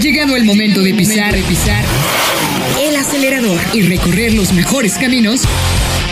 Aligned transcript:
llegado 0.00 0.34
el 0.34 0.44
momento 0.44 0.82
de 0.82 0.94
pisar, 0.94 1.34
de 1.34 1.42
pisar 1.42 1.84
el 2.80 2.96
acelerador 2.96 3.60
y 3.74 3.82
recorrer 3.82 4.32
los 4.32 4.52
mejores 4.54 4.94
caminos 4.94 5.42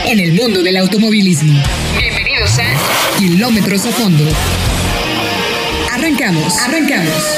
en 0.04 0.20
el 0.20 0.34
mundo 0.34 0.62
del 0.62 0.76
automovilismo. 0.76 1.62
Bienvenidos 1.98 2.58
a 2.58 3.18
Kilómetros 3.18 3.86
a 3.86 3.92
Fondo. 3.92 4.28
Arrancamos, 5.90 6.58
arrancamos. 6.58 7.37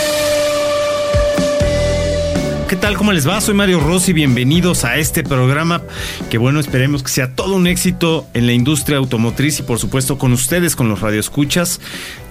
¿Qué 2.70 2.76
tal? 2.76 2.96
¿Cómo 2.96 3.10
les 3.10 3.28
va? 3.28 3.40
Soy 3.40 3.54
Mario 3.54 3.80
Rossi, 3.80 4.12
bienvenidos 4.12 4.84
a 4.84 4.96
este 4.96 5.24
programa 5.24 5.82
que 6.30 6.38
bueno, 6.38 6.60
esperemos 6.60 7.02
que 7.02 7.08
sea 7.08 7.34
todo 7.34 7.56
un 7.56 7.66
éxito 7.66 8.28
en 8.32 8.46
la 8.46 8.52
industria 8.52 8.98
automotriz 8.98 9.58
y 9.58 9.64
por 9.64 9.80
supuesto 9.80 10.18
con 10.18 10.32
ustedes, 10.32 10.76
con 10.76 10.88
los 10.88 11.00
radioescuchas. 11.00 11.80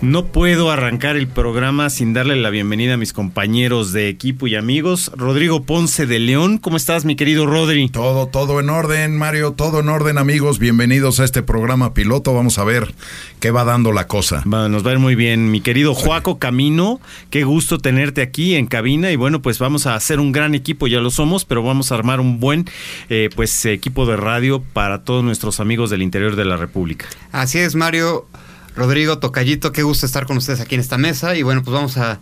No 0.02 0.28
puedo 0.28 0.72
arrancar 0.72 1.18
el 1.18 1.28
programa 1.28 1.90
sin 1.90 2.14
darle 2.14 2.38
la 2.38 2.52
bienvenida 2.52 2.94
a 2.94 2.98
mis 2.98 3.12
compañeros 3.12 3.92
de 3.92 4.08
equipo 4.08 4.48
y 4.48 4.56
amigos. 4.56 5.12
Rodrigo 5.14 5.64
Ponce 5.64 6.06
de 6.06 6.20
León, 6.20 6.58
¿cómo 6.58 6.78
estás 6.78 7.04
mi 7.04 7.18
querido 7.18 7.46
Rodri? 7.46 7.90
Todo, 7.90 8.28
todo 8.28 8.62
en 8.62 8.70
orden, 8.70 9.18
Mario, 9.18 9.52
todo 9.52 9.82
en 9.82 9.90
orden 9.90 10.18
amigos, 10.18 10.58
bienvenidos 10.58 11.20
a 11.20 11.26
este 11.26 11.44
programa 11.44 11.94
piloto, 11.94 12.34
vamos 12.34 12.60
a 12.60 12.64
ver 12.64 12.94
qué 13.42 13.52
va 13.52 13.66
dando 13.66 13.92
la 13.92 14.08
cosa. 14.08 14.44
nos 14.46 14.86
va 14.86 14.92
a 14.92 14.94
ir 14.94 15.00
muy 15.00 15.16
bien, 15.16 15.52
mi 15.52 15.60
querido 15.60 15.94
Juaco 15.94 16.40
Camino, 16.40 17.02
qué 17.30 17.44
gusto 17.44 17.78
tenerte 17.78 18.22
aquí 18.22 18.56
en 18.56 18.68
cabina 18.68 19.12
y 19.12 19.18
bueno, 19.18 19.42
pues 19.42 19.60
vamos 19.60 19.86
a 19.86 19.96
hacer 19.96 20.22
un 20.22 20.29
gran 20.32 20.56
equipo, 20.56 20.88
ya 20.88 21.00
lo 21.00 21.12
somos, 21.12 21.46
pero 21.46 21.64
vamos 21.64 21.92
a 21.92 21.96
armar 21.96 22.20
un 22.20 22.40
buen 22.40 22.66
eh, 23.10 23.30
pues 23.36 23.66
equipo 23.66 24.06
de 24.06 24.18
radio 24.18 24.62
para 24.74 25.04
todos 25.04 25.24
nuestros 25.24 25.60
amigos 25.60 25.90
del 25.90 26.02
interior 26.02 26.36
de 26.36 26.46
la 26.46 26.58
República. 26.58 27.06
Así 27.32 27.60
es, 27.60 27.76
Mario. 27.76 28.28
Rodrigo 28.76 29.20
Tocallito, 29.20 29.72
qué 29.72 29.84
gusto 29.84 30.06
estar 30.06 30.26
con 30.26 30.38
ustedes 30.38 30.62
aquí 30.62 30.76
en 30.76 30.82
esta 30.82 30.98
mesa 30.98 31.36
y 31.36 31.44
bueno, 31.44 31.64
pues 31.64 31.74
vamos 31.74 31.98
a 31.98 32.20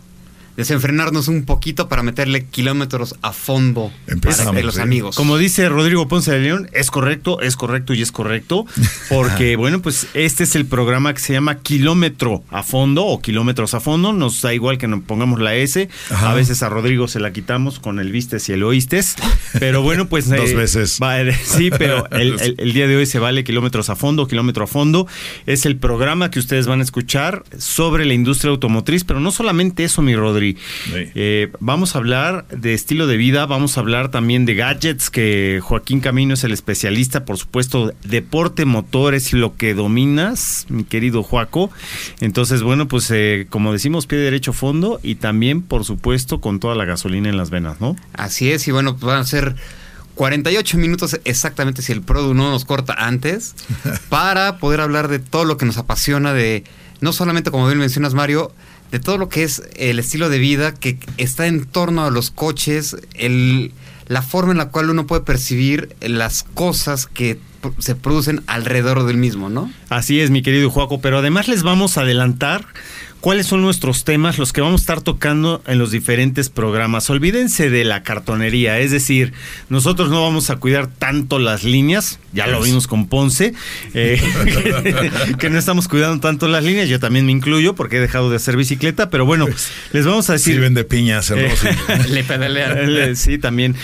desenfrenarnos 0.58 1.28
un 1.28 1.44
poquito 1.44 1.88
para 1.88 2.02
meterle 2.02 2.44
kilómetros 2.44 3.14
a 3.22 3.32
fondo 3.32 3.92
para 4.20 4.60
los 4.60 4.78
amigos. 4.78 5.14
Como 5.14 5.38
dice 5.38 5.68
Rodrigo 5.68 6.08
Ponce 6.08 6.32
de 6.32 6.40
León, 6.40 6.68
es 6.72 6.90
correcto, 6.90 7.40
es 7.40 7.54
correcto 7.54 7.94
y 7.94 8.02
es 8.02 8.10
correcto, 8.10 8.66
porque 9.08 9.54
bueno, 9.54 9.80
pues 9.80 10.08
este 10.14 10.42
es 10.42 10.56
el 10.56 10.66
programa 10.66 11.14
que 11.14 11.20
se 11.20 11.32
llama 11.32 11.60
Kilómetro 11.60 12.42
a 12.50 12.64
fondo 12.64 13.06
o 13.06 13.22
Kilómetros 13.22 13.72
a 13.74 13.78
fondo, 13.78 14.12
nos 14.12 14.42
da 14.42 14.52
igual 14.52 14.78
que 14.78 14.88
nos 14.88 15.04
pongamos 15.04 15.38
la 15.38 15.54
S, 15.54 15.88
a 16.10 16.34
veces 16.34 16.64
a 16.64 16.68
Rodrigo 16.68 17.06
se 17.06 17.20
la 17.20 17.32
quitamos 17.32 17.78
con 17.78 18.00
el 18.00 18.10
vistes 18.10 18.48
y 18.48 18.52
el 18.52 18.64
oístes, 18.64 19.14
pero 19.60 19.82
bueno, 19.82 20.08
pues... 20.08 20.28
Dos 20.38 20.50
eh, 20.50 20.56
veces. 20.56 20.98
sí, 21.44 21.70
pero 21.70 22.10
el, 22.10 22.56
el, 22.58 22.72
día 22.72 22.88
de 22.88 22.96
hoy 22.96 23.06
se 23.06 23.20
vale 23.20 23.44
Kilómetros 23.44 23.90
a 23.90 23.94
fondo, 23.94 24.26
Kilómetro 24.26 24.64
a 24.64 24.66
fondo, 24.66 25.06
es 25.46 25.66
el 25.66 25.76
programa 25.76 26.32
que 26.32 26.40
ustedes 26.40 26.66
van 26.66 26.80
a 26.80 26.82
escuchar 26.82 27.44
sobre 27.56 28.06
la 28.06 28.14
industria 28.14 28.50
automotriz, 28.50 29.04
pero 29.04 29.20
no 29.20 29.30
solamente 29.30 29.84
eso, 29.84 30.02
mi 30.02 30.16
Rodrigo, 30.16 30.47
eh, 30.90 31.52
vamos 31.60 31.94
a 31.94 31.98
hablar 31.98 32.46
de 32.48 32.74
estilo 32.74 33.06
de 33.06 33.16
vida, 33.16 33.46
vamos 33.46 33.76
a 33.76 33.80
hablar 33.80 34.10
también 34.10 34.46
de 34.46 34.54
gadgets, 34.54 35.10
que 35.10 35.60
Joaquín 35.62 36.00
Camino 36.00 36.34
es 36.34 36.44
el 36.44 36.52
especialista, 36.52 37.24
por 37.24 37.38
supuesto, 37.38 37.92
deporte, 38.04 38.64
motores 38.64 39.32
y 39.32 39.36
lo 39.36 39.56
que 39.56 39.74
dominas, 39.74 40.66
mi 40.68 40.84
querido 40.84 41.22
Joaco. 41.22 41.70
Entonces, 42.20 42.62
bueno, 42.62 42.88
pues 42.88 43.10
eh, 43.10 43.46
como 43.50 43.72
decimos, 43.72 44.06
pie 44.06 44.18
derecho 44.18 44.52
fondo 44.52 45.00
y 45.02 45.16
también, 45.16 45.62
por 45.62 45.84
supuesto, 45.84 46.40
con 46.40 46.60
toda 46.60 46.74
la 46.74 46.84
gasolina 46.84 47.28
en 47.28 47.36
las 47.36 47.50
venas, 47.50 47.80
¿no? 47.80 47.96
Así 48.12 48.50
es, 48.50 48.66
y 48.68 48.70
bueno, 48.70 48.96
pues 48.96 49.04
van 49.04 49.20
a 49.20 49.24
ser 49.24 49.56
48 50.18 50.78
minutos 50.78 51.20
exactamente 51.24 51.80
si 51.80 51.92
el 51.92 52.02
Produ 52.02 52.34
no 52.34 52.50
nos 52.50 52.64
corta 52.64 52.94
antes, 52.98 53.54
para 54.08 54.58
poder 54.58 54.80
hablar 54.80 55.06
de 55.06 55.20
todo 55.20 55.44
lo 55.44 55.56
que 55.56 55.64
nos 55.64 55.78
apasiona 55.78 56.32
de, 56.32 56.64
no 57.00 57.12
solamente 57.12 57.52
como 57.52 57.66
bien 57.66 57.78
mencionas 57.78 58.14
Mario, 58.14 58.52
de 58.90 59.00
todo 59.00 59.18
lo 59.18 59.28
que 59.28 59.42
es 59.42 59.62
el 59.76 59.98
estilo 59.98 60.28
de 60.28 60.38
vida 60.38 60.74
que 60.74 60.98
está 61.16 61.46
en 61.46 61.66
torno 61.66 62.04
a 62.04 62.10
los 62.10 62.30
coches, 62.30 62.96
el, 63.14 63.72
la 64.06 64.22
forma 64.22 64.52
en 64.52 64.58
la 64.58 64.70
cual 64.70 64.90
uno 64.90 65.06
puede 65.06 65.22
percibir 65.22 65.94
las 66.00 66.42
cosas 66.42 67.06
que 67.06 67.38
se 67.78 67.94
producen 67.94 68.42
alrededor 68.46 69.04
del 69.04 69.16
mismo, 69.16 69.50
¿no? 69.50 69.70
Así 69.88 70.20
es, 70.20 70.30
mi 70.30 70.42
querido 70.42 70.70
Juaco, 70.70 71.00
pero 71.00 71.18
además 71.18 71.48
les 71.48 71.62
vamos 71.62 71.98
a 71.98 72.02
adelantar 72.02 72.64
cuáles 73.20 73.46
son 73.46 73.62
nuestros 73.62 74.04
temas, 74.04 74.38
los 74.38 74.52
que 74.52 74.60
vamos 74.60 74.80
a 74.80 74.82
estar 74.82 75.00
tocando 75.02 75.62
en 75.66 75.78
los 75.78 75.90
diferentes 75.90 76.48
programas. 76.48 77.10
Olvídense 77.10 77.70
de 77.70 77.84
la 77.84 78.02
cartonería, 78.02 78.78
es 78.78 78.90
decir, 78.90 79.32
nosotros 79.68 80.10
no 80.10 80.22
vamos 80.22 80.50
a 80.50 80.56
cuidar 80.56 80.88
tanto 80.88 81.38
las 81.38 81.64
líneas, 81.64 82.20
ya 82.32 82.46
lo 82.46 82.62
vimos 82.62 82.86
con 82.86 83.08
Ponce, 83.08 83.54
eh, 83.94 84.20
que 85.38 85.50
no 85.50 85.58
estamos 85.58 85.88
cuidando 85.88 86.20
tanto 86.20 86.48
las 86.48 86.64
líneas, 86.64 86.88
yo 86.88 87.00
también 87.00 87.26
me 87.26 87.32
incluyo 87.32 87.74
porque 87.74 87.96
he 87.96 88.00
dejado 88.00 88.30
de 88.30 88.36
hacer 88.36 88.56
bicicleta, 88.56 89.10
pero 89.10 89.26
bueno, 89.26 89.46
les 89.92 90.06
vamos 90.06 90.30
a 90.30 90.34
decir... 90.34 90.54
Sirven 90.54 90.74
de 90.74 90.84
piñas, 90.84 91.30
eh, 91.30 91.52
Le 92.08 92.24
pedalean. 92.24 93.16
Sí, 93.16 93.38
también. 93.38 93.74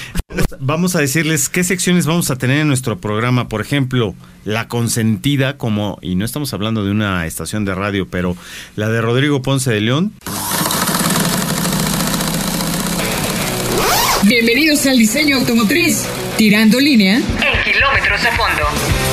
Vamos 0.61 0.97
a 0.97 1.01
decirles 1.01 1.49
qué 1.49 1.65
secciones 1.65 2.07
vamos 2.07 2.31
a 2.31 2.37
tener 2.37 2.61
en 2.61 2.69
nuestro 2.69 2.99
programa, 2.99 3.49
por 3.49 3.61
ejemplo, 3.61 4.15
la 4.45 4.69
consentida, 4.69 5.57
como, 5.57 5.99
y 6.03 6.15
no 6.15 6.25
estamos 6.25 6.53
hablando 6.53 6.85
de 6.85 6.91
una 6.91 7.27
estación 7.27 7.65
de 7.65 7.75
radio, 7.75 8.07
pero 8.09 8.37
la 8.77 8.89
de 8.89 9.01
Rodrigo 9.01 9.43
Ponce 9.43 9.73
de 9.73 9.81
León. 9.81 10.13
Bienvenidos 14.25 14.87
al 14.87 14.99
diseño 14.99 15.37
automotriz, 15.37 16.07
tirando 16.37 16.81
línea 16.81 17.17
en 17.17 17.73
kilómetros 17.73 18.25
a 18.25 18.37
fondo 18.37 19.04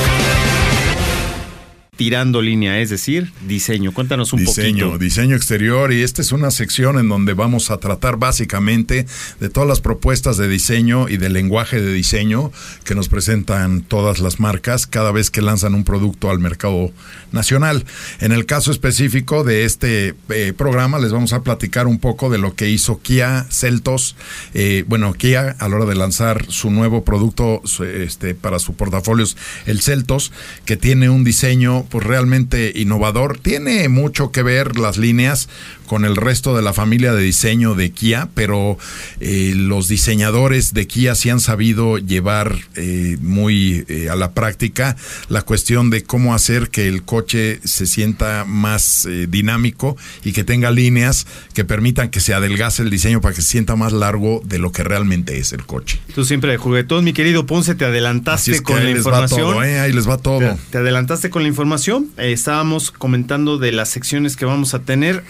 tirando 1.94 2.40
línea, 2.40 2.80
es 2.80 2.88
decir, 2.88 3.30
diseño. 3.46 3.92
Cuéntanos 3.92 4.32
un 4.32 4.40
diseño, 4.40 4.86
poquito. 4.86 5.04
Diseño 5.04 5.36
exterior 5.36 5.92
y 5.92 6.02
esta 6.02 6.22
es 6.22 6.32
una 6.32 6.50
sección 6.50 6.98
en 6.98 7.06
donde 7.06 7.34
vamos 7.34 7.70
a 7.70 7.76
tratar 7.76 8.16
básicamente 8.16 9.06
de 9.40 9.48
todas 9.50 9.68
las 9.68 9.82
propuestas 9.82 10.38
de 10.38 10.48
diseño 10.48 11.10
y 11.10 11.18
del 11.18 11.34
lenguaje 11.34 11.82
de 11.82 11.92
diseño 11.92 12.50
que 12.84 12.94
nos 12.94 13.10
presentan 13.10 13.82
todas 13.82 14.20
las 14.20 14.40
marcas 14.40 14.86
cada 14.86 15.12
vez 15.12 15.30
que 15.30 15.42
lanzan 15.42 15.74
un 15.74 15.84
producto 15.84 16.30
al 16.30 16.38
mercado 16.38 16.92
nacional. 17.30 17.84
En 18.20 18.32
el 18.32 18.46
caso 18.46 18.72
específico 18.72 19.44
de 19.44 19.64
este 19.64 20.14
eh, 20.30 20.54
programa 20.56 20.98
les 20.98 21.12
vamos 21.12 21.34
a 21.34 21.42
platicar 21.42 21.86
un 21.86 21.98
poco 21.98 22.30
de 22.30 22.38
lo 22.38 22.54
que 22.54 22.70
hizo 22.70 23.02
Kia 23.02 23.46
Celtos, 23.50 24.16
eh, 24.54 24.84
bueno, 24.88 25.12
Kia 25.12 25.56
a 25.58 25.68
la 25.68 25.76
hora 25.76 25.84
de 25.84 25.94
lanzar 25.94 26.46
su 26.48 26.70
nuevo 26.70 27.04
producto 27.04 27.60
este, 27.84 28.34
para 28.34 28.58
su 28.58 28.72
portafolio, 28.72 29.26
el 29.66 29.82
Celtos, 29.82 30.32
que 30.64 30.78
tiene 30.78 31.10
un 31.10 31.22
diseño 31.22 31.81
pues 31.88 32.04
realmente 32.04 32.72
innovador. 32.74 33.38
Tiene 33.38 33.88
mucho 33.88 34.32
que 34.32 34.42
ver 34.42 34.78
las 34.78 34.96
líneas 34.96 35.48
con 35.86 36.04
el 36.06 36.16
resto 36.16 36.56
de 36.56 36.62
la 36.62 36.72
familia 36.72 37.12
de 37.12 37.22
diseño 37.22 37.74
de 37.74 37.90
Kia, 37.90 38.28
pero 38.34 38.78
eh, 39.20 39.52
los 39.54 39.88
diseñadores 39.88 40.72
de 40.72 40.86
Kia 40.86 41.14
sí 41.14 41.28
han 41.28 41.40
sabido 41.40 41.98
llevar 41.98 42.56
eh, 42.76 43.18
muy 43.20 43.84
eh, 43.88 44.08
a 44.08 44.16
la 44.16 44.32
práctica 44.32 44.96
la 45.28 45.42
cuestión 45.42 45.90
de 45.90 46.02
cómo 46.02 46.34
hacer 46.34 46.70
que 46.70 46.88
el 46.88 47.02
coche 47.02 47.60
se 47.64 47.86
sienta 47.86 48.46
más 48.46 49.06
dinámico 49.28 49.96
y 50.24 50.32
que 50.32 50.44
tenga 50.44 50.70
líneas 50.70 51.26
que 51.52 51.64
permitan 51.64 52.08
que 52.08 52.20
se 52.20 52.32
adelgace 52.32 52.82
el 52.82 52.88
diseño 52.88 53.20
para 53.20 53.34
que 53.34 53.42
se 53.42 53.50
sienta 53.50 53.76
más 53.76 53.92
largo 53.92 54.40
de 54.44 54.58
lo 54.58 54.72
que 54.72 54.84
realmente 54.84 55.38
es 55.38 55.52
el 55.52 55.66
coche. 55.66 56.00
Tú 56.14 56.24
siempre 56.24 56.52
de 56.52 56.56
juguetón, 56.56 57.04
mi 57.04 57.12
querido 57.12 57.44
Ponce, 57.44 57.74
te 57.74 57.84
adelantaste 57.84 58.62
con 58.62 58.82
la 58.82 58.90
información. 58.90 59.62
ahí 59.62 59.92
les 59.92 60.08
va 60.08 60.16
todo. 60.16 60.56
te 60.70 60.78
adelantaste 60.78 61.28
con 61.28 61.42
la 61.42 61.48
información. 61.48 61.71
Estábamos 62.18 62.90
comentando 62.90 63.56
de 63.56 63.72
las 63.72 63.88
secciones 63.88 64.36
que 64.36 64.44
vamos 64.44 64.74
a 64.74 64.80
tener. 64.80 65.24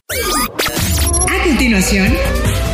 A 1.29 1.45
continuación, 1.45 2.13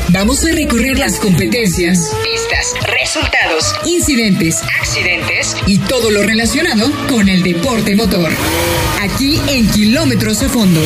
vamos 0.08 0.42
a 0.44 0.52
recorrer 0.52 0.98
las 0.98 1.20
competencias, 1.20 2.10
pistas, 2.24 2.74
resultados, 2.98 3.74
incidentes, 3.84 4.62
accidentes 4.80 5.54
y 5.66 5.78
todo 5.78 6.10
lo 6.10 6.22
relacionado 6.22 6.90
con 7.10 7.28
el 7.28 7.42
deporte 7.42 7.94
motor. 7.94 8.30
Aquí 9.02 9.38
en 9.48 9.68
Kilómetros 9.68 10.42
a 10.42 10.48
Fondo. 10.48 10.80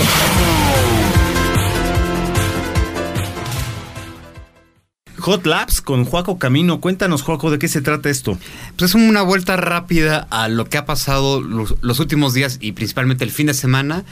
Hot 5.22 5.46
Labs 5.46 5.80
con 5.80 6.04
Juaco 6.04 6.38
Camino. 6.38 6.80
Cuéntanos, 6.80 7.22
Juaco, 7.22 7.50
¿de 7.50 7.58
qué 7.58 7.68
se 7.68 7.80
trata 7.80 8.10
esto? 8.10 8.38
Pues 8.76 8.90
es 8.90 8.94
una 8.94 9.22
vuelta 9.22 9.56
rápida 9.56 10.26
a 10.30 10.48
lo 10.48 10.68
que 10.68 10.78
ha 10.78 10.84
pasado 10.84 11.40
los, 11.40 11.76
los 11.80 12.00
últimos 12.00 12.34
días 12.34 12.58
y 12.60 12.72
principalmente 12.72 13.24
el 13.24 13.30
fin 13.30 13.46
de 13.46 13.54
semana. 13.54 14.04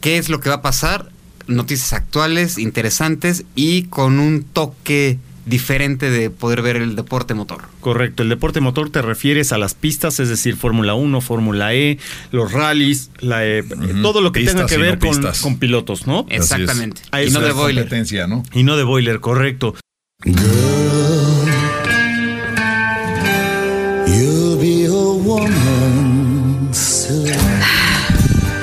¿Qué 0.00 0.18
es 0.18 0.28
lo 0.28 0.40
que 0.40 0.48
va 0.48 0.56
a 0.56 0.62
pasar? 0.62 1.10
noticias 1.46 1.92
actuales, 1.92 2.58
interesantes 2.58 3.44
y 3.54 3.84
con 3.84 4.20
un 4.20 4.44
toque 4.44 5.18
diferente 5.44 6.08
de 6.10 6.30
poder 6.30 6.62
ver 6.62 6.76
el 6.76 6.94
deporte 6.94 7.34
motor. 7.34 7.62
Correcto, 7.80 8.22
el 8.22 8.28
deporte 8.28 8.60
motor 8.60 8.90
te 8.90 9.02
refieres 9.02 9.52
a 9.52 9.58
las 9.58 9.74
pistas, 9.74 10.20
es 10.20 10.28
decir, 10.28 10.56
Fórmula 10.56 10.94
1, 10.94 11.20
Fórmula 11.20 11.74
E, 11.74 11.98
los 12.30 12.52
rallies, 12.52 13.10
la, 13.18 13.44
eh, 13.44 13.64
todo 14.02 14.20
lo 14.20 14.30
que 14.30 14.44
tenga 14.44 14.66
que 14.66 14.76
ver 14.76 14.98
con, 14.98 15.58
pilotos, 15.58 16.06
¿no? 16.06 16.26
Exactamente. 16.28 17.02
Y 17.26 17.30
no 17.30 17.40
de 17.40 17.52
boiler. 17.52 17.88
¿no? 18.28 18.44
Y 18.54 18.62
no 18.62 18.76
de 18.76 18.84
boiler, 18.84 19.20
correcto. 19.20 19.74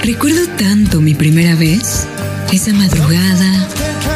Recuerdo 0.04 0.48
tanto 0.58 1.02
mi 1.02 1.14
primera 1.14 1.56
vez 1.56 2.08
esa 2.54 2.72
madrugada, 2.72 3.68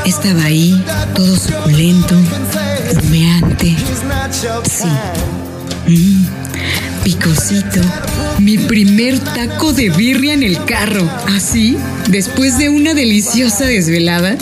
estaba 0.06 0.46
ahí, 0.46 0.82
todo 1.14 1.36
suculento, 1.36 2.16
humeante. 3.04 3.76
Sí. 4.64 4.88
Mm, 5.88 6.43
picosito. 7.04 7.82
Mi 8.40 8.58
primer 8.58 9.20
taco 9.20 9.74
de 9.74 9.90
birria 9.90 10.34
en 10.34 10.44
el 10.44 10.64
carro. 10.66 11.10
Así, 11.28 11.78
después 12.08 12.58
de 12.58 12.70
una 12.70 12.94
deliciosa 12.94 13.66
desvelada. 13.66 14.38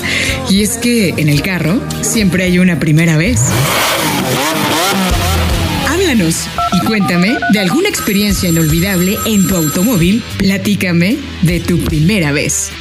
Y 0.49 0.61
es 0.61 0.77
que 0.77 1.09
en 1.17 1.29
el 1.29 1.41
carro 1.41 1.81
siempre 2.01 2.43
hay 2.43 2.59
una 2.59 2.79
primera 2.79 3.17
vez. 3.17 3.39
Háblanos 5.87 6.47
y 6.73 6.85
cuéntame 6.85 7.35
de 7.53 7.59
alguna 7.59 7.89
experiencia 7.89 8.49
inolvidable 8.49 9.17
en 9.25 9.47
tu 9.47 9.55
automóvil. 9.55 10.23
Platícame 10.37 11.17
de 11.41 11.59
tu 11.59 11.79
primera 11.79 12.31
vez. 12.31 12.71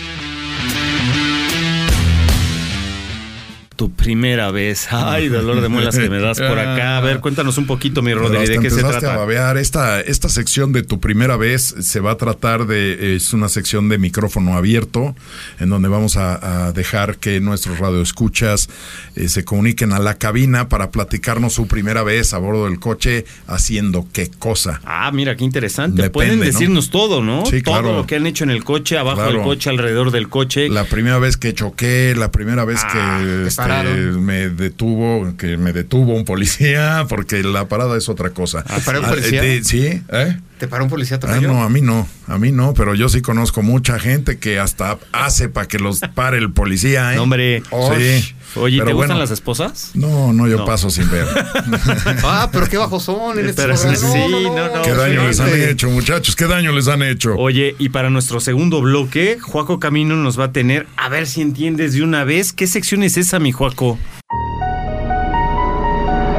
Tu 3.81 3.91
primera 3.91 4.51
vez. 4.51 4.89
Ay, 4.91 5.31
dolor 5.31 5.63
de 5.63 5.71
muelas 5.71 5.97
que 5.97 6.11
me 6.11 6.19
das 6.19 6.39
por 6.39 6.59
acá. 6.59 6.99
A 6.99 7.01
ver, 7.01 7.21
cuéntanos 7.21 7.57
un 7.57 7.65
poquito, 7.65 8.03
mi 8.03 8.13
Rodri, 8.13 8.47
¿de 8.47 8.59
qué 8.59 8.69
se 8.69 8.83
trata? 8.83 9.15
A 9.15 9.17
babear. 9.17 9.57
Esta, 9.57 10.03
esta 10.03 10.29
sección 10.29 10.75
de 10.75 10.83
tu 10.83 11.01
primera 11.01 11.39
vez 11.39 11.77
se 11.81 12.01
va 12.01 12.11
a 12.11 12.17
tratar 12.19 12.67
de, 12.67 13.17
es 13.17 13.33
una 13.33 13.49
sección 13.49 13.89
de 13.89 13.97
micrófono 13.97 14.55
abierto, 14.55 15.17
en 15.61 15.71
donde 15.71 15.89
vamos 15.89 16.19
a, 16.19 16.73
dejar 16.75 17.17
que 17.17 17.41
nuestros 17.41 17.79
radioescuchas 17.79 18.69
eh, 19.17 19.31
se 19.31 19.47
comuniquen 19.47 19.95
a 19.95 19.99
la 19.99 20.19
cabina 20.19 20.69
para 20.69 20.91
platicarnos 20.91 21.55
su 21.55 21.67
primera 21.67 22.03
vez 22.03 22.35
a 22.35 22.39
bordo 22.39 22.67
del 22.67 22.79
coche 22.79 23.25
haciendo 23.47 24.07
qué 24.13 24.29
cosa. 24.29 24.83
Ah, 24.85 25.11
mira, 25.11 25.37
qué 25.37 25.45
interesante. 25.45 26.11
Pueden 26.11 26.41
decirnos 26.41 26.91
todo, 26.91 27.23
¿no? 27.23 27.47
Sí, 27.47 27.63
todo 27.63 27.81
lo 27.81 28.07
que 28.07 28.17
han 28.17 28.27
hecho 28.27 28.45
en 28.45 28.51
el 28.51 28.63
coche, 28.63 28.99
abajo 28.99 29.23
del 29.23 29.41
coche, 29.41 29.71
alrededor 29.71 30.11
del 30.11 30.29
coche. 30.29 30.69
La 30.69 30.85
primera 30.85 31.19
vez 31.19 31.39
que 31.39 31.55
choqué, 31.55 32.15
la 32.15 32.31
primera 32.31 32.67
vez 32.67 32.85
que 32.85 33.47
ah, 33.71 33.85
me 34.19 34.49
detuvo, 34.49 35.37
que 35.37 35.57
me 35.57 35.73
detuvo 35.73 36.15
un 36.15 36.25
policía, 36.25 37.07
porque 37.09 37.43
la 37.43 37.69
parada 37.69 37.97
es 37.97 38.09
otra 38.09 38.31
cosa. 38.31 38.63
¿Te 38.63 38.81
paró 38.81 39.01
un 39.01 39.05
ah, 39.07 39.11
policía? 39.11 39.43
sí, 39.63 40.03
¿eh? 40.13 40.37
¿Te 40.59 40.69
paró 40.69 40.85
un 40.85 40.91
policía 40.91 41.19
ah, 41.23 41.41
no, 41.41 41.63
a 41.63 41.71
mí 41.71 41.81
no, 41.81 42.07
a 42.27 42.37
mí 42.37 42.53
no, 42.53 42.75
pero 42.75 42.95
yo 42.95 43.09
sí 43.09 43.23
conozco 43.23 43.63
mucha 43.63 43.99
gente 43.99 44.39
que 44.39 44.59
hasta 44.59 44.99
hace 45.13 45.49
para 45.49 45.67
que 45.67 45.79
los 45.79 46.01
pare 46.15 46.37
el 46.37 46.53
policía, 46.53 47.15
¿eh? 47.15 47.19
hombre, 47.19 47.63
sí. 47.97 48.35
Oye, 48.57 48.83
¿te 48.83 48.93
gustan 48.93 49.19
las 49.19 49.31
esposas? 49.31 49.91
No, 49.95 50.33
no, 50.33 50.49
yo 50.49 50.65
paso 50.65 50.91
sin 50.91 51.11
ver. 51.11 51.27
ah, 52.25 52.49
pero 52.53 52.67
qué 52.67 52.77
bajos 52.77 53.05
son 53.05 53.39
en 53.39 53.49
este 53.49 53.77
sí, 53.77 54.07
no, 54.31 54.41
no, 54.41 54.77
no, 54.77 54.83
¿Qué 54.83 54.93
daño 54.93 55.27
les 55.27 55.41
han 55.41 55.51
hecho, 55.53 55.89
muchachos? 55.91 56.35
¿Qué 56.35 56.47
daño 56.47 56.73
les 56.73 56.89
han 56.89 57.03
hecho? 57.03 57.35
Oye, 57.37 57.77
y 57.79 57.91
para 57.91 58.11
nuestro 58.11 58.41
segundo 58.41 58.81
bloque, 58.81 59.39
Juaco 59.41 59.79
Camino 59.79 60.17
nos 60.17 60.39
va 60.39 60.45
a 60.45 60.53
tener, 60.53 60.87
a 60.97 61.09
ver 61.09 61.27
si 61.27 61.43
entiendes 61.43 61.95
de 61.95 62.03
una 62.03 62.25
vez, 62.25 62.53
¿qué 62.53 62.67
sección 62.67 63.03
es 63.03 63.17
esa, 63.17 63.39
mi 63.39 63.53
Juaco? 63.53 63.99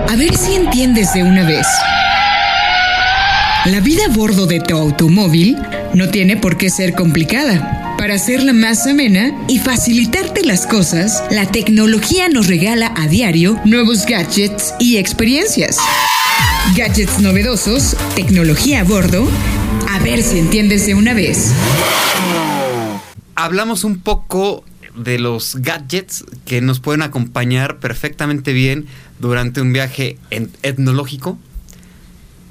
A 0.07 0.15
ver 0.17 0.35
si 0.35 0.55
entiendes 0.55 1.13
de 1.13 1.23
una 1.23 1.45
vez. 1.45 1.67
La 3.65 3.79
vida 3.79 4.03
a 4.09 4.13
bordo 4.13 4.47
de 4.47 4.59
tu 4.59 4.75
automóvil 4.75 5.57
no 5.93 6.09
tiene 6.09 6.35
por 6.35 6.57
qué 6.57 6.69
ser 6.69 6.93
complicada. 6.93 7.80
Para 8.01 8.15
hacerla 8.15 8.51
más 8.51 8.87
amena 8.87 9.31
y 9.47 9.59
facilitarte 9.59 10.43
las 10.43 10.65
cosas, 10.65 11.23
la 11.29 11.45
tecnología 11.45 12.29
nos 12.29 12.47
regala 12.47 12.91
a 12.97 13.05
diario 13.05 13.61
nuevos 13.63 14.07
gadgets 14.07 14.73
y 14.79 14.97
experiencias. 14.97 15.77
Gadgets 16.75 17.19
novedosos, 17.19 17.95
tecnología 18.15 18.79
a 18.79 18.85
bordo. 18.85 19.29
A 19.87 19.99
ver 19.99 20.23
si 20.23 20.39
entiendes 20.39 20.87
de 20.87 20.95
una 20.95 21.13
vez. 21.13 21.51
Hablamos 23.35 23.83
un 23.83 23.99
poco 23.99 24.65
de 24.95 25.19
los 25.19 25.57
gadgets 25.57 26.25
que 26.43 26.59
nos 26.59 26.79
pueden 26.79 27.03
acompañar 27.03 27.77
perfectamente 27.77 28.51
bien 28.51 28.87
durante 29.19 29.61
un 29.61 29.73
viaje 29.73 30.17
etnológico. 30.63 31.37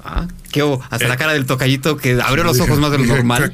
Ah, 0.01 0.29
qué 0.53 0.61
hasta 0.89 1.09
la 1.09 1.15
eh. 1.15 1.17
cara 1.17 1.33
del 1.33 1.45
tocallito 1.45 1.97
que 1.97 2.21
abrió 2.21 2.45
los 2.45 2.57
ojos 2.61 2.79
más 2.79 2.91
de 2.91 2.99
lo 2.99 3.05
normal. 3.05 3.53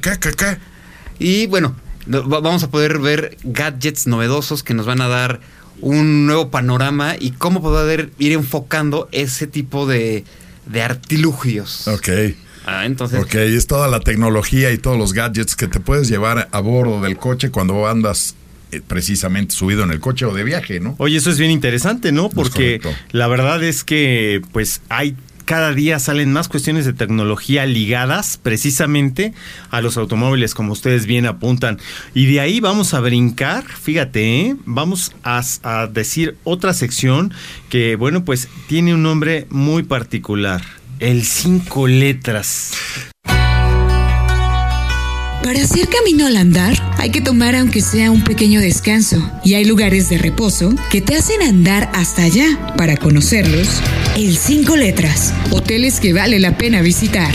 Y 1.18 1.48
bueno, 1.48 1.76
vamos 2.08 2.64
a 2.64 2.70
poder 2.70 3.00
ver 3.00 3.38
gadgets 3.44 4.08
novedosos 4.08 4.64
que 4.64 4.74
nos 4.74 4.86
van 4.86 5.02
a 5.02 5.08
dar 5.08 5.40
un 5.82 6.26
nuevo 6.26 6.50
panorama 6.50 7.16
y 7.20 7.32
cómo 7.32 7.62
poder 7.62 8.12
ir 8.18 8.32
enfocando 8.32 9.08
ese 9.12 9.48
tipo 9.48 9.86
de, 9.86 10.24
de 10.66 10.82
artilugios. 10.82 11.88
Ok. 11.88 12.10
Ah, 12.66 12.86
entonces. 12.86 13.22
Ok, 13.22 13.36
es 13.36 13.68
toda 13.68 13.88
la 13.88 14.02
tecnología 14.02 14.72
y 14.72 14.78
todos 14.78 14.98
los 14.98 15.14
gadgets 15.14 15.56
que 15.56 15.68
te 15.68 15.80
puedes 15.80 16.10
llevar 16.10 16.50
a 16.52 16.60
bordo 16.60 17.00
del 17.02 17.18
coche 17.18 17.50
cuando 17.50 17.88
andas 17.88 18.36
eh, 18.72 18.82
precisamente 18.86 19.56
subido 19.56 19.84
en 19.84 19.92
el 19.92 20.02
coche 20.02 20.26
o 20.26 20.34
de 20.34 20.44
viaje, 20.44 20.82
¿no? 20.82 20.96
Oye, 20.98 21.16
eso 21.16 21.30
es 21.30 21.40
bien 21.40 21.52
interesante, 21.52 22.12
¿no? 22.12 22.30
Porque 22.30 22.82
la 23.12 23.28
verdad 23.28 23.64
es 23.64 23.86
que 23.86 24.42
pues 24.52 24.82
hay 24.90 25.16
cada 25.48 25.74
día 25.74 25.98
salen 25.98 26.34
más 26.34 26.50
cuestiones 26.50 26.84
de 26.84 26.92
tecnología 26.92 27.66
ligadas 27.66 28.38
precisamente 28.38 29.34
a 29.72 29.80
los 29.80 29.96
automóviles, 29.96 30.54
como 30.54 30.74
ustedes 30.74 31.06
bien 31.06 31.26
apuntan. 31.26 31.80
Y 32.14 32.26
de 32.26 32.42
ahí 32.42 32.60
vamos 32.60 32.94
a 32.94 33.00
brincar, 33.00 33.64
fíjate, 33.64 34.42
¿eh? 34.42 34.58
vamos 34.66 35.14
a, 35.24 35.42
a 35.64 35.88
decir 35.88 36.36
otra 36.44 36.74
sección 36.74 37.34
que, 37.70 37.96
bueno, 37.96 38.26
pues 38.26 38.50
tiene 38.68 38.94
un 38.94 39.04
nombre 39.04 39.48
muy 39.50 39.84
particular, 39.84 40.62
el 41.00 41.24
cinco 41.24 41.88
letras. 41.88 42.74
Para 45.48 45.64
hacer 45.64 45.88
camino 45.88 46.28
al 46.28 46.36
andar, 46.36 46.76
hay 46.98 47.10
que 47.10 47.22
tomar 47.22 47.56
aunque 47.56 47.80
sea 47.80 48.12
un 48.12 48.22
pequeño 48.22 48.60
descanso, 48.60 49.32
y 49.46 49.54
hay 49.54 49.64
lugares 49.64 50.10
de 50.10 50.18
reposo 50.18 50.76
que 50.92 51.00
te 51.00 51.16
hacen 51.16 51.42
andar 51.42 51.90
hasta 51.94 52.24
allá. 52.24 52.74
Para 52.76 52.98
conocerlos, 52.98 53.70
el 54.18 54.36
cinco 54.36 54.76
letras, 54.76 55.34
hoteles 55.52 56.02
que 56.02 56.12
vale 56.12 56.42
la 56.42 56.58
pena 56.58 56.82
visitar. 56.82 57.34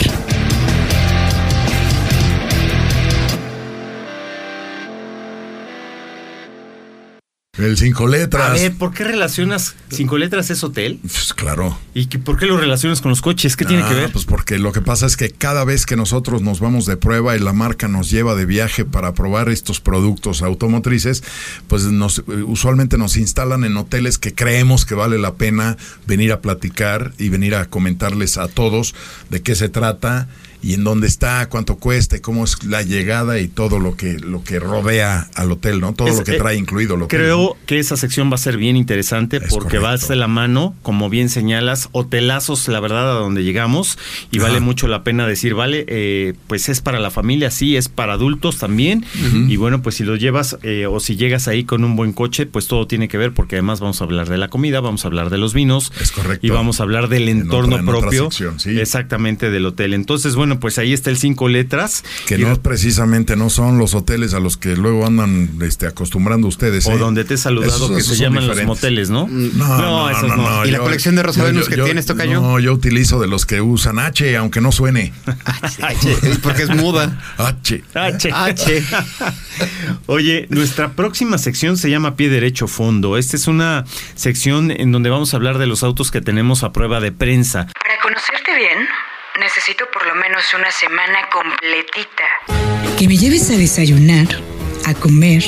El 7.62 7.76
cinco 7.78 8.08
letras. 8.08 8.50
A 8.50 8.52
ver, 8.54 8.72
¿por 8.72 8.92
qué 8.92 9.04
relacionas 9.04 9.74
cinco 9.90 10.18
letras 10.18 10.50
es 10.50 10.64
hotel? 10.64 10.98
Pues 11.00 11.32
claro. 11.32 11.78
¿Y 11.94 12.06
por 12.06 12.38
qué 12.38 12.46
lo 12.46 12.56
relacionas 12.56 13.00
con 13.00 13.10
los 13.10 13.22
coches? 13.22 13.56
¿Qué 13.56 13.64
tiene 13.64 13.82
que 13.82 13.90
ah, 13.90 13.94
ver? 13.94 14.12
Pues 14.12 14.24
porque 14.24 14.58
lo 14.58 14.72
que 14.72 14.80
pasa 14.80 15.06
es 15.06 15.16
que 15.16 15.30
cada 15.30 15.64
vez 15.64 15.86
que 15.86 15.96
nosotros 15.96 16.42
nos 16.42 16.60
vamos 16.60 16.86
de 16.86 16.96
prueba 16.96 17.36
y 17.36 17.38
la 17.38 17.52
marca 17.52 17.88
nos 17.88 18.10
lleva 18.10 18.34
de 18.34 18.46
viaje 18.46 18.84
para 18.84 19.14
probar 19.14 19.48
estos 19.48 19.80
productos 19.80 20.42
automotrices, 20.42 21.22
pues 21.68 21.84
nos, 21.84 22.22
usualmente 22.46 22.98
nos 22.98 23.16
instalan 23.16 23.64
en 23.64 23.76
hoteles 23.76 24.18
que 24.18 24.34
creemos 24.34 24.84
que 24.84 24.94
vale 24.94 25.18
la 25.18 25.34
pena 25.34 25.76
venir 26.06 26.32
a 26.32 26.40
platicar 26.40 27.12
y 27.18 27.28
venir 27.28 27.54
a 27.54 27.66
comentarles 27.66 28.38
a 28.38 28.48
todos 28.48 28.94
de 29.30 29.42
qué 29.42 29.54
se 29.54 29.68
trata 29.68 30.28
y 30.62 30.74
en 30.74 30.84
dónde 30.84 31.06
está, 31.06 31.48
cuánto 31.48 31.76
cuesta, 31.76 32.20
cómo 32.20 32.44
es 32.44 32.62
la 32.64 32.82
llegada 32.82 33.38
y 33.38 33.48
todo 33.48 33.78
lo 33.78 33.96
que 33.96 34.18
lo 34.18 34.44
que 34.44 34.58
rodea 34.58 35.28
al 35.34 35.52
hotel, 35.52 35.80
¿no? 35.80 35.94
Todo 35.94 36.08
lo 36.08 36.24
que 36.24 36.36
eh, 36.36 36.38
trae 36.38 36.56
incluido 36.56 36.96
hotel. 36.96 37.08
Creo 37.08 37.56
que 37.66 37.78
esa 37.78 37.96
sección 37.96 38.30
va 38.30 38.34
a 38.34 38.38
ser 38.38 38.56
bien 38.56 38.76
interesante 38.76 39.40
porque 39.40 39.78
va 39.78 39.92
de 40.08 40.16
la 40.16 40.28
mano, 40.28 40.74
como 40.82 41.10
bien 41.10 41.28
señalas, 41.28 41.88
hotelazos, 41.92 42.66
la 42.68 42.80
verdad, 42.80 43.10
a 43.10 43.20
donde 43.20 43.44
llegamos 43.44 43.98
y 44.30 44.38
vale 44.38 44.60
mucho 44.60 44.88
la 44.88 45.04
pena 45.04 45.26
decir, 45.26 45.54
vale, 45.54 45.84
eh, 45.88 46.34
pues 46.46 46.68
es 46.68 46.80
para 46.80 46.98
la 46.98 47.10
familia, 47.10 47.50
sí, 47.50 47.76
es 47.76 47.88
para 47.88 48.14
adultos 48.14 48.58
también 48.58 49.04
y 49.48 49.56
bueno, 49.56 49.82
pues 49.82 49.96
si 49.96 50.04
lo 50.04 50.16
llevas 50.16 50.58
eh, 50.62 50.86
o 50.86 51.00
si 51.00 51.16
llegas 51.16 51.48
ahí 51.48 51.64
con 51.64 51.84
un 51.84 51.96
buen 51.96 52.12
coche, 52.12 52.46
pues 52.46 52.66
todo 52.66 52.86
tiene 52.86 53.08
que 53.08 53.18
ver 53.18 53.32
porque 53.32 53.56
además 53.56 53.80
vamos 53.80 54.00
a 54.00 54.04
hablar 54.04 54.28
de 54.28 54.38
la 54.38 54.48
comida, 54.48 54.80
vamos 54.80 55.04
a 55.04 55.08
hablar 55.08 55.30
de 55.30 55.38
los 55.38 55.54
vinos. 55.54 55.92
Es 56.00 56.12
correcto. 56.12 56.46
Y 56.46 56.50
vamos 56.50 56.80
a 56.80 56.84
hablar 56.84 57.08
del 57.08 57.28
entorno 57.28 57.84
propio. 57.84 58.28
Exactamente, 58.66 59.50
del 59.50 59.66
hotel. 59.66 59.94
Entonces, 59.94 60.34
bueno, 60.34 60.51
pues 60.60 60.78
ahí 60.78 60.92
está 60.92 61.10
el 61.10 61.18
cinco 61.18 61.48
letras. 61.48 62.04
Que 62.26 62.38
no 62.38 62.60
precisamente 62.60 63.36
no 63.36 63.50
son 63.50 63.78
los 63.78 63.94
hoteles 63.94 64.34
a 64.34 64.40
los 64.40 64.56
que 64.56 64.76
luego 64.76 65.06
andan 65.06 65.50
este, 65.62 65.86
acostumbrando 65.86 66.48
ustedes. 66.48 66.86
O 66.86 66.92
¿eh? 66.92 66.98
donde 66.98 67.24
te 67.24 67.34
he 67.34 67.38
saludado 67.38 67.94
que 67.94 68.02
se 68.02 68.16
llaman 68.16 68.46
los 68.46 68.62
moteles, 68.64 69.10
¿no? 69.10 69.28
No, 69.28 69.78
no, 69.78 70.10
esos 70.10 70.36
no. 70.36 70.66
¿Y 70.66 70.70
la 70.70 70.78
colección 70.78 71.16
de 71.16 71.22
Rosavenus 71.22 71.68
que 71.68 71.76
tienes, 71.76 72.06
Tocayo? 72.06 72.40
No, 72.40 72.58
yo 72.58 72.72
utilizo 72.72 73.20
de 73.20 73.26
los 73.26 73.46
que 73.46 73.60
usan 73.60 73.98
H, 73.98 74.36
aunque 74.36 74.60
no 74.60 74.72
suene. 74.72 75.12
H, 75.82 76.16
porque 76.42 76.64
es 76.64 76.70
muda. 76.70 77.20
H. 77.38 77.84
H. 77.94 78.30
H. 78.32 78.84
Oye, 80.06 80.46
nuestra 80.50 80.92
próxima 80.92 81.38
sección 81.38 81.76
se 81.76 81.90
llama 81.90 82.16
Pie 82.16 82.28
Derecho 82.28 82.68
Fondo. 82.68 83.16
Esta 83.16 83.36
es 83.36 83.46
una 83.46 83.84
sección 84.14 84.70
en 84.70 84.92
donde 84.92 85.10
vamos 85.10 85.34
a 85.34 85.36
hablar 85.36 85.58
de 85.58 85.66
los 85.66 85.82
autos 85.82 86.10
que 86.10 86.20
tenemos 86.20 86.62
a 86.64 86.72
prueba 86.72 87.00
de 87.00 87.12
prensa. 87.12 87.66
Para 87.66 88.00
conocerte 88.02 88.54
bien 88.56 89.01
Necesito 89.40 89.86
por 89.90 90.06
lo 90.06 90.14
menos 90.14 90.44
una 90.54 90.70
semana 90.70 91.28
completita. 91.32 92.22
Que 92.98 93.08
me 93.08 93.16
lleves 93.16 93.48
a 93.50 93.54
desayunar, 93.54 94.26
a 94.84 94.92
comer, 94.92 95.42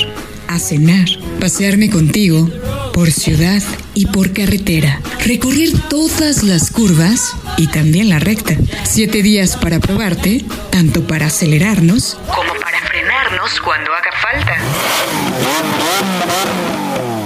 a 0.47 0.57
cenar, 0.57 1.05
pasearme 1.39 1.91
contigo 1.91 2.49
por 2.93 3.11
ciudad 3.11 3.61
y 3.93 4.07
por 4.07 4.33
carretera, 4.33 5.01
recorrer 5.23 5.69
todas 5.87 6.41
las 6.41 6.71
curvas 6.71 7.35
y 7.57 7.67
también 7.67 8.09
la 8.09 8.17
recta. 8.17 8.55
Siete 8.83 9.21
días 9.21 9.55
para 9.55 9.79
probarte, 9.79 10.43
tanto 10.71 11.05
para 11.05 11.27
acelerarnos 11.27 12.17
como 12.35 12.55
para 12.59 12.79
frenarnos 12.87 13.59
cuando 13.61 13.93
haga 13.93 14.11
falta. 14.13 14.57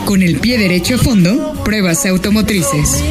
Con 0.05 0.21
el 0.23 0.39
pie 0.39 0.57
derecho 0.57 0.95
a 0.95 0.97
fondo, 0.97 1.53
pruebas 1.63 2.05
automotrices. 2.05 3.01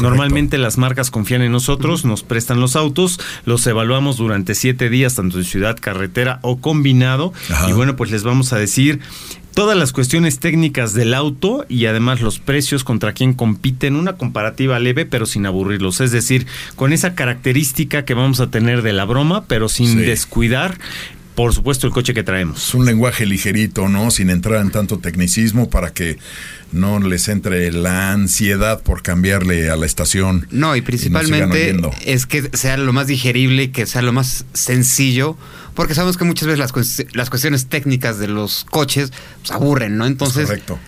Normalmente 0.00 0.58
las 0.58 0.76
marcas 0.76 1.10
confían 1.10 1.42
en 1.42 1.52
nosotros, 1.52 2.04
nos 2.04 2.22
prestan 2.22 2.60
los 2.60 2.74
autos, 2.74 3.20
los 3.44 3.66
evaluamos 3.66 4.16
durante 4.16 4.54
siete 4.54 4.90
días, 4.90 5.14
tanto 5.14 5.38
en 5.38 5.44
ciudad, 5.44 5.78
carretera 5.80 6.40
o 6.42 6.56
combinado. 6.56 7.32
Y 7.68 7.72
bueno, 7.72 7.94
pues 7.94 8.10
les 8.10 8.24
vamos 8.24 8.52
a 8.52 8.58
decir 8.58 9.00
todas 9.54 9.78
las 9.78 9.92
cuestiones 9.92 10.40
técnicas 10.40 10.94
del 10.94 11.14
auto 11.14 11.64
y 11.68 11.86
además 11.86 12.20
los 12.20 12.40
precios 12.40 12.82
contra 12.82 13.12
quien 13.12 13.34
compiten, 13.34 13.94
una 13.94 14.14
comparativa 14.14 14.80
leve 14.80 15.06
pero 15.06 15.26
sin 15.26 15.46
aburrirlos, 15.46 16.00
es 16.00 16.10
decir, 16.10 16.46
con 16.74 16.92
esa 16.92 17.14
característica 17.14 18.04
que 18.04 18.14
vamos 18.14 18.40
a 18.40 18.50
tener 18.50 18.82
de 18.82 18.92
la 18.92 19.04
broma, 19.04 19.44
pero 19.44 19.68
sin 19.68 19.98
descuidar 19.98 20.76
por 21.34 21.52
supuesto, 21.52 21.86
el 21.86 21.92
coche 21.92 22.14
que 22.14 22.22
traemos. 22.22 22.68
Es 22.68 22.74
un 22.74 22.84
lenguaje 22.84 23.26
ligerito, 23.26 23.88
¿no? 23.88 24.10
Sin 24.10 24.30
entrar 24.30 24.60
en 24.60 24.70
tanto 24.70 24.98
tecnicismo 24.98 25.68
para 25.68 25.92
que 25.92 26.18
no 26.72 27.00
les 27.00 27.28
entre 27.28 27.72
la 27.72 28.12
ansiedad 28.12 28.82
por 28.82 29.02
cambiarle 29.02 29.70
a 29.70 29.76
la 29.76 29.86
estación. 29.86 30.46
No, 30.50 30.76
y 30.76 30.80
principalmente 30.80 31.76
es 32.04 32.26
que 32.26 32.50
sea 32.56 32.76
lo 32.76 32.92
más 32.92 33.06
digerible, 33.06 33.70
que 33.70 33.86
sea 33.86 34.02
lo 34.02 34.12
más 34.12 34.44
sencillo, 34.52 35.36
porque 35.74 35.94
sabemos 35.94 36.16
que 36.16 36.24
muchas 36.24 36.46
veces 36.46 36.58
las, 36.58 37.04
las 37.14 37.30
cuestiones 37.30 37.66
técnicas 37.66 38.18
de 38.18 38.28
los 38.28 38.64
coches 38.64 39.12
pues, 39.40 39.50
aburren, 39.50 39.96
¿no? 39.96 40.06
Entonces, 40.06 40.46
Correcto 40.46 40.78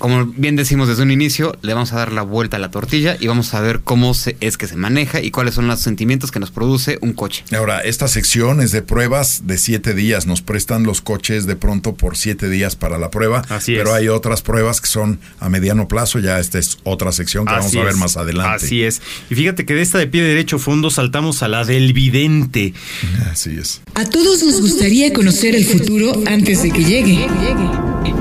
como 0.00 0.24
bien 0.24 0.56
decimos 0.56 0.88
desde 0.88 1.02
un 1.02 1.10
inicio, 1.10 1.56
le 1.60 1.74
vamos 1.74 1.92
a 1.92 1.96
dar 1.96 2.10
la 2.10 2.22
vuelta 2.22 2.56
a 2.56 2.60
la 2.60 2.70
tortilla 2.70 3.18
y 3.20 3.26
vamos 3.26 3.52
a 3.52 3.60
ver 3.60 3.80
cómo 3.84 4.14
se, 4.14 4.34
es 4.40 4.56
que 4.56 4.66
se 4.66 4.74
maneja 4.74 5.20
y 5.20 5.30
cuáles 5.30 5.54
son 5.54 5.68
los 5.68 5.80
sentimientos 5.80 6.30
que 6.30 6.40
nos 6.40 6.50
produce 6.50 6.98
un 7.02 7.12
coche. 7.12 7.44
Ahora, 7.54 7.80
esta 7.80 8.08
sección 8.08 8.62
es 8.62 8.72
de 8.72 8.80
pruebas 8.80 9.42
de 9.46 9.58
siete 9.58 9.92
días. 9.92 10.26
Nos 10.26 10.40
prestan 10.40 10.84
los 10.84 11.02
coches 11.02 11.46
de 11.46 11.54
pronto 11.54 11.94
por 11.94 12.16
siete 12.16 12.48
días 12.48 12.76
para 12.76 12.96
la 12.98 13.10
prueba. 13.10 13.42
Así 13.50 13.74
pero 13.74 13.92
hay 13.92 14.08
otras 14.08 14.40
pruebas 14.40 14.80
que 14.80 14.86
son 14.86 15.20
a 15.38 15.50
mediano 15.50 15.86
plazo. 15.86 16.18
Ya 16.18 16.40
esta 16.40 16.58
es 16.58 16.78
otra 16.84 17.12
sección 17.12 17.44
que 17.44 17.52
vamos 17.52 17.76
a 17.76 17.84
ver 17.84 17.96
más 17.96 18.16
adelante. 18.16 18.64
Así 18.64 18.82
es. 18.82 19.02
Y 19.28 19.34
fíjate 19.34 19.66
que 19.66 19.74
de 19.74 19.82
esta 19.82 19.98
de 19.98 20.06
pie 20.06 20.22
derecho 20.22 20.58
fondo 20.58 20.90
saltamos 20.90 21.42
a 21.42 21.48
la 21.48 21.64
del 21.64 21.92
vidente. 21.92 22.72
Así 23.30 23.50
es. 23.58 23.82
A 23.94 24.06
todos 24.06 24.42
nos 24.42 24.62
gustaría 24.62 25.12
conocer 25.12 25.54
el 25.54 25.66
futuro 25.66 26.22
antes 26.26 26.62
de 26.62 26.70
que 26.70 26.84
llegue. 26.84 27.26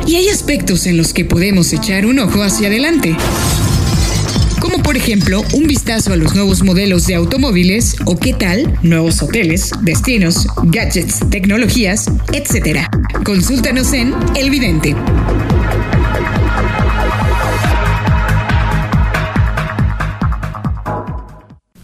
Y 0.05 0.15
hay 0.15 0.29
aspectos 0.29 0.85
en 0.87 0.97
los 0.97 1.13
que 1.13 1.23
podemos 1.23 1.68
echar 1.73 2.05
un 2.05 2.19
ojo 2.19 2.41
hacia 2.41 2.67
adelante. 2.67 3.15
Como 4.59 4.81
por 4.83 4.97
ejemplo 4.97 5.43
un 5.53 5.67
vistazo 5.67 6.13
a 6.13 6.15
los 6.15 6.33
nuevos 6.33 6.63
modelos 6.63 7.05
de 7.05 7.15
automóviles 7.15 7.95
o 8.05 8.17
qué 8.17 8.33
tal 8.33 8.77
nuevos 8.81 9.21
hoteles, 9.21 9.71
destinos, 9.81 10.47
gadgets, 10.63 11.19
tecnologías, 11.29 12.05
etc. 12.33 12.79
Consúltanos 13.23 13.93
en 13.93 14.13
El 14.35 14.49
Vidente. 14.49 14.95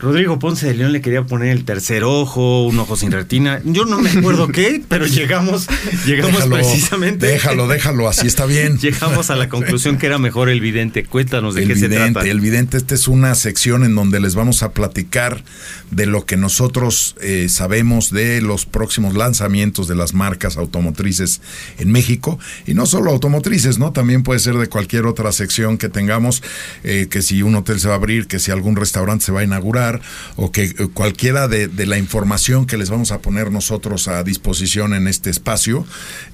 Rodrigo 0.06 0.38
Ponce 0.38 0.68
de 0.68 0.76
León 0.76 0.92
le 0.92 1.02
quería 1.02 1.24
poner 1.24 1.50
el 1.50 1.66
tercer 1.66 2.04
ojo, 2.04 2.64
un 2.68 2.78
ojo 2.78 2.96
sin 2.96 3.12
retina. 3.12 3.60
Yo 3.66 3.86
no 3.86 3.98
me 3.98 4.12
acuerdo 4.12 4.48
qué, 4.52 4.84
pero 4.88 5.08
llegamos, 5.08 5.68
llegamos 6.06 6.46
precisamente. 6.46 7.26
Déjalo, 7.26 7.68
déjalo, 7.68 8.08
así 8.08 8.28
está 8.28 8.46
bien. 8.46 8.78
llegamos 8.82 9.32
a 9.32 9.36
la 9.36 9.50
conclusión 9.50 9.98
que 9.98 10.06
era 10.06 10.20
mejor 10.20 10.50
el 10.50 10.62
vidente. 10.62 11.06
Cuéntanos 11.06 11.56
de 11.56 11.66
qué 11.66 11.76
se 11.76 11.90
trata. 11.90 12.22
El 12.22 12.40
vidente, 12.40 12.78
esta 12.78 12.94
es 12.94 13.08
una 13.08 13.34
sección 13.34 13.84
en 13.84 13.96
donde 13.96 14.20
les 14.20 14.36
vamos 14.36 14.62
a 14.62 14.74
platicar 14.74 15.44
de 15.90 16.06
lo 16.06 16.28
que 16.28 16.38
nosotros 16.38 17.16
eh, 17.20 17.48
sabemos 17.50 18.12
de 18.12 18.42
los 18.42 18.68
próximos 18.68 19.16
lanzamientos 19.16 19.88
de 19.88 19.96
las 19.96 20.14
marcas 20.14 20.58
automotrices 20.58 21.42
en 21.80 21.92
México. 21.92 22.38
Y 22.68 22.76
no 22.76 22.86
solo 22.86 23.10
automotrices, 23.10 23.80
¿no? 23.80 23.92
También 23.92 24.22
puede 24.22 24.40
ser 24.40 24.54
de 24.54 24.68
cualquier 24.68 25.08
otra 25.08 25.32
sección 25.32 25.80
que 25.80 25.90
tengamos, 25.90 26.44
eh, 26.84 27.08
que 27.10 27.24
si 27.24 27.42
un 27.42 27.56
hotel 27.56 27.80
se 27.80 27.88
va 27.88 27.96
a 27.96 27.98
abrir, 27.98 28.28
que 28.28 28.38
si 28.38 28.52
algún 28.52 28.76
restaurante 28.76 29.26
se 29.26 29.32
va 29.32 29.40
a 29.40 29.44
inaugurar 29.44 29.95
o 30.36 30.52
que 30.52 30.74
cualquiera 30.94 31.48
de, 31.48 31.70
la 31.86 31.98
información 31.98 32.66
que 32.66 32.78
les 32.78 32.90
vamos 32.90 33.12
a 33.12 33.20
poner 33.20 33.52
nosotros 33.52 34.08
a 34.08 34.24
disposición 34.24 34.94
en 34.94 35.08
este 35.08 35.30
espacio, 35.30 35.86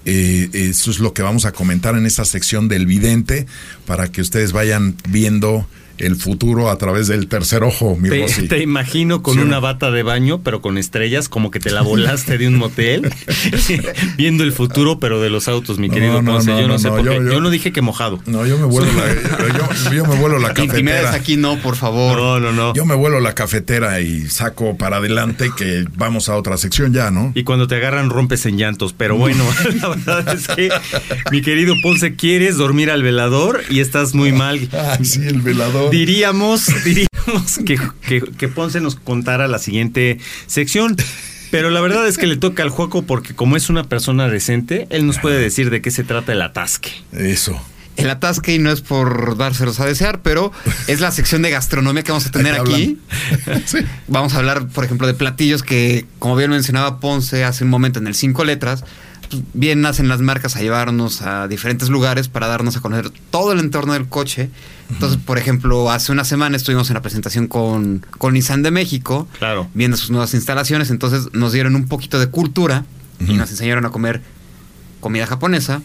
eh, 0.06 0.50
eso 0.53 0.91
es 0.91 1.00
lo 1.00 1.13
que 1.13 1.22
vamos 1.22 1.46
a 1.46 1.51
comentar 1.51 1.96
en 1.96 2.06
esta 2.06 2.25
sección 2.25 2.68
del 2.68 2.86
vidente 2.86 3.46
para 3.86 4.08
que 4.12 4.22
ustedes 4.22 4.51
vayan 4.51 4.96
viendo 5.10 5.68
el 6.01 6.15
futuro 6.15 6.70
a 6.70 6.77
través 6.77 7.08
del 7.08 7.27
tercer 7.27 7.63
ojo, 7.63 7.96
mi 7.96 8.10
te, 8.10 8.48
te 8.48 8.62
imagino 8.62 9.22
con 9.22 9.39
una 9.39 9.60
bata 9.60 9.91
de 9.91 10.03
baño, 10.03 10.41
pero 10.43 10.62
con 10.62 10.77
estrellas, 10.77 11.29
como 11.29 11.51
que 11.51 11.60
te 11.60 11.72
la 11.72 11.81
volaste 11.81 12.38
de 12.38 12.48
un 12.48 12.55
motel, 12.55 13.12
viendo 14.17 14.43
el 14.43 14.51
futuro, 14.51 15.00
pero 15.00 15.22
de 15.22 15.29
los 15.29 15.48
autos, 15.48 15.79
mi 15.79 15.89
querido 15.89 16.22
no, 16.22 16.41
yo 16.41 16.67
no, 16.67 16.79
sé 16.79 16.89
por 16.89 17.08
qué. 17.08 17.15
Yo, 17.15 17.39
no 17.39 17.50
dije 17.50 17.72
que 17.72 17.81
mojado. 17.81 18.20
No, 18.25 18.46
yo 18.46 18.58
me 18.58 18.65
vuelo 18.65 18.91
la, 18.93 19.91
yo, 19.91 20.05
me 20.05 20.15
vuelo 20.15 20.39
la 20.39 20.53
cafetera. 20.53 21.13
aquí 21.13 21.38
no, 21.38 21.58
por 21.58 21.75
favor. 21.75 22.17
No, 22.17 22.39
no, 22.39 22.51
no. 22.51 22.74
Yo 22.74 22.86
me 22.86 22.96
vuelo 22.96 23.20
la 23.20 23.34
cafetera 23.34 24.01
y 24.01 24.27
saco 24.29 24.77
para 24.77 24.98
adelante 24.98 25.51
que 25.55 25.86
vamos 25.96 26.29
a 26.29 26.36
otra 26.36 26.58
sección 26.58 26.93
ya, 26.93 27.12
¿no? 27.12 27.31
Y 27.36 27.43
cuando 27.43 27.67
te 27.67 27.75
agarran 27.75 28.10
rompes 28.10 28.46
en 28.46 28.58
llantos, 28.58 28.93
pero 28.93 29.17
bueno, 29.17 29.43
la 29.81 29.89
verdad 29.89 30.34
es 30.34 30.48
que 30.48 30.70
mi 31.31 31.41
querido 31.41 31.75
Ponce, 31.81 32.15
quieres 32.15 32.58
dormir 32.58 32.89
al 32.89 33.03
velador 33.03 33.62
y 33.70 33.79
estás 33.79 34.13
muy 34.13 34.31
mal. 34.31 34.70
sí, 35.03 35.22
el 35.25 35.41
velador 35.41 35.91
diríamos, 35.92 36.66
diríamos 36.86 37.60
que, 37.66 38.22
que, 38.38 38.48
Ponce 38.48 38.82
nos 38.82 38.96
contara 38.96 39.48
la 39.48 39.60
siguiente 39.60 40.18
sección. 40.48 40.96
Pero 41.52 41.70
la 41.70 41.82
verdad 41.82 42.08
es 42.08 42.18
que 42.18 42.28
le 42.28 42.38
toca 42.38 42.64
al 42.64 42.70
Juaco 42.70 43.04
porque 43.04 43.36
como 43.36 43.58
es 43.58 43.70
una 43.70 43.84
persona 43.84 44.30
decente, 44.30 44.88
él 44.90 45.06
nos 45.06 45.20
puede 45.20 45.38
decir 45.38 45.70
de 45.70 45.82
qué 45.82 45.92
se 45.92 46.06
trata 46.06 46.32
el 46.32 46.42
atasque. 46.42 46.92
Eso. 47.12 47.62
El 47.98 48.10
atasque, 48.10 48.56
y 48.56 48.60
no 48.60 48.72
es 48.72 48.80
por 48.80 49.36
dárselos 49.36 49.82
a 49.82 49.86
desear, 49.86 50.22
pero 50.22 50.54
es 50.88 51.02
la 51.02 51.12
sección 51.12 51.42
de 51.42 51.52
gastronomía 51.52 52.04
que 52.04 52.12
vamos 52.12 52.26
a 52.26 52.32
tener 52.32 52.56
aquí. 52.56 52.98
Vamos 54.08 54.34
a 54.34 54.38
hablar, 54.38 54.70
por 54.70 54.86
ejemplo, 54.86 55.08
de 55.08 55.14
platillos 55.14 55.62
que, 55.62 56.06
como 56.18 56.38
bien 56.38 56.52
mencionaba 56.52 57.00
Ponce 57.00 57.44
hace 57.44 57.66
un 57.66 57.70
momento 57.70 58.00
en 58.00 58.08
el 58.08 58.16
cinco 58.16 58.46
letras, 58.46 58.86
pues, 59.32 59.44
bien 59.54 59.82
nacen 59.82 60.08
las 60.08 60.22
marcas 60.22 60.56
a 60.56 60.62
llevarnos 60.62 61.22
a 61.22 61.48
diferentes 61.48 61.90
lugares 61.90 62.28
para 62.28 62.48
darnos 62.48 62.78
a 62.78 62.82
conocer 62.82 63.12
todo 63.30 63.54
el 63.54 63.60
entorno 63.60 63.94
del 63.94 64.08
coche. 64.08 64.50
Entonces, 64.90 65.18
por 65.26 65.38
ejemplo, 65.38 65.90
hace 65.90 66.12
una 66.12 66.26
semana 66.26 66.58
estuvimos 66.58 66.90
en 66.90 66.96
la 66.96 67.02
presentación 67.02 67.48
con, 67.48 68.06
con 68.18 68.34
Nissan 68.34 68.62
de 68.62 68.72
México, 68.72 69.28
claro. 69.40 69.70
viendo 69.74 69.96
sus 69.96 70.10
nuevas 70.10 70.34
instalaciones, 70.34 70.92
entonces 70.92 71.30
nos 71.32 71.54
dieron 71.54 71.76
un 71.76 71.88
poquito 71.88 72.20
de 72.20 72.28
cultura 72.28 72.86
y 73.20 73.34
nos 73.34 73.50
enseñaron 73.52 73.86
a 73.86 73.90
comer 73.90 74.22
comida 75.00 75.26
japonesa 75.28 75.82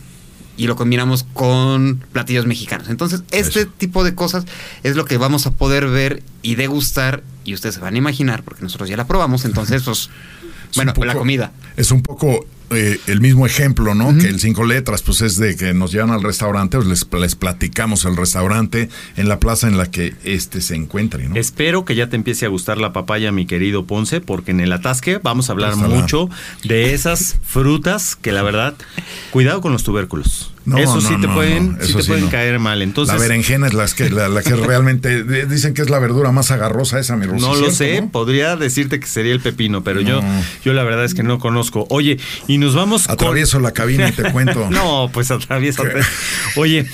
y 0.57 0.67
lo 0.67 0.75
combinamos 0.75 1.25
con 1.35 2.03
platillos 2.13 2.47
mexicanos. 2.47 2.89
Entonces, 2.89 3.23
este 3.31 3.67
tipo 3.67 4.05
de 4.05 4.15
cosas 4.15 4.45
es 4.83 4.97
lo 4.97 5.05
que 5.05 5.19
vamos 5.19 5.47
a 5.47 5.53
poder 5.53 5.87
ver 5.87 6.23
y 6.43 6.55
degustar 6.55 7.23
y 7.45 7.55
ustedes 7.55 7.77
se 7.77 7.81
van 7.81 7.95
a 7.95 7.99
imaginar 7.99 8.43
porque 8.43 8.63
nosotros 8.63 8.89
ya 8.89 8.97
la 8.97 9.07
probamos, 9.07 9.45
entonces 9.45 9.83
pues 9.85 10.11
bueno, 10.77 10.93
la 11.05 11.15
comida. 11.15 11.53
Es 11.77 11.91
un 11.91 12.03
poco 12.03 12.47
eh, 12.71 12.99
el 13.07 13.21
mismo 13.21 13.47
ejemplo, 13.47 13.95
¿no? 13.95 14.17
Que 14.19 14.27
el 14.27 14.41
cinco 14.41 14.65
letras, 14.65 15.03
pues 15.03 15.21
es 15.23 15.37
de 15.37 15.57
que 15.57 15.73
nos 15.73 15.93
llevan 15.93 16.11
al 16.11 16.23
restaurante, 16.23 16.77
pues 16.77 16.89
les, 16.89 17.07
les, 17.13 17.35
platicamos 17.37 18.05
el 18.05 18.17
restaurante 18.17 18.89
en 19.17 19.29
la 19.29 19.39
plaza 19.39 19.69
en 19.69 19.79
la 19.79 19.91
que 19.91 20.15
este 20.25 20.61
se 20.61 20.75
encuentre, 20.75 21.29
¿no? 21.29 21.37
Espero 21.37 21.85
que 21.85 21.95
ya 21.95 22.09
te 22.09 22.17
empiece 22.17 22.45
a 22.45 22.49
gustar 22.49 22.79
la 22.79 22.93
papaya, 22.93 23.31
mi 23.31 23.47
querido 23.47 23.87
Ponce, 23.87 24.21
porque 24.21 24.51
en 24.51 24.61
el 24.61 24.73
atasque 24.73 25.21
vamos 25.23 25.49
a 25.49 25.53
hablar 25.53 25.77
mucho 25.77 26.29
de 26.65 26.93
esas 26.93 27.39
frutas 27.45 28.17
que 28.17 28.33
la 28.33 28.43
verdad, 28.43 28.75
cuidado 29.31 29.61
con 29.61 29.73
los 29.73 29.85
tubérculos 29.85 30.53
eso 30.77 31.01
sí 31.01 31.15
te 31.21 31.29
pueden, 31.29 31.79
sí 31.81 31.95
te 31.95 32.05
pueden 32.05 32.29
caer 32.29 32.59
mal. 32.59 32.83
Entonces, 32.83 33.15
la 33.15 33.21
berenjena 33.21 33.69
es 33.69 33.75
la 33.75 33.87
que, 33.87 34.11
la, 34.11 34.43
que 34.43 34.57
realmente 34.57 35.23
dicen 35.47 35.75
que 35.75 35.83
es 35.83 35.91
la 35.91 35.99
verdura 35.99 36.33
más 36.33 36.51
agarrosa 36.51 36.99
esa, 36.99 37.17
mi 37.17 37.27
No 37.27 37.55
lo 37.55 37.71
sé, 37.71 38.07
podría 38.11 38.57
decirte 38.57 38.99
que 38.99 39.07
sería 39.07 39.33
el 39.33 39.41
pepino, 39.41 39.85
pero 39.85 40.01
yo, 40.01 40.21
yo 40.65 40.73
la 40.73 40.83
verdad 40.83 41.05
es 41.05 41.15
que 41.15 41.23
no 41.23 41.39
conozco. 41.39 41.87
Oye, 41.91 42.19
y 42.49 42.59
nos 42.59 42.75
vamos. 42.75 43.09
Atravieso 43.09 43.61
la 43.61 43.73
cabina 43.73 44.09
y 44.09 44.13
te 44.13 44.23
cuento. 44.33 44.69
no, 44.71 45.11
pues 45.13 45.31
atravieso. 45.31 45.85
Oye, 46.57 46.87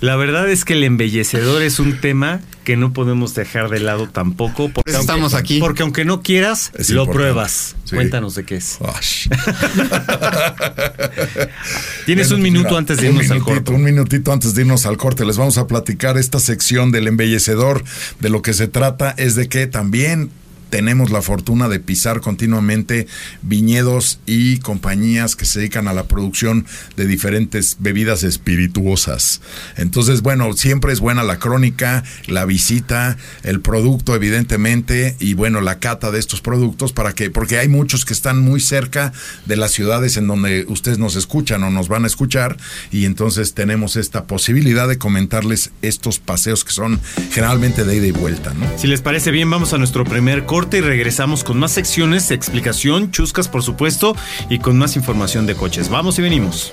la 0.00 0.16
verdad 0.16 0.48
es 0.48 0.64
que 0.64 0.72
el 0.72 0.84
embellecedor 0.84 1.62
es 1.62 1.78
un 1.78 2.00
tema 2.00 2.40
que 2.70 2.76
no 2.76 2.92
podemos 2.92 3.34
dejar 3.34 3.68
de 3.68 3.80
lado 3.80 4.08
tampoco. 4.08 4.68
Porque 4.68 4.92
estamos 4.92 5.34
aquí. 5.34 5.58
Porque 5.58 5.82
aunque 5.82 6.04
no 6.04 6.22
quieras, 6.22 6.70
lo 6.90 7.10
pruebas. 7.10 7.74
Cuéntanos 7.90 8.36
de 8.36 8.44
qué 8.44 8.58
es. 8.58 8.78
Tienes 12.06 12.30
un 12.30 12.40
minuto 12.40 12.78
antes 12.78 12.98
de 12.98 13.08
irnos 13.08 13.28
al 13.32 13.40
corte. 13.40 13.72
Un 13.72 13.82
minutito 13.82 14.32
antes 14.32 14.54
de 14.54 14.62
irnos 14.62 14.86
al 14.86 14.98
corte. 14.98 15.24
Les 15.24 15.36
vamos 15.36 15.58
a 15.58 15.66
platicar 15.66 16.16
esta 16.16 16.38
sección 16.38 16.92
del 16.92 17.08
embellecedor. 17.08 17.82
De 18.20 18.28
lo 18.28 18.40
que 18.40 18.54
se 18.54 18.68
trata 18.68 19.16
es 19.18 19.34
de 19.34 19.48
que 19.48 19.66
también 19.66 20.30
tenemos 20.70 21.10
la 21.10 21.20
fortuna 21.20 21.68
de 21.68 21.80
pisar 21.80 22.20
continuamente 22.20 23.06
viñedos 23.42 24.20
y 24.24 24.58
compañías 24.58 25.36
que 25.36 25.44
se 25.44 25.58
dedican 25.58 25.88
a 25.88 25.92
la 25.92 26.04
producción 26.04 26.64
de 26.96 27.06
diferentes 27.06 27.76
bebidas 27.80 28.22
espirituosas. 28.22 29.40
Entonces, 29.76 30.22
bueno, 30.22 30.52
siempre 30.54 30.92
es 30.92 31.00
buena 31.00 31.22
la 31.22 31.38
crónica, 31.38 32.04
la 32.26 32.44
visita, 32.44 33.16
el 33.42 33.60
producto, 33.60 34.14
evidentemente, 34.14 35.16
y 35.18 35.34
bueno, 35.34 35.60
la 35.60 35.78
cata 35.78 36.10
de 36.10 36.18
estos 36.18 36.40
productos 36.40 36.92
para 36.92 37.12
que, 37.12 37.30
porque 37.30 37.58
hay 37.58 37.68
muchos 37.68 38.04
que 38.04 38.12
están 38.12 38.40
muy 38.40 38.60
cerca 38.60 39.12
de 39.46 39.56
las 39.56 39.72
ciudades 39.72 40.16
en 40.16 40.26
donde 40.26 40.64
ustedes 40.68 40.98
nos 40.98 41.16
escuchan 41.16 41.62
o 41.64 41.70
nos 41.70 41.88
van 41.88 42.04
a 42.04 42.06
escuchar, 42.06 42.56
y 42.92 43.04
entonces 43.04 43.54
tenemos 43.54 43.96
esta 43.96 44.24
posibilidad 44.24 44.88
de 44.88 44.98
comentarles 44.98 45.72
estos 45.82 46.18
paseos 46.18 46.64
que 46.64 46.72
son 46.72 47.00
generalmente 47.32 47.84
de 47.84 47.96
ida 47.96 48.06
y 48.06 48.12
vuelta. 48.12 48.52
Si 48.76 48.86
les 48.86 49.02
parece 49.02 49.30
bien, 49.30 49.50
vamos 49.50 49.72
a 49.72 49.78
nuestro 49.78 50.04
primer 50.04 50.46
corte 50.46 50.59
y 50.76 50.80
regresamos 50.80 51.42
con 51.42 51.58
más 51.58 51.72
secciones, 51.72 52.30
explicación, 52.30 53.10
chuscas, 53.10 53.48
por 53.48 53.62
supuesto, 53.62 54.14
y 54.48 54.58
con 54.58 54.76
más 54.76 54.94
información 54.94 55.46
de 55.46 55.54
coches. 55.54 55.88
Vamos 55.88 56.18
y 56.18 56.22
venimos. 56.22 56.72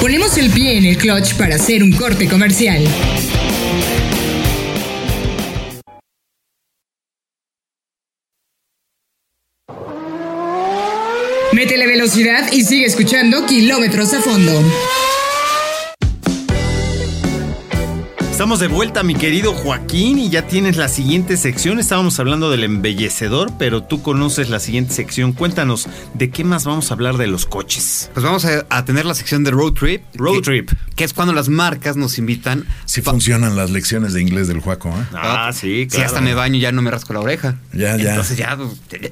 Ponemos 0.00 0.36
el 0.36 0.50
pie 0.50 0.78
en 0.78 0.84
el 0.86 0.98
clutch 0.98 1.34
para 1.34 1.54
hacer 1.54 1.82
un 1.82 1.92
corte 1.92 2.28
comercial. 2.28 2.84
Métele 11.52 11.86
velocidad 11.86 12.52
y 12.52 12.62
sigue 12.62 12.86
escuchando 12.86 13.46
kilómetros 13.46 14.12
a 14.14 14.20
fondo. 14.20 14.52
Estamos 18.38 18.60
de 18.60 18.68
vuelta, 18.68 19.02
mi 19.02 19.16
querido 19.16 19.52
Joaquín, 19.52 20.16
y 20.16 20.30
ya 20.30 20.46
tienes 20.46 20.76
la 20.76 20.86
siguiente 20.86 21.36
sección. 21.36 21.80
Estábamos 21.80 22.20
hablando 22.20 22.52
del 22.52 22.62
embellecedor, 22.62 23.50
pero 23.58 23.82
tú 23.82 24.00
conoces 24.00 24.48
la 24.48 24.60
siguiente 24.60 24.94
sección. 24.94 25.32
Cuéntanos, 25.32 25.88
¿de 26.14 26.30
qué 26.30 26.44
más 26.44 26.64
vamos 26.64 26.92
a 26.92 26.94
hablar 26.94 27.16
de 27.16 27.26
los 27.26 27.46
coches? 27.46 28.12
Pues 28.14 28.22
vamos 28.22 28.44
a, 28.44 28.84
tener 28.84 29.06
la 29.06 29.16
sección 29.16 29.42
de 29.42 29.50
Road 29.50 29.72
Trip. 29.72 30.04
Road 30.14 30.36
que, 30.36 30.42
Trip. 30.42 30.70
Que 30.94 31.02
es 31.02 31.14
cuando 31.14 31.34
las 31.34 31.48
marcas 31.48 31.96
nos 31.96 32.16
invitan. 32.16 32.64
Si 32.84 33.02
funcionan 33.02 33.56
las 33.56 33.70
lecciones 33.70 34.12
de 34.12 34.22
inglés 34.22 34.46
del 34.46 34.60
Juaco, 34.60 34.90
¿eh? 34.90 35.06
Ah, 35.14 35.50
sí, 35.52 35.88
claro. 35.90 36.04
Si 36.04 36.06
hasta 36.06 36.20
me 36.20 36.34
baño 36.34 36.60
ya 36.60 36.70
no 36.70 36.80
me 36.80 36.92
rasco 36.92 37.12
la 37.14 37.18
oreja. 37.18 37.56
Ya, 37.72 37.96
ya. 37.96 38.10
Entonces 38.10 38.38
ya, 38.38 38.56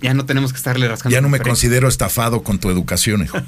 ya 0.02 0.14
no 0.14 0.24
tenemos 0.24 0.52
que 0.52 0.58
estarle 0.58 0.86
rascando. 0.86 1.12
Ya 1.12 1.20
no 1.20 1.28
me 1.28 1.40
considero 1.40 1.88
estafado 1.88 2.44
con 2.44 2.60
tu 2.60 2.70
educación, 2.70 3.24
hijo. 3.24 3.38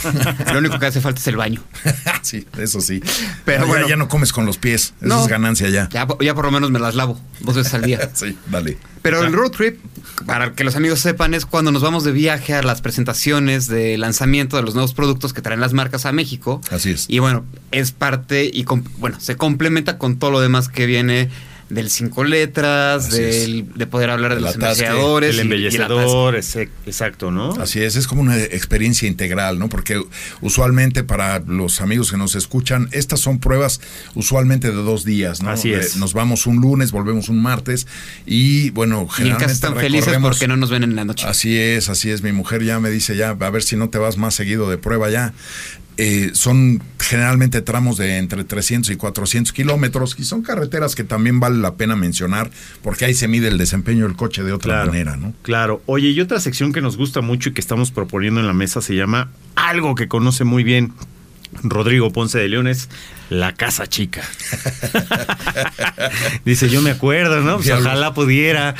Lo 0.54 0.60
único 0.60 0.78
que 0.78 0.86
hace 0.86 1.02
falta 1.02 1.20
es 1.20 1.26
el 1.26 1.36
baño. 1.36 1.62
sí, 2.22 2.46
eso 2.56 2.80
sí. 2.80 3.02
Pero 3.44 3.66
bueno, 3.66 3.86
ya, 3.86 3.96
no 3.96 4.08
comes 4.08 4.32
con 4.32 4.46
los 4.46 4.56
pies. 4.56 4.94
No, 5.02 5.25
ganancia 5.28 5.68
ya. 5.68 5.88
ya. 5.90 6.06
Ya 6.20 6.34
por 6.34 6.44
lo 6.44 6.50
menos 6.50 6.70
me 6.70 6.78
las 6.78 6.94
lavo 6.94 7.20
dos 7.40 7.56
veces 7.56 7.74
al 7.74 7.82
día. 7.82 8.10
sí, 8.14 8.36
dale. 8.50 8.78
Pero 9.02 9.22
el 9.22 9.32
road 9.32 9.50
trip, 9.50 9.78
para 10.26 10.54
que 10.54 10.64
los 10.64 10.74
amigos 10.74 10.98
sepan, 10.98 11.32
es 11.34 11.46
cuando 11.46 11.70
nos 11.70 11.82
vamos 11.82 12.02
de 12.02 12.12
viaje 12.12 12.54
a 12.54 12.62
las 12.62 12.80
presentaciones 12.80 13.68
de 13.68 13.96
lanzamiento 13.98 14.56
de 14.56 14.62
los 14.62 14.74
nuevos 14.74 14.94
productos 14.94 15.32
que 15.32 15.42
traen 15.42 15.60
las 15.60 15.72
marcas 15.72 16.06
a 16.06 16.12
México. 16.12 16.60
Así 16.70 16.90
es. 16.90 17.06
Y 17.08 17.20
bueno, 17.20 17.44
es 17.70 17.92
parte 17.92 18.50
y, 18.52 18.64
bueno, 18.98 19.20
se 19.20 19.36
complementa 19.36 19.98
con 19.98 20.18
todo 20.18 20.30
lo 20.32 20.40
demás 20.40 20.68
que 20.68 20.86
viene 20.86 21.30
del 21.68 21.90
cinco 21.90 22.24
letras, 22.24 23.10
del, 23.10 23.66
de 23.74 23.86
poder 23.86 24.10
hablar 24.10 24.34
de, 24.34 24.40
los 24.40 24.54
embellecedores. 24.54 25.30
El 25.34 25.40
embellecedor, 25.40 26.36
exacto, 26.36 27.30
¿no? 27.30 27.52
Así 27.54 27.82
es, 27.82 27.96
es 27.96 28.06
como 28.06 28.22
una 28.22 28.38
experiencia 28.38 29.08
integral, 29.08 29.58
¿no? 29.58 29.68
Porque 29.68 30.00
usualmente 30.40 31.02
para 31.02 31.40
los 31.40 31.80
amigos 31.80 32.10
que 32.10 32.16
nos 32.16 32.34
escuchan, 32.34 32.88
estas 32.92 33.20
son 33.20 33.38
pruebas 33.38 33.80
usualmente 34.14 34.68
de 34.68 34.76
dos 34.76 35.04
días, 35.04 35.42
¿no? 35.42 35.50
Así 35.50 35.72
es. 35.72 35.96
Eh, 35.96 35.98
nos 35.98 36.14
vamos 36.14 36.46
un 36.46 36.56
lunes, 36.56 36.92
volvemos 36.92 37.28
un 37.28 37.42
martes 37.42 37.86
y 38.24 38.70
bueno, 38.70 39.08
generalmente. 39.08 39.52
Y 39.52 39.54
están 39.54 39.76
felices 39.76 40.16
porque 40.20 40.46
no 40.46 40.56
nos 40.56 40.70
ven 40.70 40.84
en 40.84 40.94
la 40.94 41.04
noche. 41.04 41.26
Así 41.26 41.58
es, 41.58 41.88
así 41.88 42.10
es. 42.10 42.22
Mi 42.22 42.32
mujer 42.32 42.62
ya 42.62 42.78
me 42.78 42.90
dice 42.90 43.16
ya, 43.16 43.30
a 43.30 43.50
ver 43.50 43.62
si 43.62 43.76
no 43.76 43.90
te 43.90 43.98
vas 43.98 44.16
más 44.16 44.34
seguido 44.34 44.70
de 44.70 44.78
prueba 44.78 45.10
ya. 45.10 45.34
Eh, 45.98 46.30
son 46.34 46.82
generalmente 46.98 47.62
tramos 47.62 47.96
de 47.96 48.18
entre 48.18 48.44
300 48.44 48.90
y 48.90 48.96
400 48.96 49.52
kilómetros 49.52 50.14
y 50.18 50.24
son 50.24 50.42
carreteras 50.42 50.94
que 50.94 51.04
también 51.04 51.40
vale 51.40 51.56
la 51.56 51.76
pena 51.76 51.96
mencionar 51.96 52.50
porque 52.82 53.06
ahí 53.06 53.14
se 53.14 53.28
mide 53.28 53.48
el 53.48 53.56
desempeño 53.56 54.06
del 54.06 54.14
coche 54.14 54.42
de 54.42 54.52
otra 54.52 54.84
manera, 54.84 55.16
¿no? 55.16 55.32
Claro. 55.42 55.82
Oye, 55.86 56.10
y 56.10 56.20
otra 56.20 56.38
sección 56.40 56.72
que 56.72 56.82
nos 56.82 56.96
gusta 56.96 57.22
mucho 57.22 57.48
y 57.48 57.52
que 57.52 57.60
estamos 57.60 57.92
proponiendo 57.92 58.40
en 58.40 58.46
la 58.46 58.52
mesa 58.52 58.82
se 58.82 58.94
llama 58.94 59.30
algo 59.54 59.94
que 59.94 60.06
conoce 60.06 60.44
muy 60.44 60.64
bien 60.64 60.92
Rodrigo 61.62 62.12
Ponce 62.12 62.38
de 62.38 62.48
Leones, 62.48 62.88
la 63.30 63.54
casa 63.54 63.86
chica. 63.86 64.22
Dice, 66.44 66.68
yo 66.68 66.82
me 66.82 66.90
acuerdo, 66.90 67.40
¿no? 67.40 67.56
Pues 67.56 67.70
ojalá 67.70 68.14
pudiera. 68.14 68.74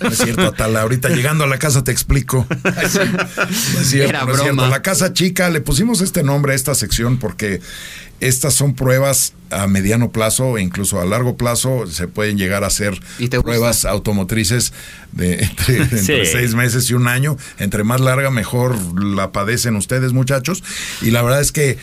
No 0.00 0.08
es 0.08 0.18
cierto, 0.18 0.42
Atala. 0.42 0.82
Ahorita 0.82 1.08
llegando 1.08 1.44
a 1.44 1.46
la 1.46 1.58
casa 1.58 1.84
te 1.84 1.92
explico. 1.92 2.46
No 2.64 3.80
es 3.80 3.88
cierto, 3.88 4.26
no 4.26 4.34
es 4.34 4.40
cierto. 4.40 4.66
La 4.68 4.82
casa 4.82 5.12
chica, 5.12 5.50
le 5.50 5.60
pusimos 5.60 6.00
este 6.00 6.22
nombre 6.22 6.52
a 6.52 6.56
esta 6.56 6.74
sección 6.74 7.18
porque 7.18 7.60
estas 8.24 8.54
son 8.54 8.74
pruebas 8.74 9.34
a 9.50 9.66
mediano 9.66 10.10
plazo 10.10 10.56
e 10.56 10.62
incluso 10.62 10.98
a 10.98 11.04
largo 11.04 11.36
plazo 11.36 11.86
se 11.86 12.08
pueden 12.08 12.38
llegar 12.38 12.64
a 12.64 12.68
hacer 12.68 12.98
pruebas 13.42 13.84
automotrices 13.84 14.72
de 15.12 15.34
entre, 15.44 15.86
seis 16.26 16.54
meses 16.54 16.88
y 16.90 16.94
un 16.94 17.06
año. 17.06 17.36
Entre 17.58 17.84
más 17.84 18.00
larga, 18.00 18.30
mejor 18.30 18.76
la 19.02 19.30
padecen 19.30 19.76
ustedes, 19.76 20.12
muchachos. 20.12 20.64
Y 21.02 21.10
la 21.10 21.22
verdad 21.22 21.42
es 21.42 21.52
que 21.52 21.78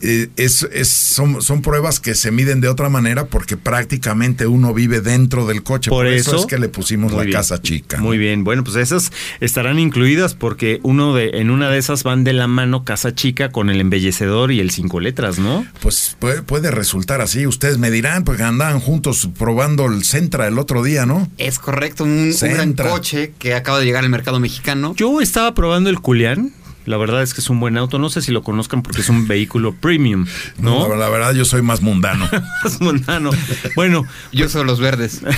eh, 0.00 0.28
es, 0.36 0.66
son, 0.88 1.40
son, 1.40 1.62
pruebas 1.62 2.00
que 2.00 2.14
se 2.14 2.30
miden 2.30 2.60
de 2.60 2.68
otra 2.68 2.88
manera 2.88 3.26
porque 3.26 3.56
prácticamente 3.56 4.46
uno 4.46 4.74
vive 4.74 5.00
dentro 5.00 5.46
del 5.46 5.62
coche. 5.62 5.90
Por, 5.90 6.06
eso, 6.06 6.36
es 6.36 6.46
que 6.46 6.58
le 6.58 6.68
pusimos 6.68 7.12
la 7.12 7.28
casa 7.30 7.60
chica. 7.62 7.98
Muy 7.98 8.18
bien, 8.18 8.44
bueno, 8.44 8.64
pues 8.64 8.76
esas 8.76 9.12
estarán 9.40 9.78
incluidas 9.78 10.34
porque 10.34 10.80
uno 10.82 11.14
de, 11.14 11.40
en 11.40 11.50
una 11.50 11.70
de 11.70 11.78
esas 11.78 12.02
van 12.02 12.24
de 12.24 12.32
la 12.32 12.46
mano 12.46 12.84
casa 12.84 13.14
chica 13.14 13.50
con 13.50 13.70
el 13.70 13.80
embellecedor 13.80 14.52
y 14.52 14.60
el 14.60 14.70
cinco 14.70 15.00
letras, 15.00 15.38
¿no? 15.38 15.66
Pues 15.80 16.16
puede, 16.18 16.42
puede 16.42 16.70
resultar 16.70 17.20
así. 17.20 17.46
Ustedes 17.46 17.78
me 17.78 17.90
dirán, 17.90 18.24
porque 18.24 18.42
andaban 18.42 18.80
juntos 18.80 19.28
probando 19.38 19.86
el 19.86 20.04
Centra 20.04 20.46
el 20.46 20.58
otro 20.58 20.82
día, 20.82 21.06
¿no? 21.06 21.30
Es 21.38 21.58
correcto, 21.58 22.04
un, 22.04 22.32
un 22.40 22.50
gran 22.50 22.72
coche 22.74 23.32
que 23.38 23.54
acaba 23.54 23.78
de 23.78 23.86
llegar 23.86 24.04
al 24.04 24.10
mercado 24.10 24.40
mexicano. 24.40 24.94
Yo 24.96 25.20
estaba 25.20 25.54
probando 25.54 25.90
el 25.90 26.00
Culián 26.00 26.52
la 26.86 26.96
verdad 26.96 27.22
es 27.22 27.34
que 27.34 27.40
es 27.40 27.50
un 27.50 27.60
buen 27.60 27.76
auto. 27.78 27.98
No 27.98 28.10
sé 28.10 28.22
si 28.22 28.32
lo 28.32 28.42
conozcan 28.42 28.82
porque 28.82 29.00
es 29.00 29.08
un 29.08 29.26
vehículo 29.28 29.74
premium, 29.74 30.26
¿no? 30.58 30.94
la, 30.96 31.08
verdad, 31.08 31.34
yo 31.34 31.44
soy 31.44 31.62
más 31.62 31.82
mundano. 31.82 32.28
más 32.64 32.80
mundano. 32.80 33.30
Bueno. 33.74 34.06
yo 34.32 34.48
soy 34.48 34.64
los 34.64 34.80
verdes. 34.80 35.20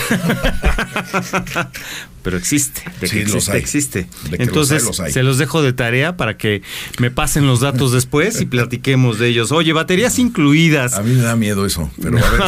Pero 2.27 2.39
existe. 2.39 2.83
De 3.01 3.09
que 3.09 3.23
existe, 3.23 3.57
existe. 3.57 4.09
Entonces, 4.33 4.85
se 5.11 5.23
los 5.23 5.39
dejo 5.39 5.63
de 5.63 5.73
tarea 5.73 6.17
para 6.17 6.37
que 6.37 6.61
me 6.99 7.13
pasen 7.13 7.47
los 7.47 7.61
datos 7.61 7.93
después 7.93 8.41
y 8.41 8.47
platiquemos 8.47 9.21
de 9.21 9.29
ellos. 9.29 9.53
Oye, 9.53 9.73
baterías 9.73 10.19
incluidas. 10.19 10.95
A 10.95 11.05
mí 11.05 11.15
me 11.15 11.23
da 11.23 11.37
miedo 11.37 11.65
eso, 11.65 11.89
pero 12.03 12.19
a 12.19 12.31
ver, 12.33 12.41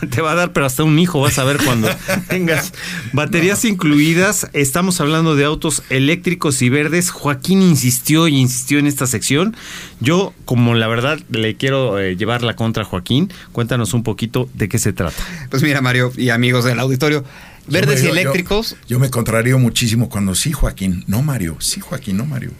te, 0.00 0.08
te, 0.08 0.20
va 0.20 0.32
a 0.32 0.34
dar, 0.34 0.52
pero 0.52 0.66
hasta 0.66 0.82
un 0.82 0.98
hijo 0.98 1.20
vas 1.20 1.38
a 1.38 1.44
ver 1.44 1.58
cuando 1.58 1.88
tengas 2.28 2.72
baterías 3.12 3.64
incluidas. 3.64 4.48
Estamos 4.52 5.00
hablando 5.00 5.36
de 5.36 5.44
autos 5.44 5.84
eléctricos 5.90 6.60
y 6.60 6.68
verdes. 6.68 7.10
Joaquín 7.10 7.62
insistió 7.62 8.26
y 8.26 8.39
insistió 8.40 8.78
en 8.78 8.86
esta 8.86 9.06
sección. 9.06 9.56
Yo, 10.00 10.34
como 10.44 10.74
la 10.74 10.88
verdad 10.88 11.20
le 11.30 11.56
quiero 11.56 11.98
eh, 11.98 12.16
llevar 12.16 12.42
la 12.42 12.56
contra 12.56 12.84
Joaquín, 12.84 13.32
cuéntanos 13.52 13.94
un 13.94 14.02
poquito 14.02 14.48
de 14.54 14.68
qué 14.68 14.78
se 14.78 14.92
trata. 14.92 15.22
Pues 15.50 15.62
mira, 15.62 15.80
Mario 15.80 16.12
y 16.16 16.30
amigos 16.30 16.64
del 16.64 16.78
auditorio, 16.80 17.24
verdes 17.66 18.02
y 18.02 18.08
eléctricos. 18.08 18.76
Yo, 18.88 18.98
me 18.98 19.10
contrarío 19.10 19.58
muchísimo 19.58 20.08
cuando 20.08 20.34
sí, 20.34 20.52
Joaquín, 20.52 21.04
no 21.06 21.22
Mario, 21.22 21.56
sí, 21.60 21.80
Joaquín, 21.80 22.16
no 22.16 22.26
Mario. 22.26 22.52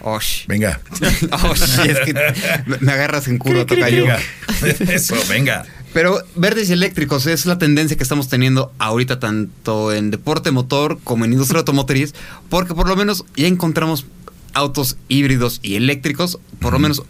Osh. 0.00 0.46
Venga. 0.46 0.80
Osh, 1.50 1.80
es 1.86 1.98
que 2.00 2.14
me 2.80 2.92
agarras 2.92 3.26
en 3.26 3.38
curva, 3.38 3.64
toca 3.64 3.88
yo. 3.88 4.04
Eso, 4.80 5.16
venga. 5.28 5.64
Pero 5.94 6.18
verdes 6.34 6.68
y 6.70 6.72
eléctricos 6.72 7.26
es 7.26 7.46
la 7.46 7.56
tendencia 7.56 7.96
que 7.96 8.02
estamos 8.02 8.28
teniendo 8.28 8.72
ahorita 8.78 9.20
tanto 9.20 9.92
en 9.92 10.10
deporte 10.10 10.50
motor 10.50 10.98
como 11.04 11.24
en 11.24 11.32
industria 11.32 11.60
automotriz, 11.60 12.14
porque 12.50 12.74
por 12.74 12.88
lo 12.88 12.96
menos 12.96 13.24
ya 13.36 13.46
encontramos 13.46 14.04
autos 14.54 14.96
híbridos 15.08 15.60
y 15.62 15.74
eléctricos, 15.76 16.38
por 16.60 16.72
lo 16.72 16.78
menos 16.78 17.02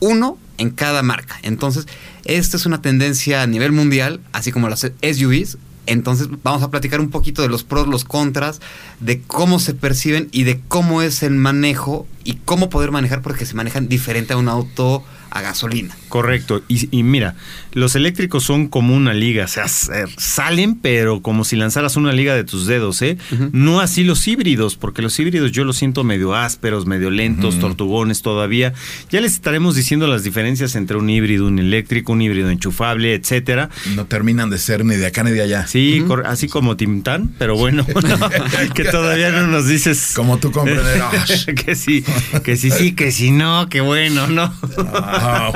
uno 0.00 0.38
en 0.58 0.70
cada 0.70 1.02
marca. 1.02 1.38
Entonces, 1.42 1.86
esta 2.24 2.56
es 2.56 2.66
una 2.66 2.82
tendencia 2.82 3.42
a 3.42 3.46
nivel 3.46 3.72
mundial, 3.72 4.20
así 4.32 4.52
como 4.52 4.68
las 4.68 4.80
SUVs. 4.80 5.58
Entonces, 5.86 6.28
vamos 6.42 6.62
a 6.62 6.70
platicar 6.70 7.00
un 7.00 7.10
poquito 7.10 7.42
de 7.42 7.48
los 7.48 7.64
pros, 7.64 7.88
los 7.88 8.04
contras, 8.04 8.60
de 9.00 9.20
cómo 9.22 9.58
se 9.58 9.74
perciben 9.74 10.28
y 10.30 10.44
de 10.44 10.60
cómo 10.68 11.02
es 11.02 11.22
el 11.22 11.34
manejo 11.34 12.06
y 12.22 12.34
cómo 12.34 12.68
poder 12.70 12.92
manejar, 12.92 13.22
porque 13.22 13.46
se 13.46 13.54
manejan 13.54 13.88
diferente 13.88 14.34
a 14.34 14.36
un 14.36 14.48
auto 14.48 15.02
a 15.30 15.40
gasolina. 15.40 15.96
Correcto. 16.10 16.62
Y, 16.68 17.02
mira, 17.04 17.36
los 17.72 17.94
eléctricos 17.94 18.42
son 18.42 18.66
como 18.66 18.94
una 18.96 19.14
liga, 19.14 19.44
o 19.44 19.48
sea, 19.48 19.68
salen, 19.68 20.74
pero 20.74 21.22
como 21.22 21.44
si 21.44 21.54
lanzaras 21.54 21.96
una 21.96 22.12
liga 22.12 22.34
de 22.34 22.42
tus 22.42 22.66
dedos, 22.66 23.00
¿eh? 23.00 23.16
No 23.52 23.80
así 23.80 24.02
los 24.02 24.26
híbridos, 24.26 24.74
porque 24.76 25.02
los 25.02 25.18
híbridos 25.18 25.52
yo 25.52 25.64
los 25.64 25.76
siento 25.76 26.02
medio 26.02 26.34
ásperos, 26.34 26.86
medio 26.86 27.10
lentos, 27.10 27.60
tortugones 27.60 28.22
todavía. 28.22 28.74
Ya 29.10 29.20
les 29.20 29.34
estaremos 29.34 29.76
diciendo 29.76 30.08
las 30.08 30.24
diferencias 30.24 30.74
entre 30.74 30.96
un 30.96 31.08
híbrido, 31.08 31.46
un 31.46 31.60
eléctrico, 31.60 32.12
un 32.12 32.22
híbrido 32.22 32.50
enchufable, 32.50 33.14
etcétera. 33.14 33.70
No 33.94 34.06
terminan 34.06 34.50
de 34.50 34.58
ser 34.58 34.84
ni 34.84 34.96
de 34.96 35.06
acá 35.06 35.22
ni 35.22 35.30
de 35.30 35.42
allá. 35.42 35.66
Sí, 35.68 36.04
así 36.24 36.48
como 36.48 36.76
Timtán, 36.76 37.32
pero 37.38 37.56
bueno, 37.56 37.86
que 38.74 38.84
todavía 38.84 39.30
no 39.30 39.46
nos 39.46 39.68
dices. 39.68 40.12
Como 40.16 40.38
tú 40.38 40.50
comprenderás. 40.50 41.46
que 41.64 41.76
sí, 41.76 42.04
que 42.42 42.56
sí, 42.56 42.72
sí, 42.72 42.96
que 42.96 43.12
sí, 43.12 43.30
no, 43.30 43.68
que 43.68 43.80
bueno, 43.80 44.26
no. 44.26 44.52
Ah, 44.92 45.52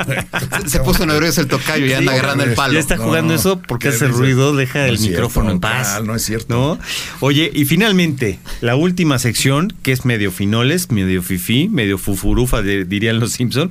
se 0.67 0.79
puso 0.79 1.05
nervioso 1.05 1.41
el 1.41 1.47
tocayo 1.47 1.85
y 1.85 1.93
anda 1.93 2.13
agarrando 2.13 2.43
el 2.43 2.53
palo. 2.53 2.73
Ya 2.73 2.79
está 2.79 2.97
jugando 2.97 3.33
eso 3.33 3.59
porque 3.59 3.89
hace 3.89 4.07
ruido, 4.07 4.55
deja 4.55 4.87
el 4.87 4.99
micrófono 4.99 5.51
en 5.51 5.59
paz. 5.59 6.01
no 6.03 6.15
es 6.15 6.23
cierto. 6.23 6.79
Oye, 7.19 7.51
y 7.53 7.65
finalmente, 7.65 8.39
la 8.61 8.75
última 8.75 9.19
sección, 9.19 9.73
que 9.83 9.91
es 9.91 10.05
medio 10.05 10.31
finoles, 10.31 10.91
medio 10.91 11.21
fifí, 11.21 11.69
medio 11.69 11.97
fufurufa, 11.97 12.61
dirían 12.61 13.19
los 13.19 13.33
Simpson, 13.33 13.69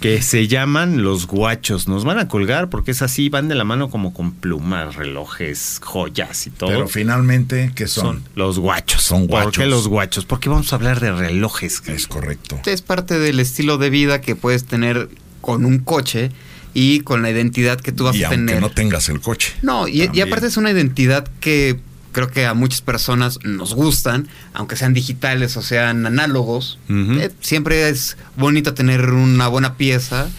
que 0.00 0.22
se 0.22 0.48
llaman 0.48 1.02
los 1.02 1.26
guachos. 1.26 1.88
Nos 1.88 2.04
van 2.04 2.18
a 2.18 2.28
colgar 2.28 2.70
porque 2.70 2.90
es 2.92 3.02
así, 3.02 3.28
van 3.28 3.48
de 3.48 3.54
la 3.54 3.64
mano 3.64 3.90
como 3.90 4.14
con 4.14 4.32
plumas, 4.32 4.96
relojes, 4.96 5.80
joyas 5.82 6.46
y 6.46 6.50
todo. 6.50 6.70
Pero 6.70 6.88
finalmente, 6.88 7.72
¿qué 7.74 7.86
son? 7.86 8.22
los 8.34 8.58
guachos. 8.58 9.02
Son 9.02 9.26
guachos. 9.26 9.52
¿Por 9.52 9.62
qué 9.62 9.66
los 9.68 9.88
guachos? 9.88 10.24
Porque 10.24 10.48
vamos 10.48 10.72
a 10.72 10.76
hablar 10.76 11.00
de 11.00 11.12
relojes. 11.12 11.82
Es 11.86 12.06
correcto. 12.06 12.60
Es 12.66 12.82
parte 12.82 13.18
del 13.18 13.40
estilo 13.40 13.78
de 13.78 13.90
vida 13.90 14.20
que 14.20 14.36
puedes 14.36 14.64
tener 14.64 15.08
con 15.42 15.66
un 15.66 15.80
coche 15.80 16.30
y 16.72 17.00
con 17.00 17.20
la 17.20 17.30
identidad 17.30 17.78
que 17.78 17.92
tú 17.92 18.04
vas 18.04 18.16
a 18.22 18.30
tener. 18.30 18.60
no 18.60 18.70
tengas 18.70 19.10
el 19.10 19.20
coche. 19.20 19.52
No, 19.60 19.86
y, 19.88 20.20
aparte 20.20 20.46
es 20.46 20.56
una 20.56 20.70
identidad 20.70 21.28
que 21.40 21.78
creo 22.12 22.30
que 22.30 22.46
a 22.46 22.54
muchas 22.54 22.80
personas 22.80 23.38
nos 23.44 23.74
gustan, 23.74 24.28
aunque 24.54 24.76
sean 24.76 24.94
digitales 24.94 25.56
o 25.58 25.62
sean 25.62 26.06
análogos. 26.06 26.78
Eh, 26.88 27.30
siempre 27.40 27.88
es 27.88 28.16
bonito 28.36 28.72
tener 28.72 29.10
una 29.10 29.48
buena 29.48 29.76
pieza 29.76 30.30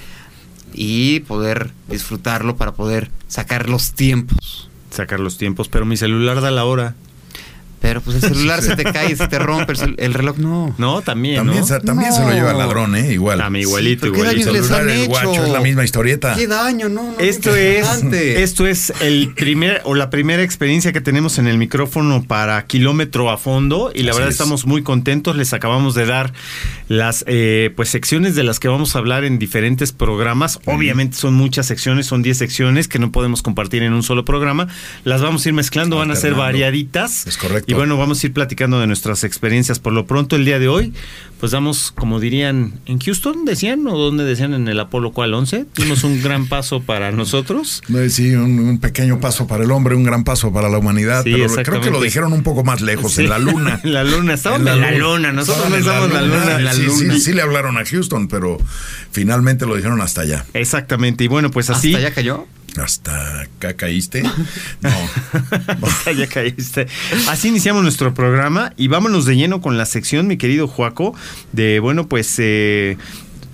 y 0.74 1.20
poder 1.22 1.72
disfrutarlo 1.88 2.56
para 2.56 2.74
poder 2.74 3.12
sacar 3.28 3.70
los 3.70 3.94
tiempos. 3.94 4.70
Sacar 4.89 5.20
los 5.20 5.38
tiempos, 5.38 5.70
pero 5.70 5.86
mi 5.86 5.98
celular 5.98 6.42
da 6.42 6.52
la 6.52 6.66
hora. 6.66 6.96
Pero 7.84 8.00
pues 8.00 8.24
el 8.24 8.30
celular 8.34 8.62
se 8.62 8.78
te 8.78 8.86
cae, 8.86 9.13
se 9.13 9.28
te 9.28 9.38
rompe, 9.39 9.74
el, 9.98 10.13
reloj 10.13 10.38
no. 10.38 10.74
No, 10.78 11.02
también. 11.02 11.36
También, 11.36 11.65
Se, 11.65 11.82
también 11.82 12.13
se 12.13 12.22
lo 12.22 12.32
lleva 12.32 12.52
el 12.52 12.58
ladrón, 12.58 12.96
¿eh? 12.96 13.12
Igual. 13.12 13.41
A 13.41 13.50
mi 13.50 13.60
igualito, 13.60 14.10
¿Qué 14.10 14.19
igualito. 14.19 14.52
El 14.52 14.63
celular, 14.63 14.88
el 14.88 15.08
guacho, 15.08 15.43
es 15.43 15.52
la 15.52 15.60
misma 15.60 15.84
historieta. 15.84 16.34
Qué 16.34 16.48
daño, 16.48 16.88
no. 16.88 17.13
esto 17.19 17.54
es, 17.54 17.86
esto 18.13 18.67
es 18.67 18.93
el 19.02 19.34
primer 19.34 19.82
o 19.84 19.96
la 19.96 20.10
primera 20.10 20.43
experiencia 20.43 20.93
que 20.93 21.02
tenemos 21.02 21.39
en 21.39 21.48
el 21.48 21.58
micrófono 21.58 22.24
para 22.24 22.65
kilómetro 22.67 23.30
a 23.30 23.38
fondo 23.38 23.91
y 23.93 24.04
la 24.04 24.13
verdad 24.13 24.30
estamos 24.30 24.65
muy 24.65 24.82
contentos. 24.82 25.36
Les 25.36 25.52
acabamos 25.52 25.93
de 25.93 26.06
dar 26.06 26.32
las 26.88 27.26
eh, 27.28 27.74
pues 27.76 27.89
secciones 27.89 28.34
de 28.36 28.43
las 28.43 28.62
que 28.62 28.69
vamos 28.69 28.96
a 28.96 29.00
hablar 29.00 29.26
en 29.26 29.39
diferentes 29.39 29.91
programas. 29.91 30.62
Obviamente 30.67 31.17
son 31.17 31.34
muchas 31.34 31.65
secciones, 31.65 32.06
son 32.06 32.24
10 32.24 32.38
secciones 32.38 32.88
que 32.88 32.98
no 32.98 33.12
podemos 33.12 33.41
compartir 33.41 33.84
en 33.84 33.91
un 33.91 34.04
solo 34.04 34.24
programa. 34.24 34.69
Las 35.04 35.22
vamos 35.22 35.46
a 35.46 35.50
ir 35.50 35.54
mezclando, 35.54 35.98
van 35.98 36.12
a 36.12 36.15
ser 36.15 36.34
variaditas. 36.34 37.28
Es 37.28 37.36
correcto. 37.36 37.73
Y 37.74 37.76
bueno, 37.76 37.98
vamos 37.98 38.24
a 38.24 38.28
ir 38.28 38.34
platicando 38.34 38.80
de 38.80 38.86
nuestras 38.86 39.24
experiencias. 39.24 39.80
Por 39.80 39.94
lo 39.94 40.06
pronto, 40.06 40.36
el 40.36 40.46
día 40.46 40.60
de 40.60 40.68
hoy, 40.68 40.94
pues 41.40 41.52
damos, 41.52 41.92
como 41.92 42.20
dirían, 42.20 42.74
en 42.86 43.00
Houston 43.00 43.46
decían, 43.46 43.88
o 43.88 43.98
donde 43.98 44.24
decían 44.24 44.54
en 44.54 44.68
el 44.68 44.80
Apolo 44.80 45.12
cual 45.12 45.34
11, 45.34 45.66
dimos 45.76 46.04
un 46.04 46.22
gran 46.24 46.48
paso 46.48 46.82
para 46.82 47.12
nosotros. 47.12 47.82
Sí, 48.10 48.36
un, 48.36 48.78
pequeño 48.80 49.20
paso 49.20 49.48
para 49.48 49.64
el 49.64 49.72
hombre, 49.72 49.96
un 49.96 50.04
gran 50.04 50.24
paso 50.24 50.54
para 50.54 50.70
la 50.70 50.78
humanidad. 50.78 51.24
pero 51.24 51.48
creo 51.48 51.82
que 51.82 51.90
lo 51.90 52.00
dijeron 52.00 52.32
un 52.32 52.44
poco 52.44 52.64
más 52.64 52.82
lejos, 52.82 53.18
en 53.18 53.30
la 53.30 53.40
luna. 53.40 53.80
en 53.84 53.94
la 53.94 54.04
luna, 54.04 54.36
estaban 54.36 54.68
en 54.68 54.80
la, 54.80 54.92
luna. 54.92 55.32
nosotros 55.32 55.70
no 55.70 55.76
en 55.76 56.16
la 56.64 56.74
luna. 56.74 56.74
Sí, 56.74 57.20
sí, 57.20 57.34
le 57.34 57.42
hablaron 57.42 57.78
a 57.80 57.86
Houston, 57.86 58.28
pero 58.28 58.60
finalmente 59.12 59.66
lo 59.66 59.76
dijeron 59.76 60.00
hasta 60.00 60.22
allá. 60.22 60.46
Exactamente, 60.54 61.24
y 61.24 61.28
bueno, 61.28 61.50
pues 61.50 61.72
así. 61.72 61.96
¿Hasta 61.96 62.06
allá 62.06 62.16
cayó? 62.16 62.46
Hasta 62.82 63.42
acá 63.42 63.74
caíste. 63.76 64.24
No. 64.82 64.90
hasta 65.88 66.12
ya 66.12 66.28
caíste. 66.28 66.88
Así 67.30 67.48
iniciamos 67.48 67.84
nuestro 67.84 68.14
programa 68.14 68.74
y 68.76 68.88
vámonos 68.88 69.26
de 69.26 69.36
lleno 69.36 69.62
con 69.62 69.78
la 69.78 69.86
sección, 69.86 70.28
mi 70.28 70.38
querido 70.38 70.68
Juaco, 70.68 71.16
de, 71.54 71.80
bueno, 71.80 72.08
pues 72.08 72.36
eh, 72.40 72.98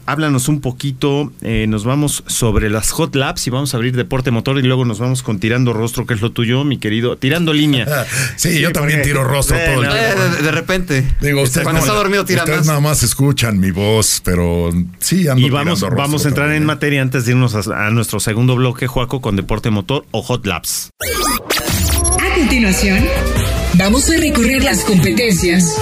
háblanos 0.09 0.47
un 0.47 0.59
poquito, 0.59 1.31
eh, 1.41 1.67
nos 1.67 1.85
vamos 1.85 2.23
sobre 2.25 2.69
las 2.71 2.89
hot 2.89 3.15
laps 3.15 3.45
y 3.45 3.51
vamos 3.51 3.73
a 3.73 3.77
abrir 3.77 3.95
deporte 3.95 4.31
motor 4.31 4.57
y 4.57 4.63
luego 4.63 4.83
nos 4.83 4.99
vamos 4.99 5.21
con 5.21 5.39
tirando 5.39 5.71
rostro, 5.71 6.07
que 6.07 6.15
es 6.15 6.21
lo 6.21 6.31
tuyo, 6.31 6.63
mi 6.63 6.79
querido, 6.79 7.15
tirando 7.15 7.53
línea. 7.53 7.85
sí, 8.35 8.59
yo 8.59 8.71
también 8.71 9.03
tiro 9.03 9.23
rostro 9.23 9.57
todo 9.57 9.83
el 9.83 9.89
tiempo. 9.89 10.43
De, 10.43 10.51
repente. 10.51 11.05
Digo, 11.21 11.43
cuando 11.61 11.81
está 11.81 11.93
dormido 11.93 12.25
tira 12.25 12.43
ustedes 12.43 12.65
nada 12.65 12.79
más 12.79 13.03
escuchan 13.03 13.59
mi 13.59 13.69
voz, 13.69 14.21
pero 14.23 14.71
sí 14.99 15.27
ando 15.27 15.45
Y 15.45 15.49
vamos, 15.51 15.81
vamos 15.81 16.25
a 16.25 16.29
entrar 16.29 16.51
en 16.53 16.65
materia 16.65 17.03
antes 17.03 17.25
de 17.25 17.33
irnos 17.33 17.55
a, 17.67 17.89
nuestro 17.91 18.19
segundo 18.19 18.55
bloque, 18.55 18.87
Juaco, 18.87 19.21
con 19.21 19.35
deporte 19.35 19.69
motor 19.69 20.05
o 20.09 20.23
hot 20.23 20.45
laps. 20.47 20.89
A 22.19 22.35
continuación, 22.35 23.05
vamos 23.75 24.09
a 24.09 24.17
recorrer 24.17 24.63
las 24.63 24.83
competencias, 24.83 25.77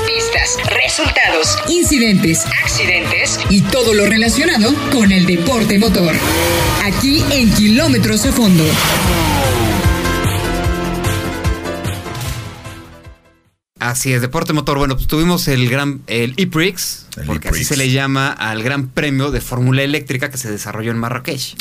resultados, 0.70 1.58
incidentes, 1.68 2.46
accidentes 2.64 3.40
y 3.50 3.62
todo 3.62 3.94
lo 3.94 4.06
relacionado 4.06 4.74
con 4.92 5.12
el 5.12 5.26
deporte 5.26 5.78
motor. 5.78 6.16
Aquí 6.84 7.24
en 7.32 7.52
Kilómetros 7.52 8.26
a 8.26 8.32
Fondo. 8.32 8.64
Así 13.80 14.14
es, 14.14 14.22
deporte 14.22 14.54
motor. 14.54 14.78
Bueno, 14.78 14.96
pues 14.96 15.08
tuvimos 15.08 15.48
el 15.48 15.70
gran, 15.70 16.02
el 16.08 16.34
E-Prix, 16.38 17.08
porque 17.26 17.50
así 17.50 17.64
se 17.64 17.78
le 17.78 17.92
llama 17.92 18.30
al 18.32 18.64
Gran 18.64 18.88
Premio 18.88 19.32
de 19.32 19.42
Fórmula 19.42 19.84
Eléctrica 19.84 20.32
que 20.32 20.38
se 20.38 20.50
desarrolló 20.50 20.92
en 20.92 20.98
Marrakech. 20.98 21.56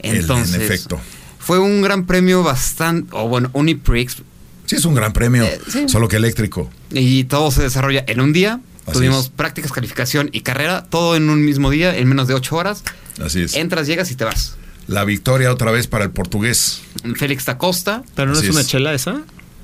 Entonces, 0.00 0.56
en 0.56 0.62
efecto. 0.62 1.00
Fue 1.38 1.58
un 1.58 1.82
gran 1.82 2.06
premio 2.06 2.42
bastante, 2.42 3.08
o 3.12 3.28
bueno, 3.28 3.50
un 3.52 3.68
E-Prix. 3.68 4.22
Sí, 4.66 4.76
es 4.76 4.84
un 4.84 4.94
gran 4.94 5.12
premio, 5.12 5.44
eh, 5.44 5.60
solo 5.86 6.08
que 6.08 6.16
eléctrico. 6.16 6.70
Y 6.90 7.24
todo 7.24 7.50
se 7.50 7.62
desarrolla 7.62 8.04
en 8.06 8.20
un 8.20 8.32
día. 8.32 8.60
Tuvimos 8.92 9.28
prácticas, 9.28 9.70
calificación 9.72 10.28
y 10.32 10.40
carrera, 10.40 10.84
todo 10.88 11.14
en 11.14 11.30
un 11.30 11.44
mismo 11.44 11.70
día, 11.70 11.96
en 11.96 12.08
menos 12.08 12.26
de 12.26 12.34
ocho 12.34 12.56
horas. 12.56 12.82
Así 13.24 13.42
es. 13.42 13.54
Entras, 13.54 13.86
llegas 13.86 14.10
y 14.10 14.16
te 14.16 14.24
vas. 14.24 14.56
La 14.88 15.04
victoria 15.04 15.52
otra 15.52 15.70
vez 15.70 15.86
para 15.86 16.04
el 16.04 16.10
portugués. 16.10 16.82
Félix 17.16 17.44
da 17.44 17.58
Costa. 17.58 18.02
Pero 18.16 18.32
no 18.32 18.38
es 18.38 18.48
una 18.48 18.64
chela 18.64 18.92
esa. 18.92 19.22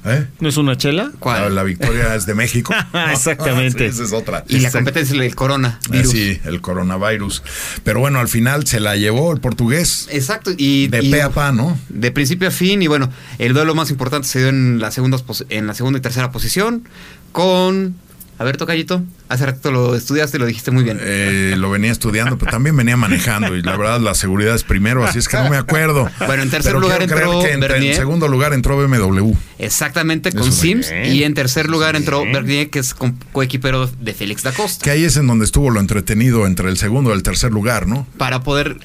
¿Eh? 0.08 0.26
¿No 0.40 0.48
es 0.48 0.56
una 0.56 0.76
chela? 0.76 1.10
¿Cuál? 1.18 1.54
La, 1.54 1.62
victoria 1.62 2.14
es 2.14 2.26
de 2.26 2.34
México. 2.34 2.74
Exactamente. 3.12 3.86
esa 3.86 4.04
es 4.04 4.12
otra. 4.12 4.44
Y 4.48 4.60
la 4.60 4.70
competencia 4.70 5.14
es 5.16 5.22
el 5.22 5.34
corona. 5.34 5.78
Ah, 5.92 6.02
sí, 6.04 6.40
el 6.44 6.60
coronavirus. 6.60 7.42
Pero 7.84 8.00
bueno, 8.00 8.20
al 8.20 8.28
final 8.28 8.66
se 8.66 8.80
la 8.80 8.96
llevó 8.96 9.32
el 9.32 9.40
portugués. 9.40 10.08
Exacto. 10.10 10.52
Y, 10.56 10.88
de 10.88 11.02
pe 11.02 11.22
a 11.22 11.30
pa, 11.30 11.52
¿no? 11.52 11.78
De 11.88 12.10
principio 12.10 12.48
a 12.48 12.50
fin. 12.50 12.82
Y 12.82 12.86
bueno, 12.86 13.10
el 13.38 13.52
duelo 13.54 13.74
más 13.74 13.90
importante 13.90 14.28
se 14.28 14.40
dio 14.40 14.48
en 14.48 14.78
la 14.80 14.90
segunda, 14.90 15.18
en 15.48 15.66
la 15.66 15.74
segunda 15.74 15.98
y 15.98 16.02
tercera 16.02 16.30
posición 16.32 16.88
con 17.32 17.96
a 18.40 18.44
ver, 18.44 18.56
Tocayito, 18.56 19.02
hace 19.28 19.46
rato 19.46 19.72
lo 19.72 19.96
estudiaste 19.96 20.36
y 20.36 20.40
lo 20.40 20.46
dijiste 20.46 20.70
muy 20.70 20.84
bien. 20.84 21.00
Eh, 21.02 21.54
lo 21.56 21.70
venía 21.70 21.90
estudiando, 21.90 22.38
pero 22.38 22.52
también 22.52 22.76
venía 22.76 22.96
manejando 22.96 23.56
y 23.56 23.62
la 23.62 23.76
verdad 23.76 24.00
la 24.00 24.14
seguridad 24.14 24.54
es 24.54 24.62
primero, 24.62 25.04
así 25.04 25.18
es 25.18 25.26
que 25.26 25.36
no 25.38 25.50
me 25.50 25.56
acuerdo. 25.56 26.08
Bueno, 26.24 26.44
en 26.44 26.50
tercer 26.50 26.74
lugar 26.74 27.02
entró 27.02 27.44
en, 27.44 27.94
segundo 27.94 28.28
lugar 28.28 28.52
entró 28.52 28.76
BMW. 28.76 29.32
Exactamente, 29.58 30.30
con 30.30 30.52
Sims. 30.52 30.92
Y 31.04 31.24
en 31.24 31.34
tercer 31.34 31.68
lugar 31.68 31.96
entró 31.96 32.24
Bernier, 32.24 32.70
que 32.70 32.78
es 32.78 32.94
coequipero 33.32 33.88
de 33.88 34.14
Félix 34.14 34.44
da 34.44 34.52
Costa. 34.52 34.84
Que 34.84 34.90
ahí 34.90 35.02
es 35.02 35.16
en 35.16 35.26
donde 35.26 35.44
estuvo 35.44 35.70
lo 35.70 35.80
entretenido 35.80 36.46
entre 36.46 36.68
el 36.68 36.76
segundo 36.76 37.10
y 37.10 37.14
el 37.14 37.24
tercer 37.24 37.50
lugar, 37.50 37.88
¿no? 37.88 38.06
Para 38.18 38.44
poder, 38.44 38.76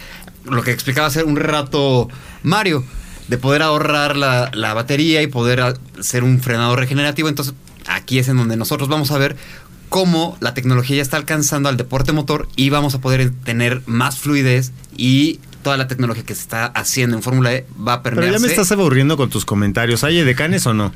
lo 0.45 0.63
que 0.63 0.71
explicaba 0.71 1.05
hacer 1.05 1.25
un 1.25 1.35
rato 1.35 2.09
Mario, 2.41 2.83
de 3.27 3.37
poder 3.37 3.61
ahorrar 3.61 4.17
la, 4.17 4.49
la 4.53 4.73
batería 4.73 5.21
y 5.21 5.27
poder 5.27 5.61
hacer 5.61 6.23
un 6.23 6.39
frenado 6.41 6.75
regenerativo. 6.75 7.29
Entonces 7.29 7.53
aquí 7.87 8.19
es 8.19 8.27
en 8.27 8.37
donde 8.37 8.57
nosotros 8.57 8.89
vamos 8.89 9.11
a 9.11 9.17
ver 9.17 9.35
cómo 9.89 10.37
la 10.39 10.53
tecnología 10.53 10.97
ya 10.97 11.01
está 11.01 11.17
alcanzando 11.17 11.69
al 11.69 11.77
deporte 11.77 12.13
motor 12.13 12.47
y 12.55 12.69
vamos 12.69 12.95
a 12.95 13.01
poder 13.01 13.31
tener 13.43 13.81
más 13.85 14.17
fluidez 14.17 14.71
y 14.97 15.39
toda 15.63 15.77
la 15.77 15.87
tecnología 15.87 16.23
que 16.23 16.35
se 16.35 16.41
está 16.41 16.65
haciendo 16.65 17.17
en 17.17 17.23
Fórmula 17.23 17.53
E 17.53 17.65
va 17.75 17.93
a 17.93 18.03
permearse. 18.03 18.29
Pero 18.29 18.39
ya 18.39 18.45
me 18.45 18.51
estás 18.51 18.71
aburriendo 18.71 19.17
con 19.17 19.29
tus 19.29 19.45
comentarios. 19.45 20.03
¿Hay 20.03 20.21
decanes 20.21 20.67
o 20.67 20.73
no? 20.73 20.93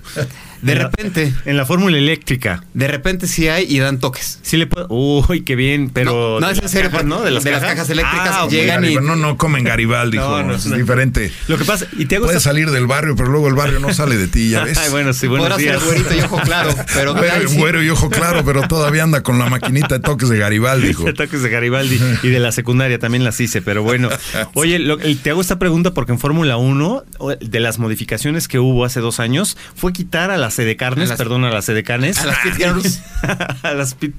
De 0.61 0.75
repente. 0.75 1.33
en 1.45 1.57
la 1.57 1.65
fórmula 1.65 1.97
eléctrica. 1.97 2.63
De 2.73 2.87
repente 2.87 3.27
sí 3.27 3.47
hay 3.47 3.65
y 3.67 3.79
dan 3.79 3.99
toques. 3.99 4.39
Sí 4.41 4.57
le 4.57 4.67
puedo. 4.67 4.87
Uy, 4.89 5.41
qué 5.41 5.55
bien, 5.55 5.89
pero. 5.89 6.39
No, 6.39 6.49
es 6.49 6.61
en 6.61 6.69
serio, 6.69 6.91
¿no? 7.03 7.21
De 7.21 7.31
las, 7.31 7.43
cajas? 7.43 7.89
eléctricas 7.89 8.29
ah, 8.31 8.47
llegan 8.49 8.85
y. 8.85 8.95
No, 8.95 9.15
no 9.15 9.37
comen 9.37 9.63
Garibaldi, 9.63 10.17
no, 10.17 10.43
no, 10.43 10.55
es 10.55 10.71
diferente. 10.71 11.31
Lo 11.47 11.57
que 11.57 11.65
pasa. 11.65 11.87
Y 11.97 12.05
te 12.05 12.17
hago 12.17 12.25
Puedes 12.25 12.43
salir 12.43 12.71
del 12.71 12.87
barrio, 12.87 13.15
pero 13.15 13.29
luego 13.29 13.47
el 13.47 13.53
barrio 13.53 13.79
no 13.79 13.93
sale 13.93 14.17
de 14.17 14.27
ti, 14.27 14.49
ya 14.49 14.63
ves. 14.65 14.77
Ay, 14.77 14.89
bueno, 14.89 15.13
sí, 15.13 15.27
buenos 15.27 15.57
días. 15.57 15.79
Ser 15.79 15.85
güerito 15.85 16.15
y 16.15 16.19
ojo 16.21 16.37
claro. 16.41 16.75
Pero 16.93 17.15
güero 17.55 17.83
y 17.83 17.89
ojo 17.89 18.09
claro, 18.09 18.43
pero 18.43 18.67
todavía 18.67 19.03
anda 19.03 19.21
con 19.21 19.37
la 19.39 19.47
maquinita 19.47 19.95
de 19.95 19.99
toques 19.99 20.29
de 20.29 20.37
Garibaldi, 20.37 20.87
hijo. 20.89 21.03
De 21.03 21.13
toques 21.13 21.41
de 21.41 21.49
Garibaldi 21.49 21.99
y 22.23 22.29
de 22.29 22.39
la 22.39 22.51
secundaria 22.51 22.99
también 22.99 23.23
las 23.23 23.39
hice, 23.39 23.61
pero 23.61 23.83
bueno. 23.83 24.09
Oye, 24.57 25.15
te 25.21 25.29
hago 25.29 25.41
esta 25.41 25.59
pregunta 25.59 25.93
porque 25.93 26.11
en 26.11 26.19
Fórmula 26.19 26.57
1, 26.57 27.03
de 27.39 27.59
las 27.59 27.79
modificaciones 27.79 28.47
que 28.47 28.59
hubo 28.59 28.85
hace 28.85 28.99
dos 28.99 29.19
años, 29.19 29.57
fue 29.75 29.93
quitar 29.93 30.31
a 30.31 30.37
las 30.37 30.55
sedecarnes, 30.55 31.11
perdón, 31.13 31.45
a 31.45 31.51
las 31.51 31.69
edecanes. 31.69 32.17
A 32.17 32.25
las 32.25 32.37
pit 32.39 32.53
girls. 32.55 33.01
a 33.63 33.73
las 33.73 33.93
pit, 33.93 34.15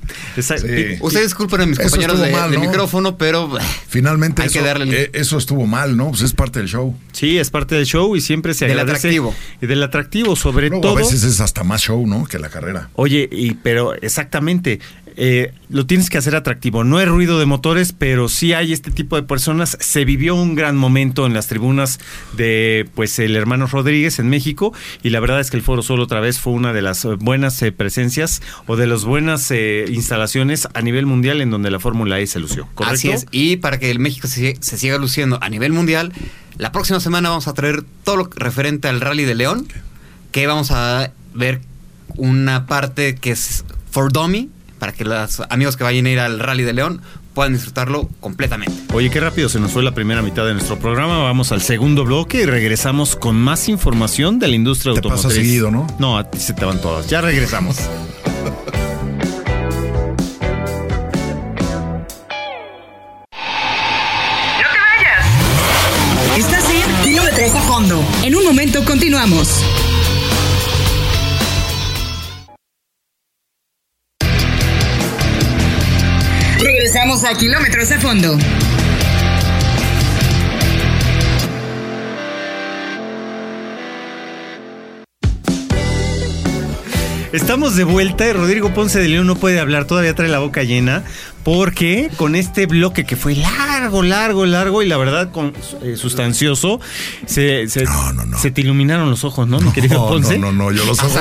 Ustedes 1.00 1.26
disculpen 1.26 1.60
a 1.62 1.66
mis 1.66 1.78
compañeros 1.78 2.20
de, 2.20 2.58
micrófono, 2.58 3.16
pero 3.16 3.50
finalmente 3.88 4.42
hay 4.42 4.48
eso, 4.48 4.58
que 4.58 4.64
darle 4.64 5.02
eh, 5.02 5.10
eso 5.14 5.38
estuvo 5.38 5.66
mal, 5.66 5.96
¿no? 5.96 6.10
Pues 6.10 6.22
es 6.22 6.32
parte 6.32 6.60
del 6.60 6.68
show. 6.68 6.96
Sí, 7.12 7.38
es 7.38 7.50
parte 7.50 7.74
del 7.74 7.86
show 7.86 8.14
y 8.16 8.20
siempre 8.20 8.54
se 8.54 8.66
del 8.66 8.78
atractivo. 8.78 9.34
Y 9.60 9.66
del 9.66 9.82
atractivo, 9.82 10.36
sobre 10.36 10.70
todo. 10.70 10.92
A 10.92 10.94
veces 10.94 11.24
es 11.24 11.40
hasta 11.40 11.64
más 11.64 11.82
show, 11.82 12.06
¿no? 12.06 12.24
Que 12.24 12.38
la 12.38 12.48
carrera. 12.48 12.90
Oye, 12.94 13.28
y 13.30 13.54
pero 13.54 13.94
exactamente. 13.94 14.80
Eh, 15.16 15.52
lo 15.68 15.86
tienes 15.86 16.10
que 16.10 16.18
hacer 16.18 16.34
atractivo. 16.34 16.84
No 16.84 16.98
hay 16.98 17.06
ruido 17.06 17.38
de 17.38 17.46
motores, 17.46 17.92
pero 17.92 18.28
sí 18.28 18.52
hay 18.52 18.72
este 18.72 18.90
tipo 18.90 19.16
de 19.16 19.22
personas. 19.22 19.76
Se 19.80 20.04
vivió 20.04 20.34
un 20.34 20.54
gran 20.54 20.76
momento 20.76 21.26
en 21.26 21.34
las 21.34 21.46
tribunas 21.46 22.00
de 22.36 22.88
pues 22.94 23.18
el 23.18 23.36
hermano 23.36 23.66
Rodríguez 23.66 24.18
en 24.18 24.28
México 24.28 24.72
y 25.02 25.10
la 25.10 25.20
verdad 25.20 25.40
es 25.40 25.50
que 25.50 25.56
el 25.56 25.62
Foro 25.62 25.82
Sol 25.82 26.00
otra 26.00 26.20
vez 26.20 26.38
fue 26.38 26.52
una 26.52 26.72
de 26.72 26.82
las 26.82 27.04
buenas 27.18 27.60
eh, 27.62 27.72
presencias 27.72 28.42
o 28.66 28.76
de 28.76 28.86
las 28.86 29.04
buenas 29.04 29.50
eh, 29.50 29.84
instalaciones 29.88 30.68
a 30.72 30.82
nivel 30.82 31.06
mundial 31.06 31.40
en 31.40 31.50
donde 31.50 31.70
la 31.70 31.80
Fórmula 31.80 32.20
E 32.20 32.26
se 32.26 32.40
lució. 32.40 32.68
¿correcto? 32.74 32.94
Así 32.94 33.10
es. 33.10 33.26
Y 33.30 33.56
para 33.56 33.78
que 33.78 33.90
el 33.90 33.98
México 33.98 34.28
se, 34.28 34.56
se 34.60 34.78
siga 34.78 34.98
luciendo 34.98 35.38
a 35.42 35.48
nivel 35.48 35.72
mundial, 35.72 36.12
la 36.56 36.72
próxima 36.72 37.00
semana 37.00 37.28
vamos 37.28 37.48
a 37.48 37.54
traer 37.54 37.84
todo 38.04 38.16
lo 38.16 38.30
referente 38.34 38.88
al 38.88 39.00
Rally 39.00 39.24
de 39.24 39.34
León, 39.34 39.68
que 40.32 40.46
vamos 40.46 40.70
a 40.70 41.12
ver 41.34 41.60
una 42.16 42.66
parte 42.66 43.14
que 43.14 43.30
es 43.30 43.64
for 43.90 44.12
dummy 44.12 44.50
para 44.78 44.92
que 44.92 45.04
los 45.04 45.42
amigos 45.50 45.76
que 45.76 45.84
vayan 45.84 46.06
a 46.06 46.10
ir 46.10 46.20
al 46.20 46.38
Rally 46.38 46.64
de 46.64 46.72
León 46.72 47.02
puedan 47.34 47.52
disfrutarlo 47.52 48.08
completamente. 48.20 48.72
Oye, 48.92 49.10
qué 49.10 49.20
rápido 49.20 49.48
se 49.48 49.60
nos 49.60 49.70
fue 49.70 49.82
la 49.82 49.92
primera 49.92 50.22
mitad 50.22 50.44
de 50.44 50.54
nuestro 50.54 50.78
programa. 50.78 51.18
Vamos 51.18 51.52
al 51.52 51.60
segundo 51.60 52.04
bloque 52.04 52.42
y 52.42 52.46
regresamos 52.46 53.14
con 53.14 53.36
más 53.36 53.68
información 53.68 54.38
de 54.38 54.48
la 54.48 54.56
industria 54.56 54.92
te 54.94 54.98
automotriz. 54.98 55.24
Pasa 55.24 55.34
seguido, 55.36 55.70
¿no? 55.70 55.86
No, 55.98 56.18
a 56.18 56.28
ti 56.30 56.38
se 56.38 56.52
te 56.52 56.64
van 56.64 56.80
todas. 56.80 57.08
Ya 57.08 57.20
regresamos. 57.20 57.76
Estás 66.36 66.64
en 66.70 67.04
Kilómetros 67.04 67.54
a 67.54 67.60
Fondo. 67.62 68.04
En 68.22 68.34
un 68.34 68.44
momento 68.44 68.84
continuamos. 68.84 69.64
Regresamos 77.08 77.24
a 77.24 77.34
Kilómetros 77.38 77.90
a 77.90 77.98
Fondo. 77.98 78.36
Estamos 87.32 87.76
de 87.76 87.84
vuelta 87.84 88.26
y 88.26 88.32
Rodrigo 88.32 88.72
Ponce 88.72 88.98
de 89.00 89.08
León 89.08 89.26
no 89.26 89.36
puede 89.36 89.60
hablar, 89.60 89.84
todavía 89.84 90.14
trae 90.14 90.30
la 90.30 90.38
boca 90.38 90.62
llena, 90.62 91.04
porque 91.44 92.10
con 92.16 92.34
este 92.34 92.64
bloque 92.64 93.04
que 93.04 93.16
fue 93.16 93.34
largo, 93.34 94.02
largo, 94.02 94.46
largo 94.46 94.82
y 94.82 94.88
la 94.88 94.96
verdad 94.96 95.30
con, 95.30 95.52
eh, 95.82 95.96
sustancioso, 95.96 96.80
se, 97.26 97.68
se, 97.68 97.84
se, 98.40 98.50
te 98.50 98.60
iluminaron 98.62 99.10
los 99.10 99.24
ojos, 99.24 99.46
¿no, 99.46 99.60
mi 99.60 99.70
querido 99.72 100.08
Ponce? 100.08 100.38
No, 100.38 100.52
no, 100.52 100.64
no, 100.64 100.72
yo 100.72 100.86
los 100.86 100.98
ojos. 101.00 101.12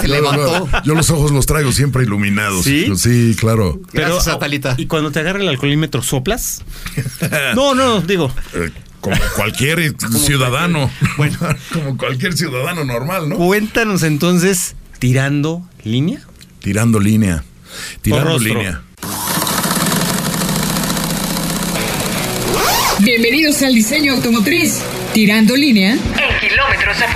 se 0.00 0.08
levantó. 0.08 0.68
Yo 0.84 0.96
los 0.96 1.10
ojos 1.10 1.30
los 1.30 1.46
traigo 1.46 1.70
siempre 1.70 2.02
iluminados. 2.02 2.64
Sí, 2.64 2.92
sí 2.96 3.36
claro. 3.38 3.80
Pero, 3.92 4.18
¿Y 4.78 4.86
cuando 4.86 5.12
te 5.12 5.20
agarra 5.20 5.40
el 5.40 5.48
alcoholímetro 5.48 6.02
soplas? 6.02 6.62
no, 7.54 7.76
no, 7.76 8.00
digo. 8.00 8.32
Eh, 8.54 8.70
como 9.00 9.16
cualquier 9.36 9.94
ciudadano. 10.10 10.90
Bueno, 11.16 11.38
como 11.72 11.96
cualquier 11.96 12.36
ciudadano 12.36 12.84
normal, 12.84 13.28
¿no? 13.28 13.36
Cuéntanos 13.36 14.02
entonces 14.02 14.74
¿Tirando 15.02 15.68
línea? 15.82 16.20
Tirando 16.60 17.00
línea. 17.00 17.42
Tirando 18.02 18.38
línea. 18.38 18.82
Bienvenidos 23.00 23.60
al 23.62 23.74
diseño 23.74 24.12
automotriz. 24.12 24.80
Tirando 25.12 25.56
línea. 25.56 25.94
En 25.94 25.98
kilómetros 26.38 27.02
a 27.02 27.08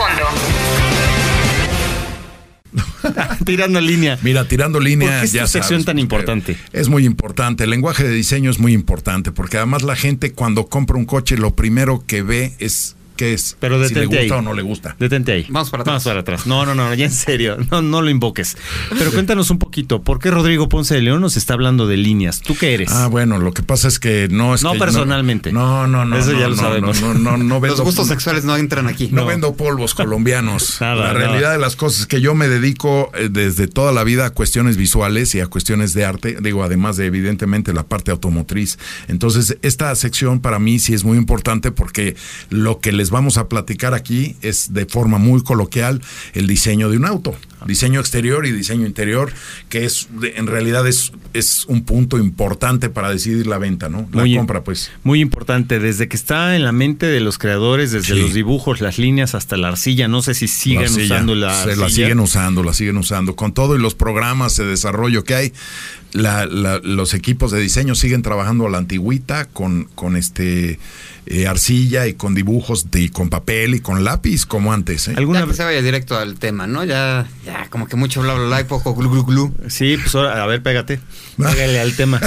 fondo. 3.12 3.34
tirando 3.44 3.80
línea. 3.80 4.18
Mira, 4.20 4.48
tirando 4.48 4.80
línea. 4.80 5.20
¿Por 5.20 5.30
qué 5.30 5.38
es 5.42 5.50
sección 5.52 5.84
tan 5.84 6.00
importante? 6.00 6.56
Es 6.72 6.88
muy 6.88 7.06
importante. 7.06 7.62
El 7.62 7.70
lenguaje 7.70 8.02
de 8.02 8.10
diseño 8.10 8.50
es 8.50 8.58
muy 8.58 8.72
importante 8.72 9.30
porque 9.30 9.58
además 9.58 9.84
la 9.84 9.94
gente 9.94 10.32
cuando 10.32 10.66
compra 10.66 10.96
un 10.96 11.04
coche 11.04 11.36
lo 11.36 11.54
primero 11.54 12.02
que 12.04 12.22
ve 12.22 12.52
es 12.58 12.96
qué 13.16 13.34
es. 13.34 13.56
Pero 13.60 13.78
detente 13.78 14.06
si 14.06 14.14
le 14.14 14.20
gusta 14.22 14.36
o 14.36 14.42
no 14.42 14.54
le 14.54 14.62
gusta. 14.62 14.96
Detente 14.98 15.32
ahí. 15.32 15.46
Vamos 15.48 15.70
para 15.70 15.82
atrás. 15.82 15.92
Vamos 15.92 16.04
para 16.04 16.20
atrás. 16.20 16.46
No, 16.46 16.64
no, 16.64 16.74
no, 16.74 16.92
ya 16.94 17.06
en 17.06 17.12
serio. 17.12 17.56
No, 17.70 17.82
no 17.82 18.02
lo 18.02 18.10
invoques. 18.10 18.56
Pero 18.96 19.10
cuéntanos 19.10 19.50
un 19.50 19.58
poquito, 19.58 20.02
¿por 20.02 20.18
qué 20.18 20.30
Rodrigo 20.30 20.68
Ponce 20.68 20.94
de 20.94 21.02
León 21.02 21.20
nos 21.20 21.36
está 21.36 21.54
hablando 21.54 21.86
de 21.86 21.96
líneas? 21.96 22.40
¿Tú 22.40 22.56
qué 22.56 22.74
eres? 22.74 22.92
Ah, 22.92 23.08
bueno, 23.08 23.38
lo 23.38 23.52
que 23.52 23.62
pasa 23.62 23.88
es 23.88 23.98
que 23.98 24.28
no 24.30 24.54
es 24.54 24.62
No 24.62 24.74
personalmente. 24.74 25.52
No, 25.52 25.86
no, 25.86 26.04
no. 26.04 26.16
Eso 26.16 26.32
ya 26.32 26.48
lo 26.48 26.56
sabemos. 26.56 27.00
No, 27.00 27.14
no, 27.14 27.36
no, 27.36 27.60
Los 27.60 27.80
gustos 27.80 28.08
sexuales 28.08 28.44
no 28.44 28.56
entran 28.56 28.86
aquí. 28.86 29.08
No, 29.10 29.26
vendo 29.26 29.54
polvos 29.54 29.94
colombianos. 29.94 30.76
la 30.80 31.12
realidad 31.12 31.52
de 31.52 31.58
las 31.58 31.76
cosas 31.76 32.02
es 32.02 32.06
que 32.06 32.20
yo 32.20 32.34
me 32.34 32.48
dedico 32.48 33.10
eh, 33.14 33.28
desde 33.30 33.66
toda 33.66 33.92
la 33.92 34.04
vida 34.04 34.26
a 34.26 34.30
cuestiones 34.30 34.76
visuales 34.76 35.34
y 35.34 35.40
a 35.40 35.46
cuestiones 35.46 35.94
de 35.94 36.04
arte, 36.04 36.36
digo, 36.40 36.62
además 36.62 36.96
de 36.96 37.06
evidentemente 37.06 37.72
la 37.72 37.84
parte 37.84 38.10
automotriz. 38.10 38.78
Entonces, 39.08 39.58
esta 39.62 39.94
sección 39.94 40.40
para 40.40 40.58
mí 40.58 40.78
sí 40.78 40.94
es 40.94 41.04
muy 41.04 41.18
importante 41.18 41.70
porque 41.70 42.16
lo 42.50 42.80
que 42.80 42.92
les 42.92 43.05
vamos 43.10 43.38
a 43.38 43.48
platicar 43.48 43.94
aquí 43.94 44.36
es 44.42 44.72
de 44.72 44.86
forma 44.86 45.18
muy 45.18 45.42
coloquial 45.42 46.00
el 46.34 46.46
diseño 46.46 46.90
de 46.90 46.96
un 46.96 47.04
auto. 47.04 47.34
Diseño 47.66 48.00
exterior 48.00 48.46
y 48.46 48.52
diseño 48.52 48.86
interior, 48.86 49.32
que 49.68 49.84
es 49.84 50.08
en 50.36 50.46
realidad 50.46 50.86
es, 50.86 51.12
es 51.32 51.64
un 51.66 51.84
punto 51.84 52.18
importante 52.18 52.90
para 52.90 53.10
decidir 53.10 53.46
la 53.46 53.58
venta, 53.58 53.88
¿no? 53.88 54.08
La 54.12 54.24
compra, 54.36 54.62
pues. 54.62 54.92
Muy 55.02 55.20
importante, 55.20 55.80
desde 55.80 56.06
que 56.06 56.16
está 56.16 56.54
en 56.54 56.64
la 56.64 56.72
mente 56.72 57.06
de 57.06 57.20
los 57.20 57.38
creadores, 57.38 57.90
desde 57.90 58.14
los 58.14 58.34
dibujos, 58.34 58.80
las 58.80 58.98
líneas 58.98 59.34
hasta 59.34 59.56
la 59.56 59.68
arcilla, 59.68 60.06
no 60.06 60.22
sé 60.22 60.34
si 60.34 60.48
siguen 60.48 60.84
usando 60.84 61.34
la 61.34 61.64
Se 61.64 61.76
la 61.76 61.88
siguen 61.88 62.20
usando, 62.20 62.62
la 62.62 62.74
siguen 62.74 62.98
usando. 62.98 63.34
Con 63.34 63.52
todo 63.52 63.74
y 63.74 63.80
los 63.80 63.94
programas 63.94 64.56
de 64.56 64.66
desarrollo 64.66 65.24
que 65.24 65.34
hay, 65.34 65.52
los 66.16 67.14
equipos 67.14 67.50
de 67.50 67.60
diseño 67.60 67.94
siguen 67.94 68.22
trabajando 68.22 68.66
a 68.66 68.70
la 68.70 68.78
antigüita 68.78 69.46
con, 69.46 69.84
con 69.94 70.16
este 70.16 70.78
eh, 71.28 71.48
arcilla 71.48 72.06
y 72.06 72.14
con 72.14 72.36
dibujos 72.36 72.86
y 72.94 73.08
con 73.08 73.30
papel 73.30 73.74
y 73.74 73.80
con 73.80 74.04
lápiz 74.04 74.46
como 74.46 74.72
antes. 74.72 75.08
¿eh? 75.08 75.14
¿Alguna 75.16 75.44
vez 75.44 75.56
se 75.56 75.64
vaya 75.64 75.82
directo 75.82 76.16
al 76.16 76.38
tema, 76.38 76.68
¿no? 76.68 76.84
Ya, 76.84 77.26
ya 77.44 77.68
como 77.68 77.88
que 77.88 77.96
mucho 77.96 78.22
bla 78.22 78.34
bla 78.34 78.46
bla 78.46 78.60
y 78.60 78.64
poco 78.64 78.94
glu 78.94 79.10
glu 79.10 79.24
glu. 79.24 79.54
Sí, 79.68 79.98
pues 80.00 80.14
ahora, 80.14 80.40
a 80.40 80.46
ver, 80.46 80.62
pégate. 80.62 81.00
Pégale 81.36 81.80
al 81.80 81.96
tema. 81.96 82.20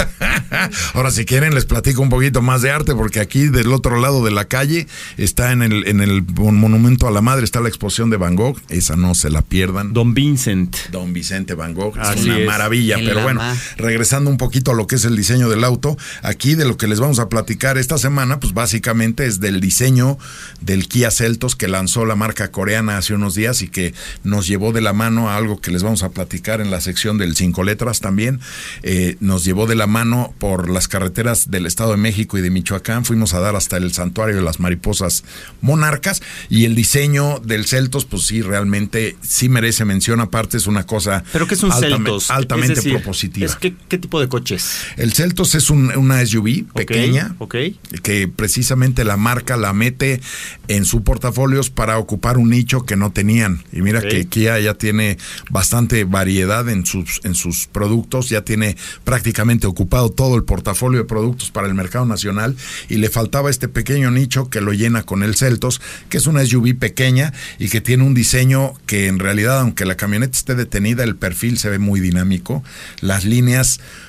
ahora, 0.94 1.10
si 1.10 1.24
quieren, 1.24 1.54
les 1.54 1.64
platico 1.64 2.02
un 2.02 2.10
poquito 2.10 2.42
más 2.42 2.60
de 2.60 2.70
arte, 2.70 2.94
porque 2.94 3.20
aquí 3.20 3.48
del 3.48 3.72
otro 3.72 3.98
lado 3.98 4.22
de 4.22 4.32
la 4.32 4.44
calle 4.44 4.86
está 5.16 5.52
en 5.52 5.62
el, 5.62 5.88
en 5.88 6.02
el 6.02 6.22
Monumento 6.22 7.08
a 7.08 7.10
la 7.10 7.22
Madre, 7.22 7.44
está 7.44 7.60
la 7.60 7.68
exposición 7.68 8.10
de 8.10 8.18
Van 8.18 8.36
Gogh. 8.36 8.58
Esa 8.68 8.96
no 8.96 9.14
se 9.14 9.30
la 9.30 9.40
pierdan. 9.40 9.94
Don 9.94 10.12
Vincent. 10.12 10.76
Don 10.90 11.14
Vicente 11.14 11.54
Van 11.54 11.72
Gogh. 11.72 11.96
es 11.96 12.24
una 12.24 12.38
maravilla. 12.40 12.96
Pero 12.96 13.22
bueno, 13.22 13.40
regresando 13.80 14.30
un 14.30 14.36
poquito 14.36 14.70
a 14.70 14.74
lo 14.74 14.86
que 14.86 14.96
es 14.96 15.04
el 15.04 15.16
diseño 15.16 15.48
del 15.48 15.64
auto, 15.64 15.96
aquí 16.22 16.54
de 16.54 16.64
lo 16.64 16.76
que 16.76 16.86
les 16.86 17.00
vamos 17.00 17.18
a 17.18 17.28
platicar 17.28 17.78
esta 17.78 17.98
semana, 17.98 18.40
pues 18.40 18.52
básicamente 18.54 19.26
es 19.26 19.40
del 19.40 19.60
diseño 19.60 20.18
del 20.60 20.88
Kia 20.88 21.10
Celtos 21.10 21.56
que 21.56 21.68
lanzó 21.68 22.04
la 22.04 22.16
marca 22.16 22.50
coreana 22.50 22.98
hace 22.98 23.14
unos 23.14 23.34
días 23.34 23.62
y 23.62 23.68
que 23.68 23.94
nos 24.24 24.46
llevó 24.46 24.72
de 24.72 24.80
la 24.80 24.92
mano 24.92 25.30
a 25.30 25.36
algo 25.36 25.60
que 25.60 25.70
les 25.70 25.82
vamos 25.82 26.02
a 26.02 26.10
platicar 26.10 26.60
en 26.60 26.70
la 26.70 26.80
sección 26.80 27.18
del 27.18 27.36
cinco 27.36 27.64
letras 27.64 28.00
también. 28.00 28.40
Eh, 28.82 29.16
nos 29.20 29.44
llevó 29.44 29.66
de 29.66 29.74
la 29.74 29.86
mano 29.86 30.34
por 30.38 30.68
las 30.70 30.88
carreteras 30.88 31.50
del 31.50 31.66
Estado 31.66 31.92
de 31.92 31.96
México 31.96 32.38
y 32.38 32.40
de 32.40 32.50
Michoacán, 32.50 33.04
fuimos 33.04 33.34
a 33.34 33.40
dar 33.40 33.56
hasta 33.56 33.76
el 33.76 33.92
santuario 33.92 34.36
de 34.36 34.42
las 34.42 34.60
mariposas 34.60 35.24
monarcas 35.60 36.22
y 36.48 36.64
el 36.64 36.74
diseño 36.74 37.40
del 37.44 37.66
Celtos, 37.66 38.04
pues 38.04 38.22
sí, 38.26 38.42
realmente 38.42 39.16
sí 39.22 39.48
merece 39.48 39.84
mención, 39.84 40.20
aparte 40.20 40.56
es 40.56 40.66
una 40.66 40.84
cosa 40.86 41.24
¿Pero 41.32 41.46
qué 41.46 41.54
es 41.54 41.62
un 41.62 41.72
Celtos? 41.72 42.30
altamente 42.30 42.72
Es 42.72 42.78
decir, 42.84 42.92
propositiva. 42.94 43.46
es 43.46 43.56
¿Qué 43.60 43.98
tipo 43.98 44.18
de 44.20 44.28
coches? 44.28 44.78
El 44.96 45.12
Celtos 45.12 45.54
es 45.54 45.68
un- 45.68 45.94
una 45.96 46.20
SUV 46.24 46.64
pequeña, 46.74 47.34
Ok. 47.38 47.56
que 48.02 48.26
precisamente 48.26 49.04
la 49.04 49.18
marca 49.18 49.58
la 49.58 49.74
mete 49.74 50.20
en 50.68 50.86
su 50.86 51.02
portafolios 51.02 51.68
para 51.68 51.98
ocupar 51.98 52.38
un 52.38 52.48
nicho 52.48 52.86
que 52.86 52.96
no 52.96 53.12
tenían. 53.12 53.62
Y 53.70 53.82
mira 53.82 54.00
que 54.00 54.26
Kia 54.26 54.58
ya 54.60 54.72
tiene 54.74 55.18
bastante 55.50 56.04
variedad 56.04 56.66
en 56.70 56.86
sus, 56.86 57.20
en 57.24 57.34
sus 57.34 57.66
productos, 57.66 58.30
ya 58.30 58.42
tiene 58.42 58.76
prácticamente 59.04 59.66
ocupado 59.66 60.08
todo 60.10 60.36
el 60.36 60.44
portafolio 60.44 61.00
de 61.00 61.04
productos 61.04 61.50
para 61.50 61.66
el 61.68 61.74
mercado 61.74 62.06
nacional 62.06 62.56
y 62.88 62.96
le 62.96 63.10
faltaba 63.10 63.50
este 63.50 63.68
pequeño 63.68 64.10
nicho 64.10 64.48
que 64.48 64.62
lo 64.62 64.72
llena 64.72 65.02
con 65.02 65.22
el 65.22 65.34
Celtos, 65.34 65.82
que 66.08 66.16
es 66.16 66.26
una 66.26 66.40
SUV 66.46 66.74
pequeña 66.78 67.34
y 67.58 67.68
que 67.68 67.82
tiene 67.82 68.04
un 68.04 68.14
diseño 68.14 68.72
que 68.86 69.06
en 69.08 69.18
realidad, 69.18 69.60
aunque 69.60 69.84
la 69.84 69.96
camioneta 69.96 70.38
esté 70.38 70.54
detenida, 70.54 71.04
el 71.04 71.16
perfil 71.16 71.58
se 71.58 71.68
ve 71.68 71.78
muy 71.78 72.00
dinámico. 72.00 72.64
Las 73.02 73.24
líneas 73.26 73.49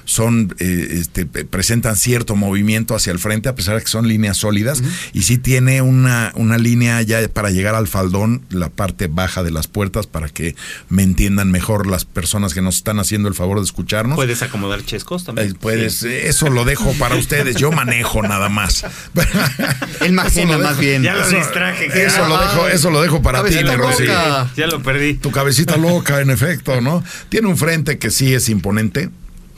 son 0.06 0.54
eh, 0.60 0.88
este, 0.99 1.25
presentan 1.25 1.95
cierto 1.95 2.36
movimiento 2.36 2.95
hacia 2.95 3.12
el 3.12 3.19
frente 3.19 3.49
a 3.49 3.56
pesar 3.56 3.75
de 3.75 3.82
que 3.82 3.88
son 3.88 4.08
líneas 4.08 4.38
sólidas 4.38 4.82
y 5.13 5.23
sí 5.23 5.38
tiene 5.38 5.82
una, 5.82 6.32
una 6.36 6.58
línea 6.58 7.01
ya 7.01 7.25
para 7.30 7.49
llegar 7.49 7.75
al 7.75 7.88
faldón 7.88 8.41
la 8.49 8.69
parte 8.69 9.08
baja 9.08 9.43
de 9.43 9.51
las 9.51 9.67
puertas 9.67 10.08
para 10.08 10.27
que 10.30 10.56
me 10.89 11.04
entiendan 11.04 11.51
mejor 11.51 11.88
las 11.88 12.06
personas 12.06 12.54
que 12.54 12.62
nos 12.62 12.75
están 12.77 12.99
haciendo 12.99 13.27
el 13.30 13.36
favor 13.36 13.60
de 13.60 13.65
escucharnos 13.65 14.15
Puedes 14.15 14.41
acomodar 14.41 14.84
chescos 14.86 15.23
también. 15.25 15.49
Eh, 15.49 15.54
puedes 15.60 15.99
Sí. 15.99 16.08
eh, 16.08 16.27
eso 16.27 16.49
lo 16.49 16.65
dejo 16.65 16.93
para 16.99 17.15
ustedes 17.15 17.56
yo 17.56 17.71
manejo 17.71 18.21
nada 18.21 18.49
más 18.49 18.86
Él 20.01 20.13
más 20.13 20.36
Eso 20.36 20.60
más 20.60 20.77
bien. 20.77 21.04
Ya 21.04 21.15
lo 21.15 21.27
distraje. 21.30 21.86
eso 22.06 22.27
lo 22.27 22.38
dejo 22.39 22.67
eso 22.67 22.89
lo 22.89 23.01
dejo 23.01 23.21
para 23.21 23.43
ti 23.43 23.56
cabecita 23.56 23.71
mi 23.71 23.77
Rosy. 23.77 24.06
Ya 24.56 24.67
lo 24.67 24.82
perdí. 24.82 25.13
tu 25.15 25.32
cabecita 25.32 25.77
loca, 25.77 26.21
en 26.21 26.30
efecto, 26.30 26.80
¿no? 26.82 27.04
Tiene 27.30 27.47
un 27.47 27.58
frente 27.58 27.97
que 27.97 28.10
sí 28.12 28.34
es 28.34 28.49
imponente. 28.49 29.10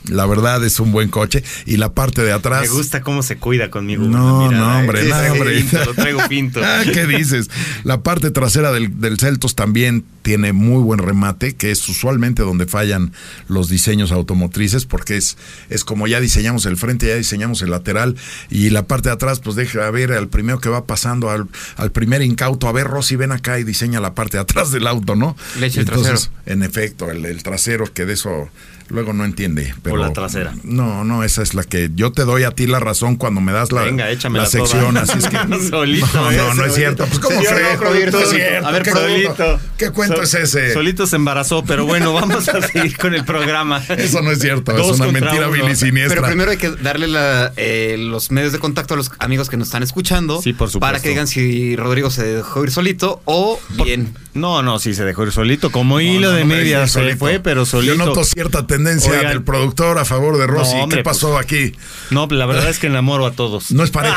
La 0.08 0.26
verdad 0.26 0.62
es 0.64 0.80
un 0.80 0.92
buen 0.92 1.08
coche. 1.08 1.42
Y 1.66 1.76
la 1.76 1.92
parte 1.94 2.22
de 2.22 2.32
atrás. 2.32 2.62
Me 2.62 2.68
gusta 2.68 3.00
cómo 3.02 3.22
se 3.22 3.36
cuida 3.36 3.70
conmigo. 3.70 4.04
No, 4.04 4.48
mirada, 4.48 4.66
no, 4.66 4.74
¿eh? 4.74 4.80
hombre, 4.80 5.04
no, 5.04 5.32
hombre. 5.32 5.54
pinto, 5.60 5.84
lo 5.84 5.94
traigo 5.94 6.20
pinto. 6.28 6.60
Ah, 6.64 6.82
¿Qué 6.92 7.06
dices? 7.06 7.50
La 7.84 8.02
parte 8.02 8.30
trasera 8.30 8.72
del, 8.72 8.98
del 8.98 9.18
Celtos 9.18 9.54
también 9.54 10.04
tiene 10.22 10.54
muy 10.54 10.82
buen 10.82 10.98
remate, 10.98 11.54
que 11.54 11.70
es 11.70 11.86
usualmente 11.88 12.42
donde 12.42 12.66
fallan 12.66 13.12
los 13.46 13.68
diseños 13.68 14.10
automotrices, 14.10 14.86
porque 14.86 15.18
es, 15.18 15.36
es 15.68 15.84
como 15.84 16.06
ya 16.06 16.20
diseñamos 16.20 16.64
el 16.64 16.78
frente, 16.78 17.06
ya 17.08 17.16
diseñamos 17.16 17.60
el 17.60 17.70
lateral, 17.70 18.16
y 18.50 18.70
la 18.70 18.86
parte 18.86 19.10
de 19.10 19.14
atrás, 19.14 19.40
pues 19.40 19.54
deja 19.54 19.88
ver 19.90 20.12
al 20.12 20.28
primero 20.28 20.58
que 20.60 20.70
va 20.70 20.86
pasando, 20.86 21.30
al, 21.30 21.46
al 21.76 21.92
primer 21.92 22.22
incauto, 22.22 22.66
a 22.68 22.72
ver, 22.72 22.86
Rosy, 22.86 23.16
ven 23.16 23.32
acá 23.32 23.58
y 23.58 23.64
diseña 23.64 24.00
la 24.00 24.14
parte 24.14 24.38
de 24.38 24.42
atrás 24.42 24.72
del 24.72 24.86
auto, 24.86 25.14
¿no? 25.14 25.36
Le 25.60 25.66
echa 25.66 25.80
el 25.80 25.86
Entonces, 25.86 26.30
trasero. 26.30 26.34
En 26.46 26.62
efecto, 26.62 27.10
el, 27.10 27.26
el 27.26 27.42
trasero, 27.42 27.92
que 27.92 28.06
de 28.06 28.14
eso 28.14 28.48
luego 28.88 29.12
no 29.12 29.24
entiende. 29.24 29.74
Pero, 29.82 29.93
la 29.96 30.12
trasera. 30.12 30.54
No, 30.62 31.04
no, 31.04 31.22
esa 31.24 31.42
es 31.42 31.54
la 31.54 31.64
que 31.64 31.90
yo 31.94 32.12
te 32.12 32.22
doy 32.24 32.44
a 32.44 32.50
ti 32.52 32.66
la 32.66 32.80
razón 32.80 33.16
cuando 33.16 33.40
me 33.40 33.52
das 33.52 33.72
la, 33.72 33.82
Venga, 33.82 34.06
la 34.08 34.46
sección, 34.46 34.94
toda. 34.94 35.02
así 35.02 35.18
es 35.18 35.28
que 35.28 35.68
Solito, 35.68 36.06
no, 36.14 36.30
¿eh? 36.30 36.36
no, 36.36 36.54
no 36.54 36.64
es 36.64 36.74
cierto. 36.74 37.06
Pues 37.06 37.18
cómo 37.18 37.42
solito. 37.42 38.10
No 38.12 38.18
es 38.20 38.30
cierto. 38.30 38.66
A 38.66 38.70
ver, 38.70 38.82
¿Qué 38.82 38.90
solito. 38.90 39.34
cuento- 39.34 39.60
¿Qué 39.78 39.90
cuento 39.90 40.16
Sol- 40.16 40.24
es 40.24 40.34
ese? 40.34 40.72
Solito 40.72 41.06
se 41.06 41.16
embarazó, 41.16 41.64
pero 41.64 41.84
bueno, 41.86 42.12
vamos 42.14 42.48
a 42.48 42.60
seguir 42.62 42.96
con 42.96 43.14
el 43.14 43.24
programa. 43.24 43.82
Eso 43.96 44.22
no 44.22 44.30
es 44.30 44.38
cierto, 44.40 44.72
Dos 44.72 44.94
es 44.94 45.00
una 45.00 45.12
mentira 45.12 45.48
uno. 45.48 45.50
bilisiniestra. 45.52 46.14
Pero 46.16 46.26
primero 46.26 46.50
hay 46.50 46.56
que 46.56 46.70
darle 46.70 47.08
la, 47.08 47.52
eh, 47.56 47.96
los 47.98 48.30
medios 48.30 48.52
de 48.52 48.58
contacto 48.58 48.94
a 48.94 48.96
los 48.96 49.10
amigos 49.18 49.48
que 49.50 49.56
nos 49.56 49.68
están 49.68 49.82
escuchando. 49.82 50.40
Sí, 50.42 50.52
por 50.52 50.68
supuesto. 50.68 50.80
Para 50.80 51.00
que 51.00 51.08
digan 51.08 51.26
si 51.26 51.76
Rodrigo 51.76 52.10
se 52.10 52.24
dejó 52.24 52.64
ir 52.64 52.70
solito 52.70 53.20
o 53.24 53.58
bien. 53.84 54.14
No, 54.34 54.62
no, 54.62 54.78
sí 54.78 54.94
se 54.94 55.04
dejó 55.04 55.24
ir 55.24 55.32
solito. 55.32 55.70
Como 55.70 55.96
No, 55.96 56.00
hilo 56.00 56.30
no, 56.30 56.36
de 56.36 56.44
media 56.44 56.86
se 56.86 56.94
solito. 56.94 57.18
fue, 57.18 57.40
pero 57.40 57.64
solito. 57.66 57.94
Yo 57.94 58.04
noto 58.04 58.24
cierta 58.24 58.66
tendencia 58.66 59.12
Oigan. 59.12 59.28
del 59.28 59.42
productor 59.42 59.83
a 59.84 60.04
favor 60.04 60.38
de 60.38 60.46
Rosy. 60.46 60.74
No, 60.76 60.82
hombre, 60.84 60.98
¿Qué 60.98 61.04
pasó 61.04 61.38
aquí? 61.38 61.74
No, 62.10 62.26
la 62.30 62.46
verdad 62.46 62.68
es 62.68 62.78
que 62.78 62.86
enamoro 62.88 63.26
a 63.26 63.32
todos. 63.32 63.70
No 63.72 63.84
es 63.84 63.90
parejo. 63.90 64.16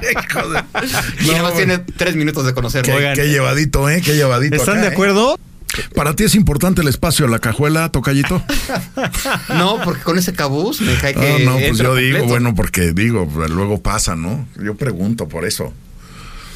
De- 0.00 0.64
Y 1.22 1.26
No, 1.26 1.32
nada 1.32 1.42
más 1.44 1.52
bueno. 1.54 1.56
tiene 1.56 1.78
tres 1.96 2.16
minutos 2.16 2.44
de 2.46 2.54
conocerlo. 2.54 2.94
Qué, 3.14 3.28
llevadito, 3.28 3.88
¿eh? 3.88 4.02
Qué 4.04 4.14
llevadito. 4.14 4.56
¿Están 4.56 4.74
acá, 4.78 4.82
de 4.82 4.88
¿eh? 4.88 4.92
acuerdo? 4.92 5.38
¿Para 5.96 6.14
ti 6.14 6.24
es 6.24 6.34
importante 6.36 6.82
el 6.82 6.88
espacio 6.88 7.26
la 7.26 7.38
cajuela, 7.40 7.90
Tocayito? 7.90 8.42
No, 9.48 9.80
porque 9.82 10.02
con 10.02 10.18
ese 10.18 10.32
cabuz 10.32 10.80
me 10.80 10.94
cae 10.96 11.14
No, 11.14 11.20
que. 11.20 11.44
no, 11.44 11.52
pues 11.54 11.64
entra 11.64 11.84
yo 11.86 11.94
digo, 11.96 12.18
completo. 12.18 12.26
bueno, 12.28 12.54
porque 12.54 12.92
digo, 12.92 13.28
luego 13.48 13.82
pasa, 13.82 14.14
¿no? 14.16 14.46
Yo 14.62 14.74
pregunto 14.76 15.28
por 15.28 15.44
eso. 15.44 15.72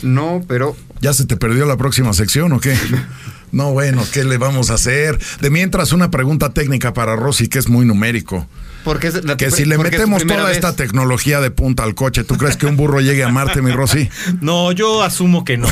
No, 0.02 0.42
pero. 0.46 0.76
¿Ya 1.00 1.12
se 1.12 1.24
te 1.26 1.37
perdió 1.37 1.64
la 1.66 1.76
próxima 1.76 2.12
sección 2.12 2.52
o 2.52 2.61
qué? 2.61 2.76
No, 3.52 3.72
bueno, 3.72 4.04
¿qué 4.12 4.24
le 4.24 4.37
vamos 4.38 4.70
a 4.70 4.74
hacer? 4.74 5.18
De 5.40 5.50
mientras, 5.50 5.92
una 5.92 6.11
pregunta 6.11 6.50
técnica 6.52 6.92
para 6.94 7.16
Rosy, 7.16 7.48
que 7.48 7.58
es 7.58 7.68
muy 7.68 7.87
numérico. 7.87 8.46
Porque 8.84 9.08
es 9.08 9.24
la- 9.24 9.37
Que 9.37 9.50
si 9.50 9.64
le 9.64 9.74
es 9.74 9.80
metemos 9.80 10.24
toda 10.26 10.44
vez. 10.46 10.56
esta 10.56 10.74
tecnología 10.76 11.40
de 11.40 11.50
punta 11.50 11.82
al 11.82 11.94
coche, 11.94 12.24
¿tú 12.24 12.37
crees 12.37 12.56
que 12.56 12.66
un 12.66 12.76
burro 12.76 13.00
llegue 13.00 13.24
a 13.24 13.28
Marte, 13.28 13.61
mi 13.61 13.70
Rosy? 13.72 14.08
No, 14.40 14.72
yo 14.72 15.02
asumo 15.02 15.44
que 15.44 15.56
no. 15.58 15.68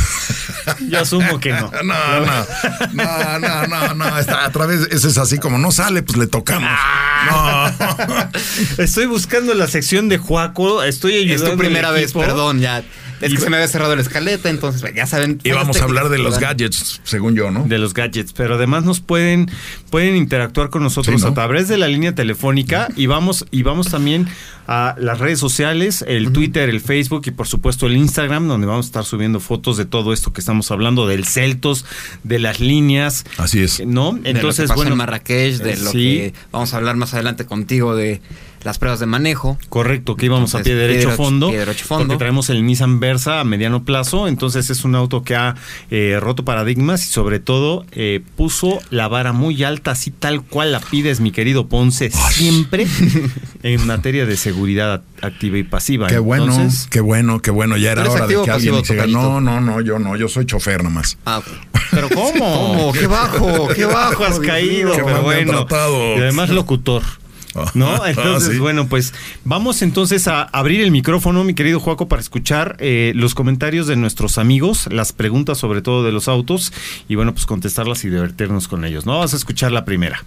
Yo 0.89 1.01
asumo 1.01 1.39
que 1.41 1.53
no. 1.53 1.71
No, 1.85 2.21
no, 2.21 2.47
no, 2.93 3.39
no, 3.39 3.67
no, 3.67 3.95
no, 3.95 4.19
está 4.19 4.45
a 4.45 4.51
través, 4.53 4.81
ese 4.91 5.09
es 5.09 5.19
así 5.19 5.39
como 5.39 5.57
no 5.59 5.71
sale, 5.73 6.03
pues 6.03 6.19
le 6.19 6.27
tocamos. 6.27 6.69
Ah. 6.73 7.73
No. 8.09 8.31
Estoy 8.83 9.07
buscando 9.07 9.55
la 9.55 9.67
sección 9.69 10.09
de 10.09 10.19
Juaco. 10.19 10.83
Estoy 10.83 11.15
ayudando. 11.17 11.45
Es 11.47 11.51
tu 11.53 11.57
primera 11.59 11.91
vez, 11.91 12.13
perdón, 12.13 12.61
ya. 12.61 12.83
Es 13.21 13.33
Y- 13.33 13.37
que 13.37 13.41
se 13.43 13.51
me 13.51 13.57
había 13.57 13.69
cerrado 13.69 13.95
la 13.97 14.03
escaleta, 14.03 14.51
entonces 14.51 14.83
ya 14.95 15.07
saben. 15.07 15.41
Y 15.43 15.51
vamos 15.53 15.81
a 15.81 15.85
hablar 15.85 16.09
de 16.09 16.19
los 16.19 16.39
gadgets, 16.39 17.01
según 17.05 17.35
yo, 17.35 17.51
¿no? 17.51 17.65
de 17.67 17.79
los 17.79 17.95
gadgets, 17.95 18.33
pero 18.33 18.57
además 18.57 18.85
nos 18.85 19.01
pueden 19.01 19.51
pueden 19.91 20.17
interactuar 20.17 20.69
con 20.71 20.83
nosotros 20.83 21.21
Sí, 21.21 21.23
¿no? 21.25 21.31
a 21.31 21.35
través 21.35 21.69
de 21.69 21.77
la 21.79 21.89
línea 21.89 22.15
telefónica 22.15 22.89
y 22.97 23.07
vamos 23.07 23.47
y 23.51 23.63
vamos 23.63 23.89
también 23.89 24.27
a 24.69 24.97
las 24.99 25.19
redes 25.21 25.39
sociales, 25.39 26.05
el 26.09 26.33
Twitter, 26.33 26.69
el 26.69 26.81
Facebook 26.81 27.23
y 27.27 27.31
por 27.31 27.47
supuesto 27.47 27.87
el 27.87 27.97
Instagram, 27.97 28.49
donde 28.49 28.67
vamos 28.67 28.87
a 28.87 28.89
estar 28.89 29.05
subiendo 29.05 29.39
fotos 29.41 29.77
de 29.77 29.85
todo 29.85 30.13
esto 30.13 30.33
que 30.33 30.41
estamos 30.41 30.71
hablando 30.71 31.07
del 31.07 31.25
Celtos, 31.25 31.85
de 32.25 32.39
las 32.41 32.59
líneas, 32.61 33.25
Así 33.39 33.61
es. 33.61 33.81
¿no? 33.87 34.11
Entonces, 34.25 34.35
Entonces, 34.35 34.67
bueno, 34.69 34.77
bueno, 34.77 34.93
en 34.95 34.99
Marrakech, 34.99 35.57
de 35.59 35.77
lo 35.77 35.91
sí. 35.93 35.99
que 35.99 36.35
vamos 36.53 36.75
a 36.75 36.77
hablar 36.79 36.97
más 36.97 37.15
adelante 37.15 37.47
contigo 37.47 37.95
de 37.95 38.21
las 38.65 38.79
pruebas 38.79 39.01
de 39.01 39.07
manejo. 39.07 39.59
Correcto, 39.69 40.17
que 40.17 40.27
íbamos 40.27 40.55
a 40.55 40.63
pie 40.63 40.75
derecho 40.75 41.01
pie 41.01 41.07
derecho- 41.09 41.17
fondo, 41.17 41.49
pie 41.51 41.59
derecho 41.59 41.85
fondo. 41.85 42.05
porque 42.07 42.19
traemos 42.19 42.51
el 42.51 42.65
Nissan 42.67 43.01
Versa 43.01 43.41
a 43.41 43.45
mediano 43.45 43.85
plazo, 43.85 44.29
entonces 44.29 44.71
es 44.71 44.85
un 44.85 44.95
auto 44.95 45.23
que 45.23 45.37
ha 45.37 45.55
eh, 45.91 46.19
roto 46.21 46.45
paradigmas 46.45 47.07
y 47.07 47.11
sobre 47.11 47.41
todo 47.41 47.85
eh, 47.93 48.23
puso 48.37 48.79
la 48.91 49.09
vara 49.09 49.33
muy 49.33 49.63
alta, 49.65 49.93
así 49.93 50.11
tal 50.11 50.43
cual 50.43 50.73
la 50.73 50.81
pides, 50.81 51.21
mi 51.21 51.31
querido 51.31 51.67
Ponce, 51.69 52.11
siempre 52.11 52.87
en 53.63 53.87
materia 53.87 54.27
de 54.27 54.37
seguridad 54.37 55.03
activa 55.23 55.59
y 55.59 55.63
pasiva. 55.63 56.07
Qué 56.09 56.19
bueno, 56.19 56.45
Entonces, 56.47 56.87
qué 56.91 57.01
bueno, 57.01 57.41
qué 57.41 57.51
bueno. 57.51 57.77
Ya 57.77 57.93
era 57.93 58.03
¿Eres 58.03 58.13
hora 58.15 58.27
de 58.27 58.35
activo 58.35 58.45
que 58.45 58.51
alguien 58.51 59.13
no, 59.13 59.41
no, 59.41 59.61
no, 59.61 59.81
yo 59.81 59.99
no, 59.99 60.17
yo 60.17 60.29
soy 60.29 60.47
chofer 60.47 60.83
nomás. 60.83 61.19
Ah, 61.25 61.41
pero 61.91 62.09
¿cómo? 62.11 62.33
¿Cómo? 62.39 62.93
¡Qué 62.93 63.07
bajo! 63.07 63.69
¡Qué 63.69 63.85
bajo! 63.87 64.25
has 64.25 64.39
caído, 64.41 64.93
Qué 64.93 65.03
pero 65.05 65.23
bueno. 65.23 65.67
Y 66.17 66.21
además 66.21 66.51
locutor. 66.51 67.03
¿No? 67.75 68.03
Ah, 68.03 68.11
Entonces, 68.11 68.55
sí. 68.55 68.59
bueno, 68.59 68.89
pues 68.89 69.15
vamos 69.45 69.83
entonces 69.83 70.29
a 70.29 70.43
abrir 70.43 70.81
el 70.81 70.91
micrófono, 70.91 71.45
mi 71.45 71.55
querido 71.55 71.81
Juaco, 71.81 72.09
para 72.09 72.21
escuchar 72.21 72.77
eh, 72.79 73.13
los 73.15 73.35
comentarios 73.35 73.87
de 73.87 73.97
nuestros 73.97 74.39
amigos, 74.39 74.89
las 74.91 75.13
preguntas 75.13 75.59
sobre 75.59 75.83
todo 75.83 76.05
de 76.05 76.13
los 76.13 76.29
autos, 76.29 76.73
y 77.09 77.15
bueno, 77.15 77.33
pues 77.33 77.47
contestarlas 77.47 78.05
y 78.05 78.11
divertirnos 78.11 78.69
con 78.69 78.85
ellos, 78.85 79.07
¿no? 79.07 79.13
Vamos 79.15 79.35
a 79.35 79.37
escuchar 79.37 79.73
la 79.73 79.85
primera. 79.85 80.25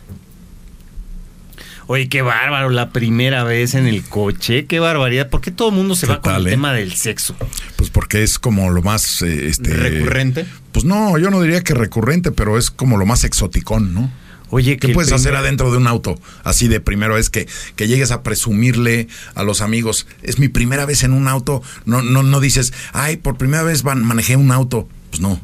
Oye, 1.91 2.07
qué 2.07 2.21
bárbaro, 2.21 2.69
la 2.69 2.91
primera 2.91 3.43
vez 3.43 3.73
en 3.73 3.87
el 3.87 4.03
coche, 4.03 4.67
qué 4.67 4.79
barbaridad. 4.79 5.27
¿Por 5.27 5.41
qué 5.41 5.49
todo 5.49 5.69
el 5.69 5.75
mundo 5.75 5.95
se 5.95 6.05
¿Qué 6.05 6.13
va 6.13 6.21
con 6.21 6.35
el 6.35 6.45
eh? 6.45 6.51
tema 6.51 6.71
del 6.71 6.93
sexo? 6.93 7.35
Pues 7.77 7.89
porque 7.89 8.21
es 8.21 8.37
como 8.37 8.69
lo 8.69 8.83
más, 8.83 9.23
eh, 9.23 9.47
este... 9.47 9.73
Recurrente. 9.73 10.45
Pues 10.71 10.85
no, 10.85 11.17
yo 11.17 11.31
no 11.31 11.41
diría 11.41 11.63
que 11.63 11.73
recurrente, 11.73 12.31
pero 12.31 12.59
es 12.59 12.69
como 12.69 12.97
lo 12.97 13.07
más 13.07 13.23
exoticón, 13.23 13.95
¿no? 13.95 14.11
Oye, 14.51 14.77
¿Qué 14.77 14.89
puedes 14.89 15.12
hacer 15.12 15.35
adentro 15.35 15.71
de 15.71 15.77
un 15.77 15.88
auto? 15.88 16.19
Así 16.43 16.67
de 16.67 16.79
primera 16.79 17.13
vez 17.13 17.29
que, 17.29 17.47
que 17.75 17.88
llegues 17.88 18.12
a 18.12 18.23
presumirle 18.23 19.07
a 19.35 19.43
los 19.43 19.62
amigos, 19.62 20.07
es 20.23 20.39
mi 20.39 20.47
primera 20.47 20.85
vez 20.85 21.03
en 21.03 21.13
un 21.13 21.27
auto. 21.27 21.62
No, 21.85 22.01
no, 22.01 22.23
no 22.23 22.39
dices, 22.39 22.73
ay, 22.93 23.17
por 23.17 23.38
primera 23.38 23.63
vez 23.63 23.83
van- 23.83 24.03
manejé 24.03 24.35
un 24.38 24.51
auto. 24.51 24.88
Pues 25.12 25.21
no. 25.21 25.39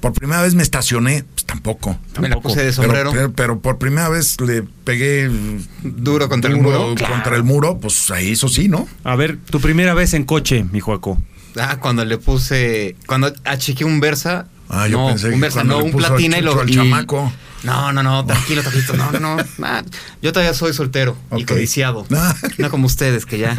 Por 0.00 0.12
primera 0.12 0.42
vez 0.42 0.54
me 0.54 0.62
estacioné, 0.62 1.24
pues 1.34 1.46
tampoco. 1.46 1.98
Me 2.20 2.28
la 2.28 2.38
puse 2.38 2.62
de 2.62 2.72
sombrero. 2.74 3.10
pero, 3.10 3.32
pero 3.32 3.58
por 3.60 3.78
primera 3.78 4.08
vez 4.10 4.38
le 4.40 4.62
pegué 4.62 5.30
Duro 5.82 6.28
contra 6.28 6.50
el 6.50 6.58
muro. 6.60 6.94
contra 7.08 7.36
el 7.36 7.42
muro, 7.42 7.78
pues 7.80 8.10
ahí 8.10 8.32
eso 8.32 8.48
sí, 8.48 8.68
¿no? 8.68 8.86
A 9.02 9.16
ver, 9.16 9.38
tu 9.48 9.60
primera 9.60 9.94
vez 9.94 10.12
en 10.12 10.24
coche, 10.24 10.64
mi 10.70 10.80
Juaco. 10.80 11.18
Ah, 11.58 11.78
cuando 11.80 12.04
le 12.04 12.18
puse. 12.18 12.96
Cuando 13.06 13.32
achiqué 13.44 13.84
un 13.86 14.00
Versa. 14.00 14.46
Ah, 14.68 14.88
yo 14.88 14.98
no, 14.98 15.06
pensé 15.08 15.28
un 15.28 15.34
que 15.34 15.40
Versa, 15.40 15.58
cuando 15.60 15.74
no, 15.74 15.80
le 15.80 15.86
un 15.86 15.92
puso 15.92 16.06
platina 16.08 16.38
y 16.38 16.42
lo. 16.42 16.60
al 16.60 16.68
y- 16.68 16.74
chamaco. 16.74 17.32
No, 17.64 17.92
no, 17.92 18.02
no, 18.02 18.24
tranquilo, 18.24 18.62
tranquilo. 18.62 18.96
No, 18.96 19.12
no, 19.12 19.36
no. 19.36 19.82
Yo 20.22 20.32
todavía 20.32 20.54
soy 20.54 20.72
soltero 20.72 21.16
y 21.36 21.44
codiciado. 21.44 22.06
No 22.58 22.70
como 22.70 22.86
ustedes 22.86 23.26
que 23.26 23.38
ya 23.38 23.54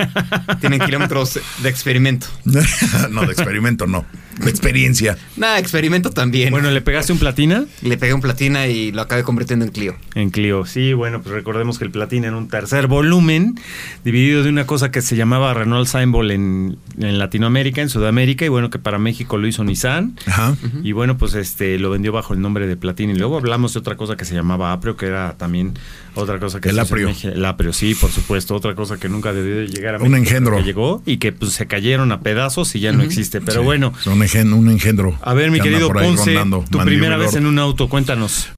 tienen 0.59 0.79
kilómetros 0.79 1.39
de 1.61 1.69
experimento. 1.69 2.27
no, 3.09 3.21
de 3.25 3.31
experimento 3.31 3.87
no. 3.87 4.05
Experiencia. 4.41 5.17
Nada, 5.37 5.59
experimento 5.59 6.11
también. 6.11 6.51
Bueno, 6.51 6.69
¿le 6.71 6.81
pegaste 6.81 7.13
un 7.13 7.19
platina? 7.19 7.65
Le 7.81 7.97
pegué 7.97 8.13
un 8.13 8.21
platina 8.21 8.67
y 8.67 8.91
lo 8.91 9.01
acabé 9.01 9.23
convirtiendo 9.23 9.65
en 9.65 9.71
Clio. 9.71 9.95
En 10.13 10.29
Clio, 10.29 10.65
sí, 10.65 10.93
bueno, 10.93 11.21
pues 11.21 11.33
recordemos 11.33 11.77
que 11.79 11.85
el 11.85 11.91
platina 11.91 12.27
en 12.27 12.33
un 12.33 12.49
tercer 12.49 12.87
volumen, 12.87 13.59
dividido 14.03 14.43
de 14.43 14.49
una 14.49 14.65
cosa 14.65 14.91
que 14.91 15.01
se 15.01 15.15
llamaba 15.15 15.53
Renault 15.53 15.87
Symbol 15.87 16.31
en, 16.31 16.77
en 16.99 17.17
Latinoamérica, 17.17 17.81
en 17.81 17.89
Sudamérica, 17.89 18.45
y 18.45 18.49
bueno, 18.49 18.69
que 18.69 18.79
para 18.79 18.99
México 18.99 19.37
lo 19.37 19.47
hizo 19.47 19.63
Nissan. 19.63 20.17
Ajá. 20.25 20.55
Y 20.83 20.91
bueno, 20.91 21.17
pues 21.17 21.33
este 21.35 21.79
lo 21.79 21.89
vendió 21.89 22.11
bajo 22.11 22.33
el 22.33 22.41
nombre 22.41 22.67
de 22.67 22.75
platina. 22.75 23.13
Y 23.13 23.15
luego 23.15 23.37
hablamos 23.37 23.73
de 23.73 23.79
otra 23.79 23.95
cosa 23.95 24.15
que 24.17 24.25
se 24.25 24.35
llamaba 24.35 24.73
Aprio, 24.73 24.97
que 24.97 25.05
era 25.05 25.35
también 25.37 25.73
otra 26.13 26.39
cosa 26.39 26.59
que... 26.59 26.69
El 26.69 26.79
Aprio. 26.79 27.13
El 27.23 27.45
Aprio, 27.45 27.73
sí, 27.73 27.95
por 27.95 28.11
supuesto. 28.11 28.55
Otra 28.55 28.75
cosa 28.75 28.97
que 28.97 29.09
nunca 29.09 29.33
debió 29.33 29.63
llegar 29.63 29.95
a 29.95 29.97
México. 29.99 30.13
Un 30.13 30.17
engendro. 30.17 30.57
Que 30.57 30.63
llegó 30.63 31.01
y 31.05 31.17
que 31.17 31.31
pues 31.31 31.53
se 31.53 31.67
cayeron 31.67 32.11
a 32.11 32.21
pedazos 32.21 32.75
y 32.75 32.79
ya 32.79 32.91
no 32.91 33.03
existe. 33.03 33.41
Pero 33.41 33.63
bueno 33.63 33.93
un 34.33 34.69
engendro. 34.69 35.17
A 35.21 35.33
ver, 35.33 35.51
mi 35.51 35.59
querido 35.59 35.89
Ponce, 35.89 36.35
tu 36.69 36.79
primera 36.79 37.17
vez 37.17 37.35
en 37.35 37.45
un 37.45 37.59
auto, 37.59 37.87
cuéntanos. 37.89 38.49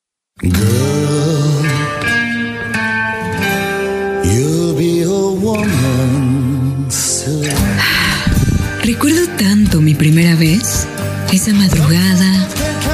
Recuerdo 8.83 9.27
tanto 9.37 9.81
mi 9.81 9.93
primera 9.93 10.35
vez. 10.35 10.87
Esa 11.33 11.53
madrugada 11.53 12.47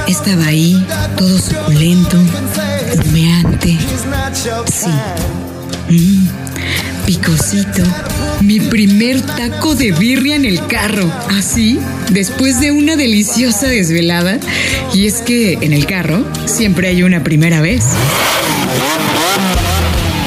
estaba 0.07 0.47
ahí, 0.47 0.83
todo 1.17 1.37
suculento, 1.37 2.17
humeante. 3.05 3.77
Sí. 4.65 4.89
Mm, 5.89 6.42
picosito 7.05 7.83
mi 8.43 8.59
primer 8.59 9.21
taco 9.21 9.73
de 9.73 9.91
birria 9.93 10.35
en 10.35 10.45
el 10.45 10.67
carro. 10.67 11.09
Así, 11.29 11.79
después 12.11 12.59
de 12.59 12.71
una 12.71 12.95
deliciosa 12.95 13.67
desvelada. 13.67 14.39
Y 14.93 15.07
es 15.07 15.21
que 15.21 15.53
en 15.61 15.73
el 15.73 15.85
carro 15.85 16.25
siempre 16.45 16.89
hay 16.89 17.03
una 17.03 17.23
primera 17.23 17.61
vez. 17.61 17.85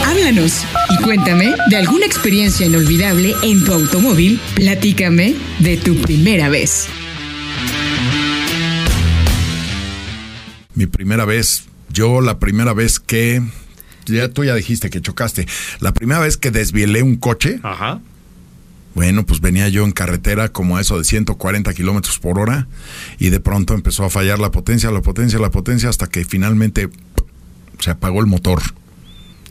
Háblanos 0.06 0.64
y 0.90 1.02
cuéntame 1.02 1.54
de 1.68 1.76
alguna 1.76 2.06
experiencia 2.06 2.66
inolvidable 2.66 3.34
en 3.42 3.62
tu 3.64 3.72
automóvil. 3.72 4.40
Platícame 4.54 5.34
de 5.58 5.76
tu 5.76 5.96
primera 5.96 6.48
vez. 6.48 6.86
Mi 10.74 10.86
primera 10.86 11.24
vez, 11.24 11.64
yo 11.90 12.20
la 12.20 12.38
primera 12.38 12.72
vez 12.72 12.98
que 12.98 13.42
ya 14.14 14.28
tú 14.28 14.44
ya 14.44 14.54
dijiste 14.54 14.90
que 14.90 15.00
chocaste. 15.00 15.46
La 15.80 15.92
primera 15.92 16.20
vez 16.20 16.36
que 16.36 16.50
desvielé 16.50 17.02
un 17.02 17.16
coche, 17.16 17.60
Ajá. 17.62 18.00
bueno, 18.94 19.26
pues 19.26 19.40
venía 19.40 19.68
yo 19.68 19.84
en 19.84 19.92
carretera 19.92 20.48
como 20.48 20.78
eso 20.78 20.98
de 20.98 21.04
140 21.04 21.72
kilómetros 21.74 22.18
por 22.18 22.38
hora 22.38 22.66
y 23.18 23.30
de 23.30 23.40
pronto 23.40 23.74
empezó 23.74 24.04
a 24.04 24.10
fallar 24.10 24.38
la 24.38 24.50
potencia, 24.50 24.90
la 24.90 25.02
potencia, 25.02 25.38
la 25.38 25.50
potencia 25.50 25.88
hasta 25.88 26.06
que 26.06 26.24
finalmente 26.24 26.88
se 27.78 27.90
apagó 27.90 28.20
el 28.20 28.26
motor. 28.26 28.62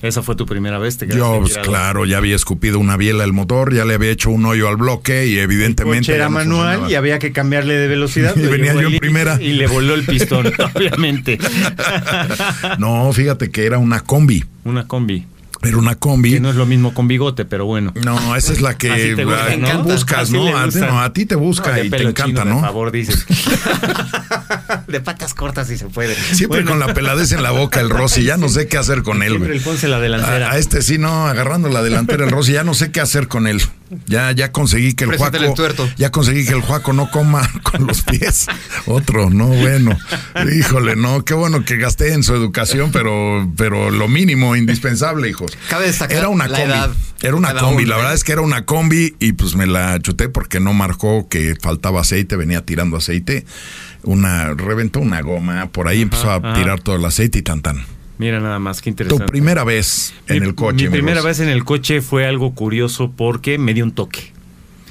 ¿Esa 0.02 0.22
fue 0.22 0.36
tu 0.36 0.46
primera 0.46 0.78
vez? 0.78 0.98
¿Te 0.98 1.08
Yo, 1.08 1.39
pues, 1.41 1.58
claro, 1.58 2.06
ya 2.06 2.18
había 2.18 2.36
escupido 2.36 2.80
una 2.80 2.98
biela 2.98 3.24
al 3.24 3.34
motor, 3.34 3.74
ya 3.74 3.86
le 3.86 3.96
había 3.96 4.12
hecho 4.12 4.30
un 4.30 4.46
hoyo 4.46 4.68
al 4.68 4.78
bloque 4.78 5.28
y 5.28 5.39
evidentemente... 5.39 6.12
El 6.12 6.18
era 6.18 6.30
manual 6.30 6.89
y 6.89 6.96
había 6.96 7.20
que 7.20 7.32
cambiarle 7.32 7.76
de 7.76 7.88
velocidad. 7.88 8.36
y 8.38 8.46
venía 8.46 8.74
yo 8.74 8.88
en 8.88 9.00
primera. 9.00 9.41
Y 9.41 9.54
le 9.54 9.68
voló 9.68 9.96
el 9.96 10.06
pistón, 10.06 10.52
obviamente. 10.76 11.38
no, 12.80 13.12
fíjate 13.14 13.50
que 13.50 13.66
era 13.66 13.78
una 13.78 14.02
combi. 14.02 14.43
Una 14.64 14.88
combi. 14.88 15.26
Una 15.74 15.95
combi. 15.95 16.34
Que 16.34 16.39
no 16.39 16.49
es 16.49 16.55
lo 16.55 16.66
mismo 16.66 16.93
con 16.93 17.07
bigote, 17.07 17.45
pero 17.45 17.66
bueno. 17.66 17.93
No, 18.03 18.36
esa 18.36 18.53
es 18.53 18.61
la 18.61 18.78
que 18.78 19.16
buscas, 19.84 20.32
¿no? 20.32 20.57
A, 20.99 21.13
ti 21.13 21.26
te 21.26 21.36
busca 21.36 21.82
y 21.84 21.89
te 21.89 22.03
encanta, 22.03 22.45
¿no? 22.45 22.55
Por 22.55 22.63
favor, 22.63 22.91
dices. 22.91 23.26
de 24.88 25.01
patas 25.01 25.34
cortas 25.34 25.68
si 25.68 25.78
se 25.78 25.86
puede. 25.86 26.16
Siempre 26.16 26.63
con 26.63 26.80
la 26.80 26.93
peladez 26.93 27.32
en 27.32 27.43
la 27.43 27.51
boca 27.51 27.80
el 27.80 27.89
Rossi, 27.89 28.24
ya 28.24 28.38
no 28.38 28.49
sé 28.49 28.68
qué 28.68 28.78
hacer 28.78 29.03
con 29.03 29.24
él. 29.24 29.32
Siempre 29.32 29.55
el 29.55 29.61
Ponce 29.61 29.88
la 29.88 29.99
delantera. 29.99 30.51
A, 30.51 30.57
este 30.57 30.82
sí, 30.82 30.97
no, 30.97 31.28
agarrando 31.28 31.70
la 31.70 31.82
delantera 31.82 32.26
el 32.26 32.32
Rossi, 32.32 32.53
ya 32.53 32.63
no 32.63 32.74
sé 32.74 32.91
qué 32.91 33.01
hacer 33.01 33.28
con 33.28 33.47
él. 33.47 33.61
Ya, 34.08 34.32
ya 34.32 34.52
conseguí 34.52 34.94
que 34.94 35.04
el 35.04 35.16
Juaco. 35.18 35.38
Ya 35.98 36.12
conseguí 36.12 36.46
que 36.46 36.54
el 36.54 36.62
Juaco 36.62 36.94
no 36.94 37.12
coma 37.12 37.48
con 37.64 37.86
los 37.86 38.02
pies. 38.02 38.48
Otro, 38.88 39.30
no, 39.30 39.48
bueno. 39.48 39.98
Híjole, 40.58 40.96
no, 40.96 41.24
qué 41.24 41.34
bueno 41.34 41.64
que 41.64 41.78
gasté 41.78 42.14
en 42.14 42.24
su 42.24 42.34
educación, 42.34 42.92
pero, 42.92 43.50
pero 43.58 43.92
lo 43.92 44.08
mínimo, 44.08 44.56
indispensable, 44.56 45.30
hijos. 45.30 45.58
Cabe 45.70 45.88
destacar 45.88 46.18
era 46.18 46.30
una 46.30 46.48
combi. 46.48 46.96
era 47.22 47.36
una 47.36 47.54
combi, 47.54 47.86
la 47.86 47.98
verdad 47.98 48.14
es 48.14 48.24
que 48.24 48.32
era 48.32 48.42
una 48.42 48.66
combi 48.66 49.16
y 49.20 49.34
pues 49.34 49.56
me 49.56 49.68
la 49.68 50.00
chuté 50.00 50.30
porque 50.30 50.60
no 50.60 50.74
marcó 50.74 51.28
que 51.30 51.56
faltaba 51.60 52.02
aceite, 52.02 52.36
venía 52.36 52.66
tirando 52.66 52.98
aceite. 52.98 53.46
Una, 54.04 54.54
reventó 54.54 55.00
una 55.00 55.22
goma, 55.22 55.68
por 55.72 55.88
ahí 55.88 56.02
empezó 56.02 56.32
a 56.32 56.54
tirar 56.54 56.80
todo 56.80 56.96
el 56.96 57.06
aceite 57.06 57.40
y 57.40 57.42
tan 57.42 57.62
tan. 57.62 57.95
Mira 58.18 58.39
nada 58.39 58.59
más, 58.59 58.82
qué 58.82 58.89
interesante. 58.89 59.26
Tu 59.26 59.32
primera 59.32 59.63
vez 59.63 60.13
en 60.28 60.43
el 60.43 60.55
coche. 60.55 60.86
Mi 60.86 60.91
primera 60.91 61.22
vez 61.22 61.39
en 61.39 61.49
el 61.49 61.63
coche 61.63 62.01
fue 62.01 62.26
algo 62.26 62.53
curioso 62.53 63.11
porque 63.11 63.57
me 63.57 63.74
dio 63.74 63.84
un 63.84 63.91
toque. 63.91 64.32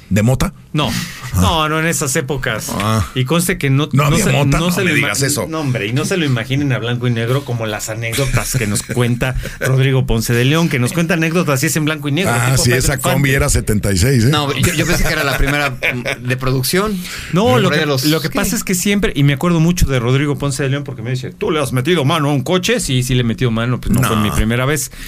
¿De 0.09 0.21
mota? 0.21 0.53
No. 0.73 0.91
no, 1.35 1.69
no 1.69 1.79
en 1.79 1.85
esas 1.87 2.15
épocas. 2.15 2.71
Ah. 2.71 3.05
Y 3.15 3.25
conste 3.25 3.57
que 3.57 3.69
no, 3.69 3.89
no, 3.91 4.17
se, 4.17 4.31
mota, 4.31 4.59
no, 4.59 4.71
se 4.71 4.83
le 4.83 4.93
digas 4.93 5.21
eso. 5.21 5.47
No, 5.47 5.61
hombre, 5.61 5.87
y 5.87 5.93
no 5.93 6.05
se 6.05 6.17
lo 6.17 6.25
imaginen 6.25 6.71
a 6.73 6.79
blanco 6.79 7.07
y 7.07 7.11
negro 7.11 7.45
como 7.45 7.65
las 7.65 7.89
anécdotas 7.89 8.55
que 8.57 8.67
nos 8.67 8.83
cuenta 8.83 9.35
Rodrigo 9.59 10.05
Ponce 10.05 10.33
de 10.33 10.45
León, 10.45 10.69
que 10.69 10.79
nos 10.79 10.93
cuenta 10.93 11.15
anécdotas 11.15 11.63
y 11.63 11.67
es 11.67 11.75
en 11.75 11.85
blanco 11.85 12.07
y 12.09 12.11
negro. 12.11 12.31
Ah, 12.33 12.57
sí, 12.57 12.71
esa 12.71 12.97
combi 12.97 13.31
era 13.31 13.49
76, 13.49 14.25
¿eh? 14.25 14.27
No, 14.29 14.53
yo, 14.53 14.85
pensé 14.85 15.03
que 15.03 15.13
era 15.13 15.23
la 15.23 15.37
primera 15.37 15.77
de 16.19 16.37
producción. 16.37 16.97
No, 17.33 17.59
lo 17.59 17.69
que, 17.69 17.85
lo 17.85 18.21
que 18.21 18.29
pasa 18.29 18.55
es 18.55 18.63
que 18.63 18.75
siempre, 18.75 19.13
y 19.15 19.23
me 19.23 19.33
acuerdo 19.33 19.59
mucho 19.59 19.85
de 19.85 19.99
Rodrigo 19.99 20.37
Ponce 20.37 20.63
de 20.63 20.69
León 20.69 20.83
porque 20.83 21.01
me 21.01 21.11
dice, 21.11 21.31
¿tú 21.31 21.51
le 21.51 21.59
has 21.59 21.73
metido 21.73 22.05
mano 22.05 22.29
a 22.29 22.33
un 22.33 22.43
coche? 22.43 22.79
Sí, 22.79 23.03
sí 23.03 23.15
le 23.15 23.21
he 23.21 23.23
metido 23.23 23.51
mano, 23.51 23.79
pues 23.79 23.93
no, 23.93 24.05
fue 24.05 24.15
mi 24.17 24.31
primera 24.31 24.65
vez. 24.65 24.91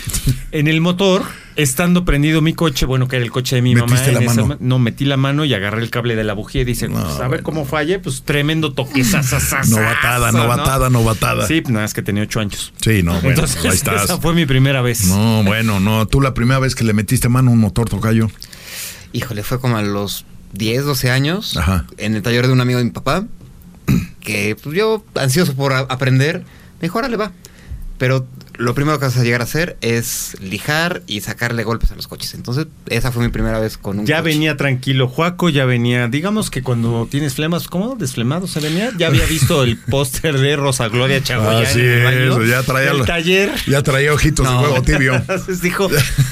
En 0.51 0.68
el 0.68 0.82
motor 0.82 1.24
estando 1.58 2.05
prendido 2.05 2.41
mi 2.41 2.53
coche, 2.53 2.86
bueno, 2.86 3.08
que 3.08 3.18
era 3.18 3.26
el 3.26 3.32
coche 3.32 3.58
de 3.58 3.62
mi 3.62 3.76
mamá. 3.76 3.99
La 4.08 4.22
mano? 4.22 4.58
no, 4.60 4.80
metí 4.80 5.05
la 5.05 5.18
mano 5.18 5.43
y 5.43 5.53
agarré 5.53 5.82
el 5.82 5.89
cable 5.89 6.16
de 6.16 6.24
la 6.24 6.34
bujía 6.34 6.62
y 6.62 6.66
dice, 6.66 6.88
pues, 6.88 7.20
a 7.20 7.28
ver 7.28 7.41
cómo 7.43 7.66
falle, 7.66 7.99
pues 7.99 8.22
tremendo 8.22 8.74
toque. 8.74 9.03
novatada, 9.68 10.32
novatada, 10.32 10.89
novatada. 10.89 11.47
Sí, 11.47 11.64
nada, 11.68 11.86
es 11.86 11.93
que 11.93 12.03
tenía 12.03 12.24
ocho 12.24 12.39
años. 12.39 12.72
Sí, 12.80 13.01
no, 13.03 13.14
bueno, 13.14 13.30
Entonces, 13.30 13.66
ahí 13.66 13.70
estás. 13.74 14.05
Esa 14.05 14.20
fue 14.20 14.34
mi 14.34 14.45
primera 14.45 14.82
vez. 14.82 15.08
No, 15.08 15.43
bueno, 15.43 15.80
no. 15.80 16.08
Tú 16.08 16.22
la 16.22 16.34
primera 16.34 16.60
vez 16.60 16.76
que 16.76 16.84
le 16.84 16.93
metiste 16.93 17.28
mano 17.28 17.49
a 17.49 17.53
un 17.53 17.60
motor, 17.60 17.89
tocayo. 17.89 18.30
Híjole, 19.12 19.41
fue 19.41 19.60
como 19.60 19.78
a 19.78 19.82
los 19.82 20.26
10, 20.53 20.86
12 20.86 21.10
años. 21.10 21.58
Ajá. 21.58 21.86
En 21.97 22.16
el 22.16 22.22
taller 22.22 22.45
de 22.45 22.53
un 22.53 22.62
amigo 22.62 22.78
de 22.78 22.86
mi 22.86 22.91
papá. 22.91 23.26
Que 24.22 24.55
pues, 24.62 24.76
yo, 24.76 25.03
ansioso 25.16 25.55
por 25.55 25.74
aprender, 25.74 26.39
me 26.80 26.82
dijo, 26.84 26.99
órale, 26.99 27.18
va. 27.18 27.32
Pero 27.97 28.28
lo 28.58 28.74
primero 28.74 28.99
que 28.99 29.05
vas 29.05 29.18
a 29.18 29.24
llegar 29.24 29.41
a 29.41 29.43
hacer 29.43 29.78
es 29.82 30.36
lijar 30.41 31.01
y 31.08 31.22
sacarle 31.22 31.64
golpes 31.64 31.91
a 31.91 31.95
los 31.95 32.08
coches. 32.08 32.34
Entonces, 32.34 32.68
esa 32.88 33.12
fue 33.12 33.24
mi 33.24 33.30
primera 33.30 33.60
vez 33.60 33.78
con 33.78 33.99
un 33.99 34.05
Ya 34.05 34.22
venía 34.22 34.58
tranquilo 34.58 35.08
Juaco, 35.08 35.49
ya 35.49 35.66
venía, 35.66 36.08
digamos 36.08 36.49
que 36.49 36.64
cuando 36.64 37.08
tienes 37.10 37.36
flemas, 37.36 37.68
¿cómo? 37.68 37.95
¿Desflemado 37.95 38.47
se 38.47 38.60
venía? 38.60 38.91
Ya 38.97 39.08
había 39.08 39.26
visto 39.30 39.64
el 39.64 39.78
póster 39.78 40.38
de 40.38 40.55
Rosa 40.55 40.88
Gloria 40.89 41.22
Chagoyán. 41.22 41.64
Así 41.64 41.82
es, 41.82 42.49
ya 42.49 42.64
traía 42.64 42.91
el 42.91 43.05
taller. 43.05 43.51
Ya 43.68 43.84
traía 43.84 44.14
ojitos 44.14 44.47
de 44.47 44.55
huevo 44.55 44.82
tibio. 44.82 45.16
Entonces 45.28 45.62
dijo, 45.62 45.89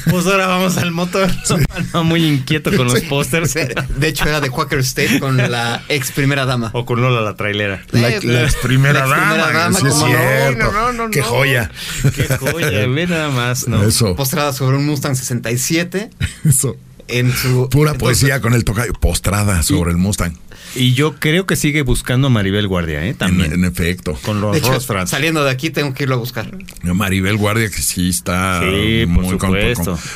pues 0.10 0.26
ahora 0.26 0.48
vamos 0.48 0.78
al 0.78 0.92
motor. 0.92 1.30
muy 2.04 2.26
inquieto 2.26 2.76
con 2.76 2.88
los 2.88 3.02
pósters. 3.02 3.54
De 3.54 4.08
hecho, 4.08 4.28
era 4.28 4.42
de 4.42 4.50
Quaker 4.50 4.80
State 4.80 5.20
con 5.20 5.38
la 5.38 5.84
ex 5.90 6.12
primera 6.12 6.46
dama. 6.46 6.72
O 6.74 6.86
con 6.86 7.02
Lola 7.02 7.22
la 7.22 7.36
trailera. 7.36 7.84
La, 7.92 8.10
ex 8.10 8.56
primera 8.56 9.08
dama. 9.08 9.78
sí 9.78 9.88
es 9.88 9.94
cierto. 9.96 10.72
No, 10.72 10.94
no, 10.94 11.10
Qué 11.12 11.22
joya. 11.22 11.72
Qué 12.16 12.38
joya, 12.40 12.88
ve 12.88 13.08
nada 13.08 13.30
más, 13.30 13.68
¿no? 13.68 13.84
Eso. 13.84 14.16
Postrada 14.16 14.54
sobre 14.54 14.78
un 14.78 14.86
Mustang 14.86 15.16
67. 15.16 16.10
Eso. 16.46 16.78
En 17.08 17.32
su. 17.32 17.70
Pura 17.70 17.94
poesía 17.94 18.42
con 18.42 18.54
el 18.54 18.64
tocayo. 18.64 18.94
Postrada 18.94 19.62
sobre 19.62 19.92
el 19.92 19.98
Mustang. 19.98 20.34
Y 20.74 20.94
yo 20.94 21.16
creo 21.16 21.46
que 21.46 21.56
sigue 21.56 21.84
buscando 21.84 22.28
a 22.28 22.30
Maribel 22.30 22.68
Guardia, 22.68 23.06
¿eh? 23.06 23.14
También. 23.14 23.54
En, 23.54 23.64
efecto. 23.64 24.18
Con 24.24 24.42
los 24.42 24.60
de 24.60 25.06
Saliendo 25.06 25.44
de 25.44 25.52
aquí 25.52 25.70
tengo 25.70 25.94
que 25.94 26.04
irlo 26.04 26.16
a 26.16 26.18
buscar. 26.18 26.52
Maribel 26.84 27.38
Guardia, 27.38 27.70
que 27.70 27.82
sí 27.82 28.10
está 28.10 28.62
sí, 28.62 29.06
muy 29.08 29.38
como, 29.38 29.56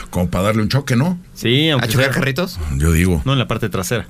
como, 0.10 0.30
para 0.30 0.46
darle 0.46 0.64
un 0.64 0.70
choque, 0.70 0.96
¿no? 0.96 1.20
Sí, 1.34 1.70
aunque 1.70 1.88
¿A 1.88 1.90
chocar 1.92 2.12
carritos? 2.12 2.60
Yo 2.76 2.92
digo. 2.92 3.22
No, 3.24 3.34
en 3.34 3.40
la 3.40 3.48
parte 3.48 3.70
trasera. 3.70 4.08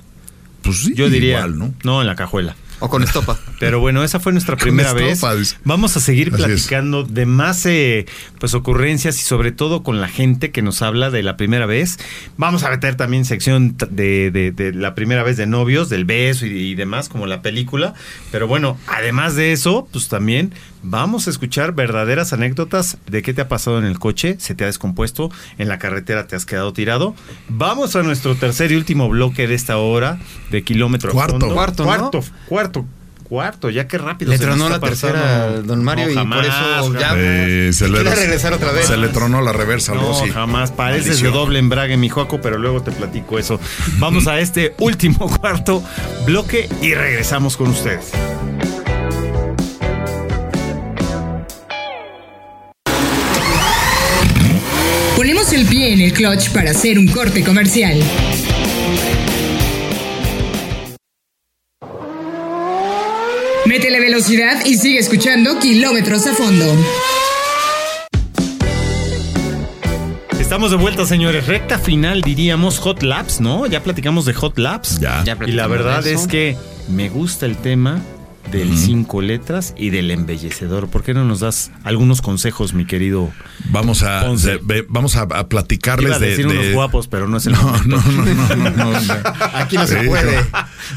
Pues 0.62 0.78
sí, 0.78 0.94
yo 0.94 1.08
diría, 1.08 1.46
¿no? 1.46 1.74
No, 1.84 2.00
en 2.00 2.06
la 2.06 2.16
cajuela. 2.16 2.56
O 2.80 2.88
con 2.88 3.02
estopa. 3.02 3.38
Pero 3.58 3.78
bueno, 3.78 4.02
esa 4.02 4.20
fue 4.20 4.32
nuestra 4.32 4.56
primera 4.56 4.92
vez. 4.94 5.20
Vamos 5.64 5.96
a 5.96 6.00
seguir 6.00 6.32
platicando 6.32 7.04
de 7.04 7.26
más 7.26 7.66
eh, 7.66 8.06
pues 8.38 8.54
ocurrencias 8.54 9.18
y 9.18 9.20
sobre 9.20 9.52
todo 9.52 9.82
con 9.82 10.00
la 10.00 10.08
gente 10.08 10.50
que 10.50 10.62
nos 10.62 10.80
habla 10.80 11.10
de 11.10 11.22
la 11.22 11.36
primera 11.36 11.66
vez. 11.66 11.98
Vamos 12.38 12.62
a 12.64 12.70
meter 12.70 12.94
también 12.94 13.26
sección 13.26 13.76
de, 13.90 14.30
de, 14.30 14.72
la 14.72 14.94
primera 14.94 15.22
vez 15.22 15.36
de 15.36 15.46
novios, 15.46 15.90
del 15.90 16.06
beso 16.06 16.46
y, 16.46 16.50
y 16.50 16.74
demás, 16.74 17.10
como 17.10 17.26
la 17.26 17.42
película. 17.42 17.92
Pero 18.32 18.48
bueno, 18.48 18.78
además 18.86 19.36
de 19.36 19.52
eso, 19.52 19.86
pues 19.92 20.08
también 20.08 20.54
vamos 20.82 21.26
a 21.26 21.30
escuchar 21.30 21.72
verdaderas 21.74 22.32
anécdotas 22.32 22.96
de 23.06 23.20
qué 23.22 23.34
te 23.34 23.42
ha 23.42 23.48
pasado 23.48 23.78
en 23.78 23.84
el 23.84 23.98
coche, 23.98 24.36
se 24.38 24.54
te 24.54 24.64
ha 24.64 24.66
descompuesto, 24.66 25.30
en 25.58 25.68
la 25.68 25.78
carretera 25.78 26.26
te 26.26 26.34
has 26.34 26.46
quedado 26.46 26.72
tirado. 26.72 27.14
Vamos 27.48 27.94
a 27.94 28.02
nuestro 28.02 28.36
tercer 28.36 28.72
y 28.72 28.76
último 28.76 29.10
bloque 29.10 29.46
de 29.46 29.54
esta 29.54 29.76
hora 29.76 30.18
de 30.50 30.62
kilómetro 30.62 31.12
cuarto. 31.12 31.52
Cuarto, 31.52 31.84
cuarto, 31.84 32.24
cuarto 32.46 32.69
cuarto, 33.30 33.70
ya 33.70 33.86
que 33.86 33.96
rápido. 33.96 34.32
Le 34.32 34.38
tronó 34.38 34.68
la 34.68 34.80
tercera, 34.80 35.62
don 35.62 35.84
Mario, 35.84 36.10
y 36.10 36.14
por 36.14 36.44
eso 36.44 36.98
ya 36.98 37.14
eh, 37.16 37.70
se 37.72 37.88
le, 37.88 38.02
regresar 38.02 38.52
otra 38.52 38.72
vez. 38.72 38.86
Se 38.86 38.96
le 38.96 39.08
tronó 39.08 39.40
la 39.40 39.52
reversa 39.52 39.94
no, 39.94 40.12
Jamás, 40.34 40.72
pareces 40.72 41.22
de 41.22 41.30
doble 41.30 41.60
embrague, 41.60 41.96
mi 41.96 42.08
Joaco, 42.08 42.40
pero 42.40 42.58
luego 42.58 42.82
te 42.82 42.90
platico 42.90 43.38
eso. 43.38 43.60
Vamos 43.98 44.26
a 44.26 44.40
este 44.40 44.74
último 44.80 45.30
cuarto 45.38 45.82
bloque 46.26 46.68
y 46.82 46.92
regresamos 46.94 47.56
con 47.56 47.68
ustedes. 47.68 48.10
Ponemos 55.16 55.52
el 55.52 55.66
pie 55.66 55.92
en 55.92 56.00
el 56.00 56.12
clutch 56.12 56.50
para 56.50 56.72
hacer 56.72 56.98
un 56.98 57.06
corte 57.06 57.44
comercial. 57.44 58.02
Métele 63.70 64.00
velocidad 64.00 64.64
y 64.66 64.74
sigue 64.74 64.98
escuchando 64.98 65.60
kilómetros 65.60 66.26
a 66.26 66.34
fondo. 66.34 66.64
Estamos 70.40 70.72
de 70.72 70.76
vuelta, 70.76 71.06
señores. 71.06 71.46
Recta 71.46 71.78
final, 71.78 72.22
diríamos 72.22 72.80
Hot 72.80 73.04
Laps, 73.04 73.40
¿no? 73.40 73.66
Ya 73.66 73.80
platicamos 73.84 74.24
de 74.24 74.34
Hot 74.34 74.58
Laps. 74.58 74.98
Ya. 74.98 75.22
y 75.46 75.52
la 75.52 75.68
verdad 75.68 76.04
es 76.04 76.26
que 76.26 76.56
me 76.88 77.08
gusta 77.10 77.46
el 77.46 77.56
tema 77.58 78.02
del 78.50 78.76
cinco 78.76 79.22
letras 79.22 79.74
y 79.76 79.90
del 79.90 80.10
embellecedor. 80.10 80.88
¿Por 80.88 81.02
qué 81.02 81.14
no 81.14 81.24
nos 81.24 81.40
das 81.40 81.70
algunos 81.84 82.22
consejos, 82.22 82.74
mi 82.74 82.84
querido? 82.84 83.30
Vamos 83.70 84.02
a 84.02 84.24
vamos 84.88 85.16
a, 85.16 85.48
platicarles 85.48 86.20
de, 86.20 86.28
decir 86.28 86.46
unos 86.46 86.72
guapos, 86.72 87.08
pero 87.08 87.28
no 87.28 87.36
es 87.36 87.46
el 87.46 87.52
no, 87.52 87.76
no, 87.84 88.02
no, 88.02 88.70
no, 88.70 88.92
Aquí 89.54 89.76
no 89.76 89.86
se 89.86 90.02
puede. 90.02 90.44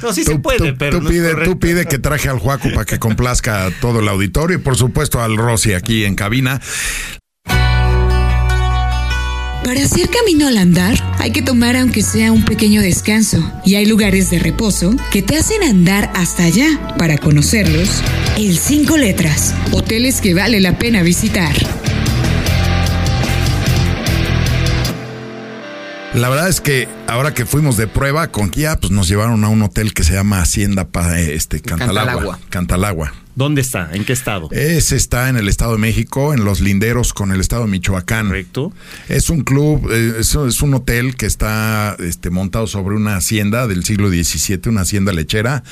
No, 0.01 0.13
sí 0.13 0.23
se 0.23 0.39
puede, 0.39 0.73
pero 0.73 0.99
tú 0.99 1.07
pide, 1.07 1.35
tú 1.45 1.59
pide 1.59 1.85
que 1.85 1.99
traje 1.99 2.29
al 2.29 2.39
Juaco 2.39 2.69
para 2.73 2.85
que 2.85 2.99
complazca 2.99 3.65
a 3.65 3.71
todo 3.71 3.99
el 3.99 4.07
auditorio 4.07 4.57
y 4.57 4.61
por 4.61 4.75
supuesto 4.75 5.21
al 5.21 5.37
Rossi 5.37 5.73
aquí 5.73 6.05
en 6.05 6.15
cabina. 6.15 6.61
Para 9.63 9.81
hacer 9.81 10.09
camino 10.09 10.47
al 10.47 10.57
andar, 10.57 10.95
hay 11.19 11.31
que 11.31 11.41
tomar 11.41 11.77
aunque 11.77 12.01
sea 12.01 12.33
un 12.33 12.43
pequeño 12.43 12.81
descanso, 12.81 13.39
y 13.63 13.75
hay 13.75 13.85
lugares 13.85 14.29
de 14.29 14.39
reposo 14.39 14.93
que 15.09 15.21
te 15.21 15.37
hacen 15.37 15.63
andar 15.63 16.11
hasta 16.15 16.43
allá. 16.43 16.67
Para 16.97 17.17
conocerlos, 17.17 17.89
el 18.37 18.57
Cinco 18.59 18.97
Letras, 18.97 19.55
hoteles 19.71 20.19
que 20.19 20.33
vale 20.33 20.59
la 20.59 20.77
pena 20.77 21.01
visitar. 21.01 21.55
La 26.13 26.27
verdad 26.29 26.49
es 26.49 26.59
que 26.59 26.89
ahora 27.07 27.33
que 27.33 27.45
fuimos 27.45 27.77
de 27.77 27.87
prueba 27.87 28.27
con 28.27 28.49
Kia, 28.49 28.77
pues 28.79 28.91
nos 28.91 29.07
llevaron 29.07 29.45
a 29.45 29.47
un 29.47 29.63
hotel 29.63 29.93
que 29.93 30.03
se 30.03 30.13
llama 30.13 30.41
Hacienda 30.41 30.87
este, 31.17 31.61
Cantalagua. 31.61 32.37
Cantalagua. 32.49 33.13
¿Dónde 33.35 33.61
está? 33.61 33.89
¿En 33.91 34.05
qué 34.05 34.13
estado? 34.13 34.49
Ese 34.51 34.95
está 34.95 35.29
en 35.29 35.37
el 35.37 35.49
Estado 35.49 35.73
de 35.73 35.79
México, 35.79 36.33
en 36.33 36.45
los 36.45 36.61
linderos 36.61 37.13
con 37.13 37.31
el 37.31 37.41
Estado 37.41 37.63
de 37.63 37.69
Michoacán. 37.69 38.27
Correcto. 38.27 38.71
Es 39.09 39.29
un 39.29 39.41
club, 39.41 39.89
eh, 39.91 40.19
es, 40.19 40.61
un 40.61 40.73
hotel 40.73 41.15
que 41.15 41.25
está 41.25 41.95
este, 41.99 42.29
montado 42.29 42.67
sobre 42.67 42.95
una 42.95 43.15
hacienda 43.15 43.67
del 43.67 43.83
siglo 43.83 44.09
XVII, 44.09 44.59
una 44.67 44.81
hacienda 44.81 45.13
lechera. 45.13 45.63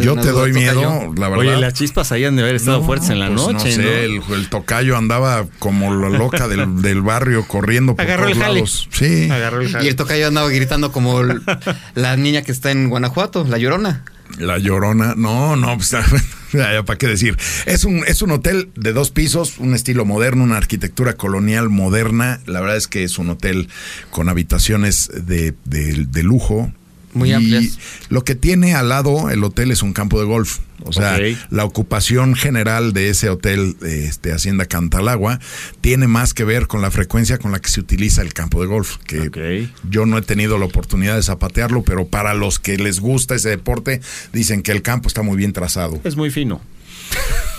Yo 0.00 0.16
te 0.16 0.30
doy 0.30 0.54
miedo, 0.54 1.12
la 1.16 1.28
verdad. 1.28 1.46
Oye, 1.46 1.56
las 1.58 1.74
chispas 1.74 2.10
ahí 2.10 2.24
han 2.24 2.36
de 2.36 2.42
haber 2.42 2.54
estado 2.54 2.82
fuertes 2.82 3.10
en 3.10 3.18
la 3.18 3.26
pues 3.26 3.38
noche. 3.38 3.76
No 3.76 3.82
sé, 3.82 4.04
El, 4.06 4.48
tocayo 4.48 4.96
andaba 4.96 5.44
como 5.58 5.94
la 5.94 6.08
loca 6.08 6.48
del, 6.48 7.02
barrio 7.02 7.46
corriendo 7.46 7.94
por 7.94 8.02
Agarró 8.02 8.22
todos 8.24 8.36
el 8.36 8.38
lados. 8.38 8.88
Sí. 8.90 9.28
Agarró 9.30 9.60
el 9.60 9.84
Y 9.84 9.88
el 9.88 9.96
tocayo 9.96 10.26
andaba 10.26 10.48
gritando 10.48 10.90
como 10.90 11.22
la 11.94 12.16
niña 12.16 12.42
que 12.42 12.52
está 12.52 12.70
en 12.70 12.88
Guanajuato, 12.88 13.44
la 13.44 13.58
llorona. 13.58 14.04
La 14.38 14.58
Llorona, 14.58 15.14
no, 15.16 15.56
no, 15.56 15.76
pues, 15.76 15.94
¿para 16.86 16.98
qué 16.98 17.06
decir? 17.06 17.36
Es 17.66 17.84
un, 17.84 18.04
es 18.06 18.22
un 18.22 18.30
hotel 18.30 18.70
de 18.76 18.92
dos 18.92 19.10
pisos, 19.10 19.58
un 19.58 19.74
estilo 19.74 20.04
moderno, 20.04 20.44
una 20.44 20.56
arquitectura 20.56 21.14
colonial 21.14 21.68
moderna. 21.68 22.40
La 22.46 22.60
verdad 22.60 22.76
es 22.76 22.88
que 22.88 23.04
es 23.04 23.18
un 23.18 23.30
hotel 23.30 23.68
con 24.10 24.28
habitaciones 24.28 25.10
de, 25.14 25.54
de 25.64 26.22
lujo, 26.22 26.72
muy 27.14 27.32
amplias. 27.32 27.78
Lo 28.08 28.24
que 28.24 28.34
tiene 28.34 28.74
al 28.74 28.88
lado 28.88 29.30
el 29.30 29.42
hotel 29.44 29.70
es 29.70 29.82
un 29.82 29.92
campo 29.92 30.20
de 30.20 30.26
golf. 30.26 30.58
O 30.84 30.92
sea, 30.92 31.18
la 31.50 31.64
ocupación 31.64 32.34
general 32.34 32.92
de 32.92 33.08
ese 33.08 33.28
hotel, 33.28 33.76
este, 33.82 34.32
Hacienda 34.32 34.66
Cantalagua, 34.66 35.40
tiene 35.80 36.06
más 36.06 36.34
que 36.34 36.44
ver 36.44 36.66
con 36.68 36.82
la 36.82 36.90
frecuencia 36.90 37.38
con 37.38 37.50
la 37.50 37.60
que 37.60 37.68
se 37.68 37.80
utiliza 37.80 38.22
el 38.22 38.32
campo 38.32 38.60
de 38.60 38.68
golf. 38.68 38.96
Que 38.98 39.68
yo 39.90 40.06
no 40.06 40.18
he 40.18 40.22
tenido 40.22 40.56
la 40.58 40.66
oportunidad 40.66 41.16
de 41.16 41.22
zapatearlo, 41.22 41.82
pero 41.82 42.06
para 42.06 42.34
los 42.34 42.58
que 42.58 42.76
les 42.76 43.00
gusta 43.00 43.34
ese 43.34 43.48
deporte, 43.48 44.00
dicen 44.32 44.62
que 44.62 44.72
el 44.72 44.82
campo 44.82 45.08
está 45.08 45.22
muy 45.22 45.36
bien 45.36 45.52
trazado. 45.52 46.00
Es 46.04 46.16
muy 46.16 46.30
fino. 46.30 46.60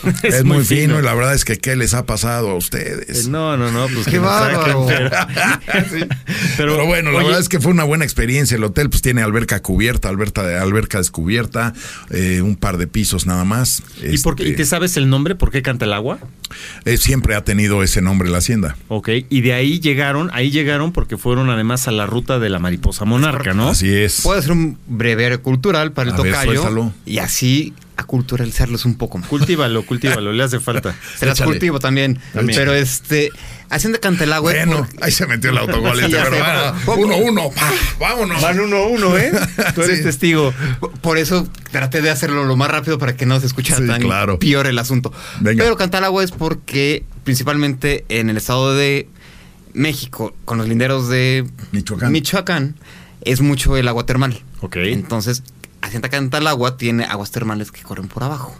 es, 0.23 0.43
muy, 0.45 0.63
fino. 0.63 0.99
y 0.99 1.01
la 1.01 1.13
verdad 1.13 1.33
es 1.33 1.43
que 1.43 1.57
¿qué 1.57 1.75
les 1.75 1.93
ha 1.93 2.05
pasado 2.05 2.51
a 2.51 2.55
ustedes? 2.55 3.25
Eh, 3.25 3.29
no, 3.29 3.57
no, 3.57 3.71
no, 3.71 3.87
pues 3.93 4.07
qué 4.07 4.19
bárbaro. 4.19 4.87
Pero, 6.57 6.85
bueno, 6.85 7.11
la 7.11 7.23
verdad 7.23 7.39
es 7.39 7.49
que 7.49 7.59
fue 7.59 7.71
una 7.71 7.83
buena 7.83 8.05
experiencia. 8.05 8.55
El 8.55 8.63
hotel 8.63 8.89
pues 8.89 9.01
tiene 9.01 9.21
alberca 9.21 9.61
cubierta, 9.61 10.09
alberca, 10.09 10.61
alberca 10.61 10.97
descubierta, 10.99 11.73
eh, 12.09 12.41
un 12.41 12.55
par 12.55 12.77
de 12.77 12.87
pisos 12.87 13.25
nada 13.25 13.43
más. 13.43 13.83
¿Y, 14.01 14.17
por 14.19 14.35
qué, 14.35 14.43
¿Y 14.43 14.45
te 14.47 14.51
este, 14.51 14.65
sabes 14.65 14.97
el 14.97 15.09
nombre? 15.09 15.35
¿Por 15.35 15.51
qué 15.51 15.61
canta 15.61 15.85
el 15.85 15.93
agua? 15.93 16.19
Eh, 16.85 16.97
siempre 16.97 17.35
ha 17.35 17.43
tenido 17.43 17.83
ese 17.83 18.01
nombre 18.01 18.29
la 18.29 18.39
hacienda. 18.39 18.77
Ok, 18.87 19.09
y 19.29 19.41
de 19.41 19.53
ahí 19.53 19.79
llegaron, 19.79 20.29
ahí 20.33 20.49
llegaron 20.49 20.91
porque 20.91 21.17
fueron 21.17 21.49
además 21.49 21.87
a 21.87 21.91
la 21.91 22.05
ruta 22.05 22.39
de 22.39 22.49
la 22.49 22.59
mariposa 22.59 23.05
monarca, 23.05 23.53
¿no? 23.53 23.69
Así 23.69 23.93
es. 23.93 24.21
Puede 24.21 24.41
ser 24.41 24.53
un 24.53 24.77
breviario 24.87 25.41
cultural 25.41 25.91
para 25.91 26.09
el 26.09 26.15
tocayo. 26.15 26.93
y 27.05 27.19
así 27.19 27.73
a 27.88 27.88
culturalizarlos 28.09 28.85
un 28.85 28.95
poco 28.95 29.19
más. 29.19 29.29
Cultívalo, 29.29 29.85
cultívalo, 29.85 30.33
le 30.33 30.43
hace 30.43 30.59
falta. 30.59 30.95
Se 31.15 31.27
las 31.27 31.39
cultivo 31.39 31.77
también, 31.77 32.17
Pero 32.33 32.73
este, 32.73 33.29
haciendo 33.69 33.99
Cantelagua. 33.99 34.51
Bueno, 34.51 34.87
ahí 34.99 35.11
se 35.11 35.27
metió 35.27 35.51
el 35.51 35.57
autogol. 35.59 35.99
este, 35.99 36.17
uno, 36.87 37.17
uno, 37.17 37.51
vámonos. 37.99 38.41
Van 38.41 38.59
uno, 38.59 38.87
uno, 38.87 39.15
¿eh? 39.15 39.31
Tú 39.75 39.83
eres 39.83 40.01
testigo. 40.01 40.51
Por 41.01 41.19
eso 41.19 41.47
traté 41.71 42.01
de 42.01 42.09
hacerlo 42.09 42.45
lo 42.45 42.55
más 42.55 42.71
rápido 42.71 42.97
para 42.97 43.15
que 43.15 43.27
no 43.27 43.39
se 43.39 43.45
escuchara 43.45 43.85
tan 43.85 44.01
claro. 44.01 44.39
peor 44.39 44.65
el 44.65 44.79
asunto. 44.79 45.13
Pero 45.43 45.77
Cantalagua 45.77 46.23
es 46.23 46.31
porque 46.31 47.03
principalmente 47.23 48.05
en 48.09 48.31
el 48.31 48.37
estado 48.37 48.73
de 48.73 49.07
México, 49.73 50.33
con 50.45 50.57
los 50.57 50.67
linderos 50.67 51.09
de 51.09 51.47
Michoacán, 51.71 52.11
Michoacán 52.11 52.75
es 53.21 53.41
mucho 53.41 53.77
el 53.77 53.87
agua 53.87 54.07
termal. 54.07 54.41
Ok. 54.61 54.77
Entonces, 54.77 55.43
Hacienda 55.81 56.09
Cantalagua 56.09 56.77
tiene 56.77 57.05
aguas 57.05 57.31
termales 57.31 57.71
que 57.71 57.81
corren 57.83 58.07
por 58.07 58.23
abajo. 58.23 58.55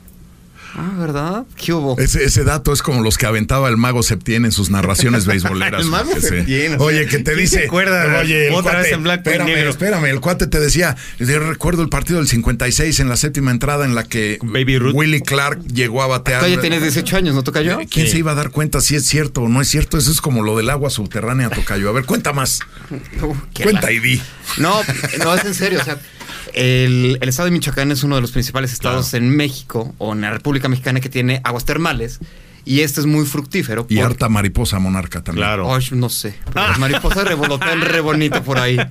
Ah, 0.75 0.93
¿verdad? 0.99 1.45
¿Qué 1.55 1.73
hubo? 1.73 1.97
Ese, 1.97 2.43
dato 2.43 2.71
es 2.71 2.83
como 2.83 3.01
los 3.01 3.17
que 3.17 3.25
aventaba 3.25 3.69
el 3.69 3.77
mago 3.77 4.03
Septién 4.03 4.45
en 4.45 4.51
sus 4.51 4.69
narraciones 4.69 5.25
beisboleras. 5.25 5.81
el 5.83 5.87
mago 5.87 6.11
Septién. 6.19 6.75
Oye, 6.79 7.07
que 7.07 7.19
te 7.19 7.35
dice. 7.35 7.61
Recuerda, 7.61 8.19
oye, 8.19 8.51
otra 8.51 8.79
vez 8.79 8.91
en 8.91 9.03
blanco 9.03 9.29
espérame, 9.29 9.49
y 9.49 9.67
espérame, 9.67 10.05
el 10.05 10.19
cuate 10.19 10.47
te 10.47 10.59
decía. 10.59 10.95
Yo 11.17 11.39
recuerdo 11.39 11.81
el 11.81 11.89
partido 11.89 12.19
del 12.19 12.27
56 12.27 12.99
en 12.99 13.09
la 13.09 13.17
séptima 13.17 13.51
entrada 13.51 13.85
en 13.85 13.95
la 13.95 14.03
que 14.03 14.37
Baby 14.41 14.77
Willy 14.77 15.21
Clark 15.21 15.65
llegó 15.65 16.03
a 16.03 16.07
batear. 16.07 16.43
Tú 16.43 16.47
ya 16.47 16.61
tienes 16.61 16.81
18 16.81 17.17
años, 17.17 17.35
¿no 17.35 17.43
toca 17.43 17.61
yo? 17.61 17.79
¿Quién 17.89 18.07
se 18.07 18.17
iba 18.17 18.31
a 18.31 18.35
dar 18.35 18.51
cuenta 18.51 18.81
si 18.81 18.95
es 18.95 19.05
cierto 19.05 19.41
o 19.41 19.49
no 19.49 19.61
es 19.61 19.67
cierto? 19.67 19.97
Eso 19.97 20.11
es 20.11 20.21
como 20.21 20.43
lo 20.43 20.55
del 20.55 20.69
agua 20.69 20.89
subterránea, 20.89 21.49
tocayo. 21.49 21.89
A 21.89 21.93
ver, 21.93 22.05
cuenta 22.05 22.31
más. 22.31 22.59
cuenta 23.63 23.91
y 23.91 23.99
di. 23.99 24.21
No, 24.57 24.81
no, 25.23 25.33
es 25.33 25.45
en 25.45 25.55
serio. 25.55 25.79
O 25.81 25.83
sea, 25.83 25.99
el, 26.53 27.17
estado 27.21 27.45
de 27.45 27.51
Michoacán 27.51 27.91
es 27.91 28.03
uno 28.03 28.15
de 28.15 28.21
los 28.21 28.31
principales 28.31 28.73
estados 28.73 29.13
en 29.13 29.29
México 29.29 29.93
o 29.97 30.13
en 30.13 30.21
la 30.21 30.31
República 30.31 30.69
Mexicana 30.69 30.99
que 30.99 31.09
tiene 31.09 31.41
aguas 31.43 31.65
termales. 31.65 32.19
Y 32.69 32.81
este 32.81 32.99
es 33.01 33.07
muy 33.07 33.25
fructífero. 33.25 33.87
Y 33.89 33.97
harta 33.99 34.29
mariposa 34.29 34.77
monarca 34.77 35.23
también. 35.23 35.43
Claro. 35.47 35.67
no 35.93 36.09
sé. 36.09 36.35
Las 36.53 36.77
mariposas 36.77 37.27
revolotean 37.27 37.81
re 37.81 37.99
bonito 37.99 38.43
por 38.43 38.59
ahí. 38.59 38.77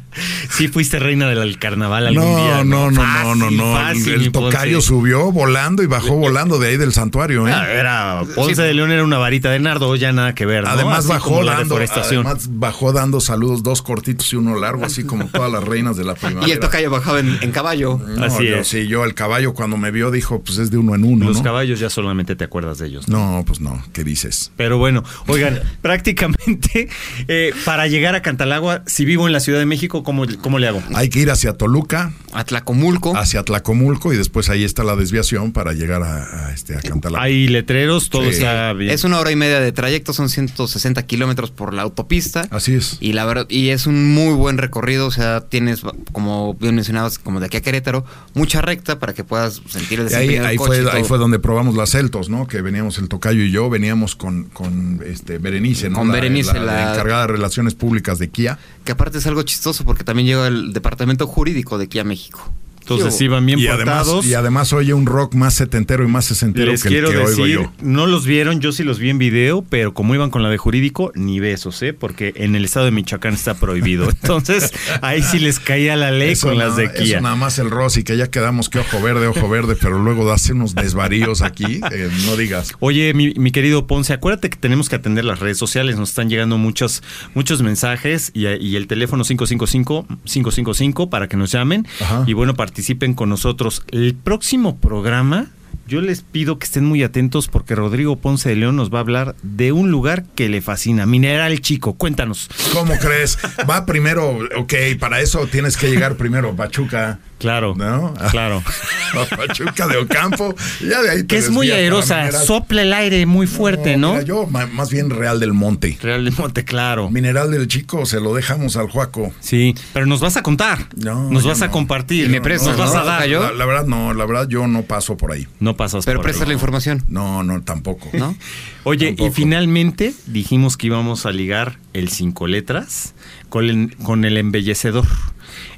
Sí, 0.50 0.66
fuiste 0.66 0.98
reina 0.98 1.28
del 1.28 1.58
carnaval 1.58 2.08
algún 2.08 2.24
No, 2.24 2.36
día. 2.36 2.64
no, 2.64 2.90
no, 2.90 3.00
Fácil, 3.02 3.22
no, 3.22 3.34
no, 3.36 3.50
no. 3.50 3.72
fácil, 3.76 4.14
el 4.14 4.32
Ponce. 4.32 4.50
tocayo 4.56 4.80
subió 4.80 5.30
volando 5.30 5.82
y 5.84 5.86
bajó 5.86 6.16
volando 6.16 6.58
de 6.58 6.68
ahí 6.68 6.76
del 6.76 6.92
santuario, 6.92 7.46
¿eh? 7.46 7.52
Ah, 7.54 7.68
Era 7.70 8.22
Ponce 8.34 8.60
de 8.62 8.74
León 8.74 8.90
era 8.90 9.04
una 9.04 9.18
varita 9.18 9.50
de 9.50 9.60
nardo, 9.60 9.94
ya 9.94 10.10
nada 10.12 10.34
que 10.34 10.46
ver. 10.46 10.64
¿no? 10.64 10.70
Además 10.70 11.00
Así 11.00 11.08
bajó 11.10 11.44
dando, 11.44 11.76
deforestación. 11.76 12.26
además 12.26 12.48
bajó 12.50 12.92
dando 12.92 13.20
saludos, 13.20 13.62
dos 13.62 13.82
cortitos 13.82 14.32
y 14.32 14.36
uno 14.36 14.58
largo, 14.58 14.84
así 14.84 15.04
como 15.04 15.26
todas 15.26 15.52
las 15.52 15.62
reinas 15.62 15.96
de 15.96 16.04
la 16.04 16.14
primavera. 16.14 16.46
Y 16.48 16.50
el 16.50 16.58
tocayo 16.58 16.90
bajaba 16.90 17.20
en, 17.20 17.38
en 17.40 17.52
caballo. 17.52 18.00
No, 18.04 18.24
Así 18.24 18.46
yo, 18.48 18.56
es. 18.56 18.66
Sí, 18.68 18.88
yo 18.88 19.04
el 19.04 19.14
caballo 19.14 19.52
cuando 19.54 19.76
me 19.76 19.90
vio 19.92 20.10
dijo, 20.10 20.40
pues 20.42 20.58
es 20.58 20.70
de 20.72 20.78
uno 20.78 20.94
en 20.96 21.04
uno, 21.04 21.26
Los 21.26 21.36
¿no? 21.38 21.42
caballos 21.44 21.78
ya 21.78 21.90
solamente 21.90 22.34
te 22.34 22.42
acuerdas 22.44 22.78
de 22.78 22.88
ellos. 22.88 23.06
No, 23.08 23.44
pues 23.46 23.60
no, 23.60 23.67
¿qué 23.92 24.04
dices? 24.04 24.52
Pero 24.56 24.78
bueno, 24.78 25.04
oigan, 25.26 25.60
prácticamente 25.82 26.88
eh, 27.28 27.52
para 27.64 27.86
llegar 27.86 28.14
a 28.14 28.22
Cantalagua, 28.22 28.82
si 28.86 29.04
vivo 29.04 29.26
en 29.26 29.32
la 29.32 29.40
Ciudad 29.40 29.58
de 29.58 29.66
México, 29.66 30.02
¿cómo, 30.02 30.24
cómo 30.40 30.58
le 30.58 30.68
hago? 30.68 30.82
Hay 30.94 31.08
que 31.08 31.20
ir 31.20 31.30
hacia 31.30 31.54
Toluca, 31.54 32.12
Atlacomulco. 32.32 33.16
hacia 33.16 33.42
Tlacomulco 33.42 34.12
y 34.12 34.16
después 34.16 34.48
ahí 34.50 34.64
está 34.64 34.84
la 34.84 34.96
desviación 34.96 35.52
para 35.52 35.72
llegar 35.72 36.02
a, 36.02 36.46
a, 36.48 36.52
este, 36.52 36.76
a 36.76 36.80
Cantalagua. 36.80 37.24
Hay 37.24 37.48
letreros, 37.48 38.10
todo 38.10 38.24
Sí. 38.24 38.30
está 38.30 38.72
bien. 38.72 38.90
Es 38.92 39.04
una 39.04 39.18
hora 39.18 39.30
y 39.30 39.36
media 39.36 39.60
de 39.60 39.72
trayecto, 39.72 40.12
son 40.12 40.28
160 40.28 41.04
kilómetros 41.06 41.50
por 41.50 41.74
la 41.74 41.82
autopista. 41.82 42.46
Así 42.50 42.74
es. 42.74 42.96
Y 43.00 43.12
la 43.12 43.24
verdad, 43.24 43.46
y 43.48 43.68
es 43.70 43.86
un 43.86 44.12
muy 44.14 44.34
buen 44.34 44.58
recorrido, 44.58 45.06
o 45.06 45.10
sea, 45.10 45.42
tienes, 45.42 45.82
como 46.12 46.54
bien 46.54 46.74
mencionabas, 46.74 47.18
como 47.18 47.40
de 47.40 47.46
aquí 47.46 47.56
a 47.56 47.60
Querétaro, 47.60 48.04
mucha 48.34 48.60
recta 48.60 48.98
para 48.98 49.14
que 49.14 49.24
puedas 49.24 49.62
sentir 49.68 50.00
el 50.00 50.10
Y 50.10 50.14
ahí, 50.14 50.28
desempeño 50.28 50.40
del 50.42 50.46
ahí 50.50 50.56
coche 50.56 50.80
y 50.80 50.82
fue, 50.82 50.92
ahí 50.92 51.04
fue 51.04 51.18
donde 51.18 51.38
probamos 51.38 51.74
las 51.76 51.90
Celtos, 51.90 52.28
¿no? 52.28 52.46
Que 52.46 52.60
veníamos 52.62 52.98
el 52.98 53.08
Tocayo 53.08 53.42
y 53.42 53.50
yo, 53.50 53.70
veníamos 53.70 54.16
con, 54.16 54.44
con 54.44 55.00
este 55.06 55.38
Berenice, 55.38 55.88
¿no? 55.90 55.98
Con 55.98 56.08
La- 56.08 56.14
Berenice, 56.14 56.54
la, 56.54 56.62
la- 56.64 56.92
encargada 56.92 57.22
de 57.22 57.32
relaciones 57.32 57.74
públicas 57.74 58.18
de 58.18 58.28
Kia. 58.28 58.58
Que 58.88 58.92
aparte 58.92 59.18
es 59.18 59.26
algo 59.26 59.42
chistoso 59.42 59.84
porque 59.84 60.02
también 60.02 60.26
llega 60.28 60.46
el 60.46 60.72
departamento 60.72 61.26
jurídico 61.26 61.76
de 61.76 61.90
Kia 61.90 62.04
México. 62.04 62.50
Entonces 62.90 63.16
¿Qué 63.18 63.24
hubo? 63.24 63.32
iban 63.34 63.46
bien 63.46 63.58
y 63.58 63.66
además, 63.66 63.98
portados. 64.06 64.26
y 64.26 64.34
además 64.34 64.72
oye 64.72 64.94
un 64.94 65.04
rock 65.06 65.34
más 65.34 65.54
setentero 65.54 66.04
y 66.04 66.08
más 66.08 66.24
sesentero 66.24 66.70
Les 66.70 66.82
que 66.82 66.88
el 66.88 67.04
que 67.04 67.16
oigo 67.18 67.28
decir, 67.28 67.46
yo. 67.46 67.72
no 67.82 68.06
los 68.06 68.24
vieron, 68.26 68.60
yo 68.60 68.72
sí 68.72 68.82
los 68.82 68.98
vi 68.98 69.10
en 69.10 69.18
video, 69.18 69.62
pero 69.68 69.92
como 69.94 70.14
iban 70.14 70.30
con 70.30 70.42
la 70.42 70.48
de 70.48 70.56
jurídico, 70.58 71.12
ni 71.14 71.38
besos, 71.40 71.82
¿eh? 71.82 71.92
Porque 71.92 72.32
en 72.36 72.54
el 72.54 72.64
estado 72.64 72.86
de 72.86 72.92
Michoacán 72.92 73.34
está 73.34 73.54
prohibido. 73.54 74.08
Entonces, 74.22 74.72
ahí 75.02 75.22
sí 75.22 75.38
les 75.38 75.60
caía 75.60 75.96
la 75.96 76.10
ley 76.10 76.30
Eso 76.32 76.48
con 76.48 76.58
las 76.58 76.76
de 76.76 76.84
Eso 76.84 76.94
Kia. 77.02 77.20
nada 77.20 77.36
más 77.36 77.58
el 77.58 77.70
Rosy, 77.70 78.04
que 78.04 78.16
ya 78.16 78.28
quedamos 78.30 78.68
que 78.70 78.78
ojo 78.78 79.00
verde, 79.02 79.26
ojo 79.26 79.48
verde, 79.48 79.76
pero 79.80 79.98
luego 79.98 80.30
hace 80.32 80.52
unos 80.54 80.74
desvaríos 80.74 81.42
aquí, 81.42 81.80
eh, 81.92 82.08
no 82.26 82.36
digas. 82.36 82.72
Oye, 82.80 83.12
mi, 83.14 83.34
mi 83.34 83.50
querido 83.50 83.86
Ponce, 83.86 84.12
acuérdate 84.12 84.48
que 84.50 84.56
tenemos 84.56 84.88
que 84.88 84.96
atender 84.96 85.24
las 85.24 85.40
redes 85.40 85.58
sociales, 85.58 85.96
nos 85.98 86.08
están 86.10 86.28
llegando 86.30 86.56
muchos, 86.58 87.02
muchos 87.34 87.60
mensajes 87.62 88.30
y, 88.34 88.46
y 88.46 88.76
el 88.76 88.86
teléfono 88.86 89.24
555-555 89.24 91.08
para 91.08 91.28
que 91.28 91.36
nos 91.36 91.50
llamen 91.52 91.86
Ajá. 92.00 92.24
y 92.26 92.32
bueno, 92.32 92.54
participen 92.78 93.14
con 93.14 93.28
nosotros. 93.28 93.82
El 93.90 94.14
próximo 94.14 94.76
programa, 94.76 95.46
yo 95.88 96.02
les 96.02 96.20
pido 96.20 96.58
que 96.58 96.66
estén 96.66 96.84
muy 96.84 97.02
atentos 97.02 97.48
porque 97.48 97.74
Rodrigo 97.74 98.16
Ponce 98.16 98.50
de 98.50 98.56
León 98.56 98.76
nos 98.76 98.92
va 98.92 98.98
a 98.98 99.00
hablar 99.00 99.34
de 99.42 99.72
un 99.72 99.90
lugar 99.90 100.24
que 100.34 100.50
le 100.50 100.60
fascina, 100.60 101.06
Mineral 101.06 101.60
Chico, 101.62 101.94
cuéntanos. 101.94 102.50
¿Cómo 102.74 102.94
crees? 102.98 103.38
Va 103.68 103.86
primero, 103.86 104.38
ok, 104.58 104.74
para 105.00 105.20
eso 105.22 105.46
tienes 105.46 105.78
que 105.78 105.88
llegar 105.90 106.16
primero 106.16 106.54
Pachuca. 106.54 107.20
Claro, 107.38 107.74
¿No? 107.76 108.14
claro. 108.30 108.62
A 109.14 109.36
Pachuca 109.36 109.86
de 109.86 109.96
Ocampo. 109.96 110.54
ya 110.80 111.00
de 111.02 111.10
ahí 111.10 111.18
te 111.20 111.26
que 111.28 111.36
es 111.38 111.50
muy 111.50 111.70
aerosa, 111.70 112.30
sopla 112.32 112.82
el 112.82 112.92
aire 112.92 113.24
muy 113.26 113.46
fuerte, 113.46 113.96
¿no? 113.96 114.12
mira, 114.12 114.24
yo 114.24 114.46
más 114.46 114.90
bien 114.90 115.08
Real 115.08 115.40
del 115.40 115.54
Monte. 115.54 115.96
Real 116.02 116.24
de 116.24 116.30
Monte, 116.32 116.64
claro. 116.64 117.08
Mineral 117.10 117.50
del 117.50 117.68
Chico 117.68 118.04
se 118.04 118.20
lo 118.20 118.34
dejamos 118.34 118.76
al 118.76 118.90
Juaco. 118.90 119.32
Sí, 119.40 119.74
pero 119.94 120.04
nos 120.04 120.20
vas 120.20 120.36
a 120.36 120.42
contar, 120.42 120.88
No, 120.96 121.30
nos 121.30 121.44
vas 121.44 121.62
a 121.62 121.70
compartir, 121.70 122.26
Y 122.26 122.28
me 122.28 122.40
nos 122.40 122.76
vas 122.76 122.94
a 122.94 123.04
dar. 123.04 123.26
¿Yo? 123.26 123.40
La, 123.40 123.52
la 123.52 123.66
verdad 123.66 123.86
no, 123.86 124.12
la 124.12 124.26
verdad 124.26 124.48
yo 124.48 124.66
no 124.66 124.82
paso 124.82 125.16
por 125.16 125.32
ahí. 125.32 125.46
No 125.60 125.76
pasas 125.78 126.04
Pero 126.04 126.18
por 126.18 126.24
prestas 126.24 126.42
ahí. 126.42 126.48
la 126.48 126.54
información, 126.54 127.02
No, 127.08 127.42
no, 127.42 127.62
tampoco. 127.62 128.10
¿no? 128.12 128.36
Oye, 128.84 129.14
y 129.18 129.30
finalmente 129.30 130.12
dijimos 130.26 130.76
que 130.76 130.88
íbamos 130.88 131.24
a 131.24 131.32
ligar 131.32 131.78
el 131.94 132.10
cinco 132.10 132.46
letras 132.46 133.14
con 133.48 133.64
el, 133.64 133.96
con 133.96 134.26
el 134.26 134.36
embellecedor. 134.36 135.06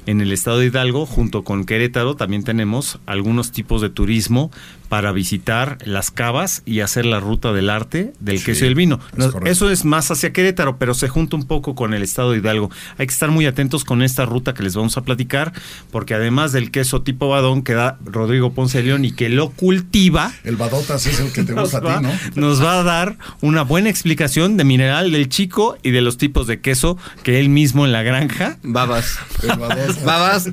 En 0.05 0.19
el 0.19 0.31
estado 0.33 0.59
de 0.59 0.65
Hidalgo, 0.65 1.05
junto 1.05 1.43
con 1.43 1.63
Querétaro, 1.63 2.15
también 2.15 2.43
tenemos 2.43 2.99
algunos 3.05 3.51
tipos 3.51 3.81
de 3.81 3.89
turismo 3.89 4.51
para 4.91 5.13
visitar 5.13 5.77
las 5.85 6.11
cavas 6.11 6.63
y 6.65 6.81
hacer 6.81 7.05
la 7.05 7.21
ruta 7.21 7.53
del 7.53 7.69
arte, 7.69 8.11
del 8.19 8.39
Sí, 8.39 8.43
queso 8.47 8.65
y 8.65 8.67
el 8.67 8.75
vino. 8.75 8.99
es 9.17 9.29
eso 9.45 9.71
es 9.71 9.85
más 9.85 10.11
hacia 10.11 10.33
Querétaro, 10.33 10.77
pero 10.79 10.93
se 10.93 11.07
junta 11.07 11.37
un 11.37 11.45
poco 11.47 11.75
con 11.75 11.93
el 11.93 12.03
estado 12.03 12.33
de 12.33 12.39
Hidalgo. 12.39 12.69
Hay 12.97 13.07
que 13.07 13.13
estar 13.13 13.31
muy 13.31 13.45
atentos 13.45 13.85
con 13.85 14.01
esta 14.01 14.25
ruta 14.25 14.53
que 14.53 14.63
les 14.63 14.75
vamos 14.75 14.97
a 14.97 15.03
platicar, 15.03 15.53
porque 15.91 16.13
además 16.13 16.51
del 16.51 16.71
queso 16.71 17.03
tipo 17.03 17.29
badón 17.29 17.63
que 17.63 17.73
da 17.73 17.99
Rodrigo 18.03 18.51
Ponce 18.51 18.79
de 18.79 18.83
León 18.83 19.05
y 19.05 19.13
que 19.13 19.29
lo 19.29 19.51
cultiva, 19.51 20.33
El 20.43 20.57
Badotas 20.57 21.05
es 21.05 21.21
el 21.21 21.31
que 21.31 21.43
te 21.43 21.53
gusta 21.61 21.79
va, 21.79 21.95
a 21.95 21.99
ti, 22.01 22.07
¿no? 22.07 22.41
nos 22.41 22.61
va 22.61 22.81
a 22.81 22.83
dar 22.83 23.17
una 23.39 23.61
buena 23.61 23.89
explicación 23.89 24.57
de 24.57 24.65
mineral 24.65 25.13
del 25.13 25.29
chico 25.29 25.77
y 25.83 25.91
de 25.91 26.01
los 26.01 26.17
tipos 26.17 26.47
de 26.47 26.59
queso 26.59 26.97
que 27.23 27.39
él 27.39 27.47
mismo 27.47 27.85
en 27.85 27.93
la 27.93 28.03
granja. 28.03 28.57
Babas. 28.61 29.19
El. 29.41 29.57
Babas, 30.03 30.49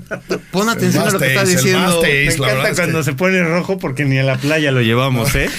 pon 0.53 0.69
atención 0.69 1.09
a 1.09 1.11
lo 1.11 1.19
que 1.19 1.27
estás 1.27 1.49
el 1.49 1.57
diciendo. 1.57 2.01
Me 2.03 2.25
encanta 2.33 2.75
cuando 2.77 3.03
se 3.03 3.15
pone 3.15 3.43
rojo 3.43 3.79
porque 3.79 4.05
ni 4.05 4.17
a 4.19 4.28
la 4.29 4.37
playa 4.37 4.71
lo 4.73 4.83
llevamos, 4.83 5.35
¿eh? 5.35 5.49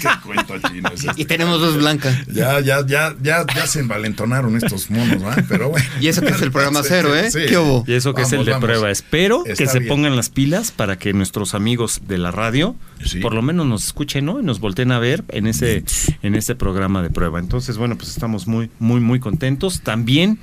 Qué 0.00 0.08
cuento 0.24 0.54
chino 0.68 0.88
es 0.92 1.04
este. 1.04 1.20
Y 1.20 1.24
tenemos 1.26 1.60
dos 1.60 1.76
blancas. 1.76 2.16
Ya, 2.28 2.60
ya, 2.60 2.84
ya, 2.86 3.14
ya, 3.22 3.44
ya 3.54 3.66
se 3.66 3.80
envalentonaron 3.80 4.56
estos 4.56 4.90
monos, 4.90 5.22
¿va? 5.22 5.36
Pero 5.48 5.68
bueno. 5.68 5.86
Y 6.00 6.08
eso 6.08 6.22
que 6.22 6.30
es 6.30 6.40
el 6.40 6.50
programa 6.50 6.80
cero, 6.82 7.14
¿eh? 7.14 7.30
sí. 7.30 7.40
¿Qué 7.48 7.58
hubo? 7.58 7.84
Y 7.86 7.92
eso 7.92 8.14
que 8.14 8.22
es 8.22 8.32
el 8.32 8.44
de 8.44 8.52
vamos. 8.52 8.64
prueba. 8.66 8.90
Espero 8.90 9.44
que 9.44 9.66
se 9.66 9.80
bien. 9.80 9.88
pongan 9.88 10.16
las 10.16 10.30
pilas 10.30 10.70
para 10.72 10.98
que 10.98 11.12
nuestros 11.12 11.54
amigos 11.54 12.00
de 12.08 12.18
la 12.18 12.30
radio 12.30 12.74
Sí. 13.02 13.18
por 13.20 13.32
lo 13.32 13.40
menos 13.40 13.66
nos 13.66 13.86
escuchen, 13.86 14.26
¿no? 14.26 14.40
Y 14.40 14.44
nos 14.44 14.60
volteen 14.60 14.92
a 14.92 14.98
ver 14.98 15.24
en 15.30 15.46
ese, 15.46 15.84
en 16.22 16.34
ese 16.34 16.54
programa 16.54 17.02
de 17.02 17.08
prueba. 17.08 17.38
Entonces, 17.38 17.78
bueno, 17.78 17.96
pues 17.96 18.10
estamos 18.10 18.46
muy, 18.46 18.70
muy, 18.78 19.00
muy 19.00 19.20
contentos. 19.20 19.80
También 19.80 20.38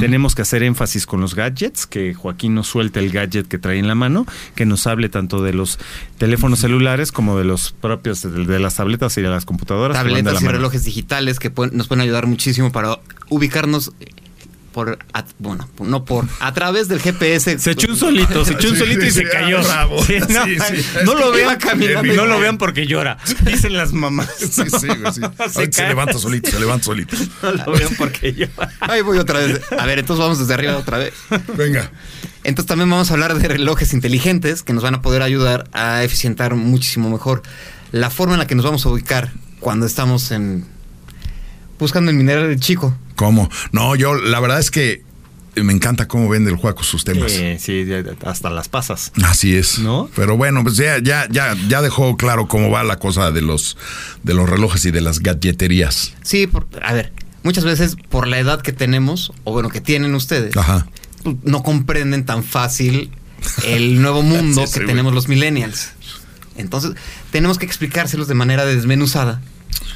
tenemos 0.00 0.34
que 0.34 0.42
hacer 0.42 0.62
énfasis 0.64 1.06
con 1.06 1.20
los 1.20 1.36
gadgets, 1.36 1.86
que 1.86 2.14
Joaquín 2.14 2.54
nos 2.54 2.66
suelte 2.66 2.98
el 2.98 3.10
gadget 3.10 3.46
que 3.46 3.58
trae 3.58 3.78
en 3.78 3.86
la 3.86 3.94
mano, 3.94 4.26
que 4.56 4.66
nos 4.66 4.86
hable 4.88 5.08
tanto 5.08 5.40
de 5.42 5.52
los 5.52 5.78
teléfonos 6.18 6.58
celulares 6.58 6.69
como 7.12 7.38
de 7.38 7.44
los 7.44 7.72
propios, 7.72 8.22
de, 8.22 8.44
de 8.46 8.58
las 8.58 8.74
tabletas 8.76 9.16
y 9.18 9.22
de 9.22 9.28
las 9.28 9.44
computadoras. 9.44 9.96
de 9.96 10.02
la 10.04 10.16
Tabletas 10.16 10.40
y 10.42 10.44
mano. 10.44 10.56
relojes 10.58 10.84
digitales 10.84 11.38
que 11.38 11.50
pueden- 11.50 11.76
nos 11.76 11.88
pueden 11.88 12.02
ayudar 12.02 12.26
muchísimo 12.26 12.72
para 12.72 12.98
ubicarnos 13.28 13.92
por, 14.72 15.00
a- 15.12 15.24
bueno, 15.40 15.68
no 15.80 16.04
por, 16.04 16.26
a 16.38 16.54
través 16.54 16.86
del 16.86 17.00
GPS. 17.00 17.58
Se 17.58 17.72
echó 17.72 17.90
un 17.90 17.96
solito, 17.96 18.44
se 18.44 18.52
echó 18.52 18.68
un 18.68 18.74
Sí, 18.74 18.80
solito 18.80 19.04
y 19.04 19.10
sí, 19.10 19.18
se 19.22 19.28
cayó. 19.28 19.60
bravo. 19.64 20.00
Sí, 20.04 20.14
no, 20.20 20.44
Sí, 20.44 20.56
sí. 20.60 20.84
no 21.04 21.14
lo 21.16 21.32
vean 21.32 21.58
caminando. 21.58 22.14
no 22.14 22.26
lo 22.26 22.38
vean 22.38 22.56
porque 22.56 22.86
llora. 22.86 23.18
Dicen 23.44 23.76
las 23.76 23.92
mamás. 23.92 24.28
Sí, 24.38 24.46
sí, 24.46 24.88
sí. 25.12 25.20
Se, 25.50 25.70
cae. 25.70 25.88
levanta 25.88 26.18
solito, 26.18 26.50
se 26.52 26.60
levanta 26.60 26.84
solito. 26.84 27.16
No 27.42 27.52
lo 27.66 27.72
vean 27.72 27.90
porque 27.98 28.32
llora. 28.32 28.70
Ahí 28.78 29.02
voy 29.02 29.18
otra 29.18 29.40
vez. 29.40 29.60
A 29.76 29.86
ver, 29.86 29.98
entonces 29.98 30.22
vamos 30.22 30.38
desde 30.38 30.54
arriba 30.54 30.76
otra 30.76 30.98
vez. 30.98 31.14
Venga. 31.56 31.90
Entonces 32.44 32.66
también 32.66 32.88
vamos 32.90 33.10
a 33.10 33.14
hablar 33.14 33.34
de 33.34 33.48
relojes 33.48 33.92
inteligentes 33.92 34.62
que 34.62 34.72
nos 34.72 34.82
van 34.82 34.94
a 34.94 35.02
poder 35.02 35.22
ayudar 35.22 35.68
a 35.72 36.02
eficientar 36.04 36.54
muchísimo 36.54 37.10
mejor 37.10 37.42
la 37.92 38.08
forma 38.10 38.34
en 38.34 38.40
la 38.40 38.46
que 38.46 38.54
nos 38.54 38.64
vamos 38.64 38.86
a 38.86 38.88
ubicar 38.88 39.32
cuando 39.60 39.84
estamos 39.86 40.30
en 40.30 40.64
buscando 41.78 42.10
el 42.10 42.16
mineral 42.16 42.48
del 42.48 42.60
chico. 42.60 42.96
¿Cómo? 43.16 43.48
No, 43.72 43.94
yo, 43.96 44.14
la 44.14 44.40
verdad 44.40 44.58
es 44.58 44.70
que 44.70 45.02
me 45.56 45.72
encanta 45.72 46.08
cómo 46.08 46.28
vende 46.28 46.50
el 46.50 46.56
Juaco 46.56 46.82
sus 46.82 47.04
temas. 47.04 47.32
Sí, 47.58 47.84
ya- 47.84 48.02
hasta 48.24 48.48
las 48.50 48.68
pasas. 48.68 49.12
Así 49.24 49.54
es. 49.56 49.78
¿No? 49.80 50.08
Pero 50.16 50.36
bueno, 50.36 50.62
pues 50.62 50.76
ya, 50.76 50.98
ya, 51.02 51.26
ya, 51.30 51.54
ya 51.68 51.82
dejó 51.82 52.16
claro 52.16 52.48
cómo 52.48 52.70
va 52.70 52.84
la 52.84 52.98
cosa 52.98 53.30
de 53.32 53.42
los, 53.42 53.76
de 54.22 54.32
los 54.34 54.48
relojes 54.48 54.84
y 54.86 54.90
de 54.90 55.00
las 55.00 55.20
gadgeterías. 55.20 56.14
Sí, 56.22 56.46
por- 56.46 56.66
a 56.82 56.92
ver, 56.94 57.12
muchas 57.42 57.64
veces 57.64 57.96
por 58.08 58.26
la 58.28 58.38
edad 58.38 58.62
que 58.62 58.72
tenemos, 58.72 59.32
o 59.44 59.52
bueno, 59.52 59.68
que 59.68 59.80
tienen 59.80 60.14
ustedes, 60.14 60.56
Ajá. 60.56 60.86
Pues, 61.22 61.36
no 61.44 61.62
comprenden 61.62 62.24
tan 62.24 62.42
fácil 62.44 63.10
el 63.64 64.00
nuevo 64.02 64.22
mundo 64.22 64.62
Sí, 64.62 64.66
sí, 64.66 64.72
que 64.74 64.80
güey. 64.80 64.86
tenemos 64.88 65.14
los 65.14 65.28
millennials. 65.28 65.92
Entonces, 66.56 66.92
tenemos 67.30 67.58
que 67.58 67.66
explicárselos 67.66 68.28
de 68.28 68.34
manera 68.34 68.64
desmenuzada. 68.66 69.40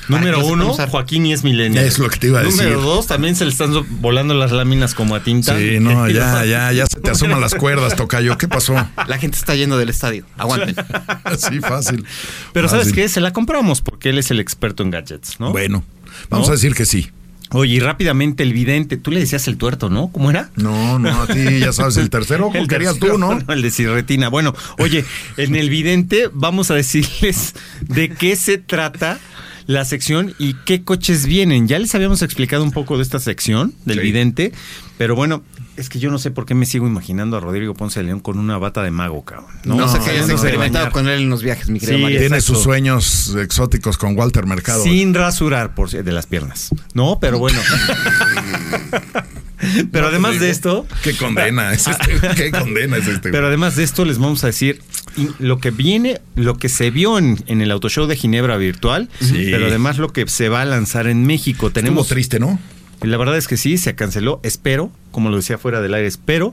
Número 0.09 0.45
uno. 0.45 0.72
Joaquín 0.75 1.25
y 1.27 1.33
es 1.33 1.45
millennial. 1.45 1.85
Es 1.85 1.99
lo 1.99 2.09
que 2.11 2.18
te 2.18 2.27
iba 2.29 2.41
a 2.41 2.43
Número 2.43 2.68
decir. 2.70 2.83
dos, 2.85 3.07
también 3.07 3.37
se 3.37 3.45
le 3.45 3.51
están 3.51 3.72
volando 4.03 4.35
las 4.35 4.53
láminas 4.53 4.95
como 4.95 5.14
a 5.14 5.22
tinta. 5.22 5.59
Sí, 5.59 5.79
no, 5.81 6.09
ya, 6.11 6.45
ya, 6.45 6.72
ya 6.72 6.87
se 6.87 7.01
te 7.01 7.11
asoman 7.11 7.41
las 7.41 7.55
cuerdas, 7.55 7.97
Tocayo. 7.97 8.37
¿Qué 8.37 8.47
pasó? 8.47 8.75
La 9.09 9.18
gente 9.18 9.37
está 9.39 9.55
yendo 9.55 9.79
del 9.79 9.89
estadio. 9.89 10.25
Aguanten. 10.37 10.75
Sí, 11.39 11.61
fácil. 11.61 12.05
Pero 12.53 12.68
¿sabes 12.68 12.93
qué? 12.93 13.09
Se 13.09 13.20
la 13.20 13.33
compramos 13.33 13.81
porque 13.81 14.11
él 14.11 14.18
es 14.18 14.31
el 14.31 14.41
experto 14.41 14.83
en 14.83 14.91
gadgets, 14.91 15.41
¿no? 15.41 15.53
Bueno, 15.53 15.83
vamos 16.29 16.49
¿No? 16.49 16.53
a 16.53 16.57
decir 16.57 16.75
que 16.75 16.85
sí. 16.85 17.11
Oye, 17.55 17.74
y 17.74 17.80
rápidamente 17.80 18.42
el 18.42 18.52
vidente, 18.52 18.96
tú 18.96 19.12
le 19.12 19.20
decías 19.20 19.46
el 19.46 19.57
tuerto, 19.57 19.88
¿no? 19.88 20.09
¿Cómo 20.09 20.28
era? 20.28 20.50
No, 20.57 20.98
no, 20.98 21.22
a 21.22 21.26
ti 21.28 21.61
ya 21.61 21.72
sabes, 21.72 21.96
el 21.98 22.11
tercero 22.11 22.50
El 22.55 22.66
querías 22.66 22.94
tercero, 22.94 23.14
tú, 23.14 23.18
¿no? 23.18 23.52
El 23.52 23.62
de 23.62 23.70
Cirretina. 23.70 24.28
Bueno, 24.28 24.55
oye, 24.78 25.05
en 25.36 25.55
el 25.55 25.70
vidente 25.70 26.28
vamos 26.32 26.72
a 26.72 26.74
decirles 26.74 27.55
de 27.80 28.11
qué 28.11 28.34
se 28.34 28.59
trata 28.59 29.20
la 29.66 29.84
sección 29.84 30.34
y 30.38 30.55
qué 30.64 30.82
coches 30.82 31.26
vienen. 31.26 31.68
Ya 31.68 31.78
les 31.78 31.94
habíamos 31.94 32.22
explicado 32.22 32.64
un 32.64 32.72
poco 32.72 32.96
de 32.96 33.05
esta 33.05 33.20
sección 33.20 33.72
del 33.84 34.00
vidente, 34.00 34.52
pero 34.98 35.14
bueno, 35.14 35.44
es 35.77 35.89
que 35.89 35.99
yo 35.99 36.11
no 36.11 36.18
sé 36.18 36.31
por 36.31 36.47
qué 36.47 36.55
me 36.55 36.66
sigo 36.66 36.87
imaginando 36.87 37.37
a 37.37 37.41
Rodrigo 37.41 37.75
Ponce 37.75 38.01
de 38.01 38.07
León 38.07 38.20
con 38.20 38.39
una 38.39 38.59
bata 38.59 38.83
de 38.83 38.91
mago, 38.91 39.25
cabrón. 39.25 39.51
No, 39.64 39.89
sé 39.89 39.99
que 39.99 40.11
hayas 40.11 40.29
experimentado 40.29 40.91
con 40.91 41.09
él 41.09 41.22
en 41.22 41.31
los 41.31 41.43
viajes, 41.43 41.68
mi 41.68 41.81
querido 41.81 42.09
sí, 42.09 42.16
Tiene 42.18 42.41
sus 42.41 42.62
sueños 42.62 43.35
exóticos 43.37 43.99
con 43.99 44.16
Walter 44.16 44.47
Mercado. 44.47 44.83
Sin 44.83 45.14
rasurar 45.14 45.75
por 45.75 45.91
de 45.91 46.12
las 46.12 46.27
piernas. 46.27 46.70
No, 46.95 47.18
pero 47.20 47.39
bueno. 47.39 47.61
Pero 49.93 50.09
además 50.09 50.41
de 50.41 50.51
esto. 50.51 50.87
Qué 51.03 51.16
condena 51.16 51.72
es 51.72 51.87
este. 51.87 52.18
Qué 52.37 52.51
condena 52.51 52.97
es 52.97 53.07
este. 53.07 53.31
Pero 53.31 53.47
además 53.47 53.77
de 53.77 53.85
esto, 53.85 54.05
les 54.05 54.18
vamos 54.18 54.45
a 54.45 54.49
decir 54.49 54.83
lo 55.39 55.59
que 55.59 55.70
viene, 55.70 56.20
lo 56.35 56.57
que 56.57 56.68
se 56.68 56.91
vio 56.91 57.18
en, 57.18 57.39
el 57.47 57.70
Auto 57.70 57.89
Show 57.89 58.07
de 58.07 58.16
Ginebra 58.16 58.57
virtual, 58.57 59.09
pero 59.33 59.66
además 59.66 59.99
lo 59.99 60.12
que 60.12 60.27
se 60.29 60.49
va 60.49 60.62
a 60.62 60.64
lanzar 60.64 61.07
en 61.07 61.27
México. 61.27 61.70
Tenemos. 61.70 62.09
triste, 62.09 62.39
¿no? 62.39 62.59
La 63.01 63.16
verdad 63.16 63.37
es 63.37 63.49
que 63.49 63.57
sí, 63.57 63.79
se 63.79 63.95
canceló. 63.95 64.41
Espero, 64.43 64.91
como 65.14 65.30
lo 65.30 65.36
decía 65.36 65.56
fuera 65.56 65.80
del 65.80 65.94
aire, 65.94 66.08
espero 66.08 66.52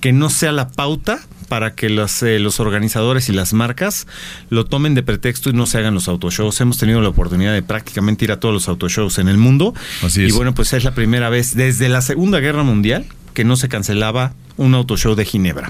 que 0.00 0.12
no 0.12 0.28
sea 0.28 0.52
la 0.52 0.68
pauta 0.68 1.20
para 1.48 1.74
que 1.74 1.88
los, 1.88 2.22
eh, 2.22 2.38
los 2.38 2.60
organizadores 2.60 3.28
y 3.28 3.32
las 3.32 3.52
marcas 3.54 4.06
lo 4.50 4.66
tomen 4.66 4.94
de 4.94 5.02
pretexto 5.02 5.50
y 5.50 5.52
no 5.52 5.64
se 5.66 5.78
hagan 5.78 5.94
los 5.94 6.08
autoshows. 6.08 6.60
Hemos 6.60 6.76
tenido 6.76 7.00
la 7.00 7.08
oportunidad 7.08 7.54
de 7.54 7.62
prácticamente 7.62 8.24
ir 8.24 8.32
a 8.32 8.40
todos 8.40 8.52
los 8.52 8.68
autoshows 8.68 9.18
en 9.18 9.28
el 9.28 9.38
mundo. 9.38 9.72
Así 10.02 10.24
es. 10.24 10.30
Y 10.30 10.32
bueno, 10.32 10.54
pues 10.54 10.72
es 10.72 10.84
la 10.84 10.94
primera 10.94 11.30
vez 11.30 11.54
desde 11.54 11.88
la 11.88 12.02
Segunda 12.02 12.40
Guerra 12.40 12.64
Mundial 12.64 13.06
que 13.32 13.44
no 13.44 13.56
se 13.56 13.68
cancelaba 13.68 14.34
un 14.56 14.74
autoshow 14.74 15.14
de 15.14 15.24
Ginebra. 15.24 15.68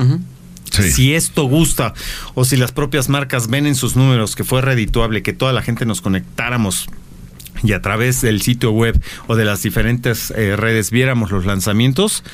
Si 0.70 1.14
esto 1.14 1.44
gusta 1.44 1.94
o 2.34 2.44
si 2.44 2.56
las 2.56 2.72
propias 2.72 3.08
marcas 3.08 3.48
ven 3.48 3.66
en 3.66 3.76
sus 3.76 3.94
números 3.94 4.34
que 4.34 4.42
fue 4.42 4.60
redituable 4.60 5.22
que 5.22 5.32
toda 5.32 5.52
la 5.52 5.62
gente 5.62 5.86
nos 5.86 6.00
conectáramos 6.00 6.88
y 7.62 7.72
a 7.72 7.80
través 7.80 8.20
del 8.20 8.42
sitio 8.42 8.72
web 8.72 9.00
o 9.26 9.36
de 9.36 9.44
las 9.44 9.62
diferentes 9.62 10.30
eh, 10.32 10.56
redes 10.56 10.90
viéramos 10.90 11.30
los 11.30 11.46
lanzamientos, 11.46 12.24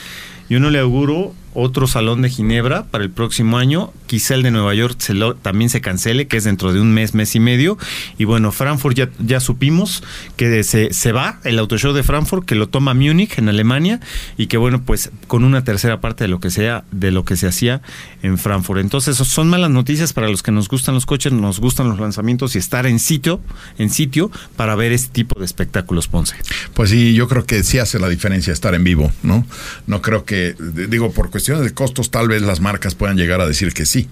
yo 0.48 0.60
no 0.60 0.70
le 0.70 0.78
auguro 0.78 1.34
otro 1.54 1.86
salón 1.86 2.22
de 2.22 2.30
Ginebra 2.30 2.84
para 2.84 3.04
el 3.04 3.10
próximo 3.10 3.58
año. 3.58 3.92
Quizá 4.06 4.34
el 4.34 4.42
de 4.42 4.50
Nueva 4.50 4.74
York 4.74 4.98
también 5.42 5.70
se 5.70 5.80
cancele, 5.80 6.26
que 6.26 6.36
es 6.36 6.44
dentro 6.44 6.72
de 6.72 6.80
un 6.80 6.92
mes, 6.92 7.14
mes 7.14 7.34
y 7.34 7.40
medio. 7.40 7.78
Y 8.18 8.24
bueno, 8.24 8.52
Frankfurt 8.52 8.98
ya, 9.18 9.40
supimos 9.40 10.02
que 10.36 10.62
se, 10.64 10.92
se 10.92 11.12
va 11.12 11.40
el 11.44 11.58
auto 11.58 11.78
show 11.78 11.92
de 11.92 12.02
Frankfurt, 12.02 12.44
que 12.44 12.54
lo 12.54 12.68
toma 12.68 12.94
Múnich 12.94 13.38
en 13.38 13.48
Alemania 13.48 14.00
y 14.36 14.46
que 14.46 14.56
bueno, 14.56 14.82
pues 14.82 15.10
con 15.26 15.44
una 15.44 15.64
tercera 15.64 16.00
parte 16.00 16.24
de 16.24 16.28
lo 16.28 16.40
que 16.40 16.50
sea, 16.50 16.84
de 16.90 17.10
lo 17.10 17.24
que 17.24 17.36
se 17.36 17.46
hacía 17.46 17.82
en 18.22 18.38
Frankfurt. 18.38 18.80
Entonces, 18.80 19.16
son 19.16 19.48
malas 19.48 19.70
noticias 19.70 20.12
para 20.12 20.28
los 20.28 20.42
que 20.42 20.52
nos 20.52 20.68
gustan 20.68 20.94
los 20.94 21.06
coches, 21.06 21.32
nos 21.32 21.60
gustan 21.60 21.88
los 21.88 21.98
lanzamientos 21.98 22.54
y 22.54 22.58
estar 22.58 22.86
en 22.86 22.98
sitio, 22.98 23.40
en 23.78 23.90
sitio 23.90 24.30
para 24.56 24.74
ver 24.74 24.92
este 24.92 25.08
tipo 25.12 25.38
de 25.38 25.46
espectáculos, 25.46 26.08
Ponce. 26.08 26.36
Pues 26.74 26.90
sí, 26.90 27.14
yo 27.14 27.28
creo 27.28 27.46
que 27.46 27.62
sí 27.64 27.78
hace 27.78 27.98
la 27.98 28.08
diferencia 28.08 28.52
estar 28.52 28.74
en 28.74 28.84
vivo, 28.84 29.12
¿no? 29.22 29.46
No 29.86 30.02
creo 30.02 30.24
que, 30.24 30.54
digo, 30.88 31.12
por 31.12 31.30
cuestiones 31.40 31.64
de 31.64 31.72
costos, 31.72 32.10
tal 32.10 32.28
vez 32.28 32.42
las 32.42 32.60
marcas 32.60 32.94
puedan 32.94 33.16
llegar 33.16 33.40
a 33.40 33.46
decir 33.46 33.72
que 33.72 33.86
sí. 33.86 34.08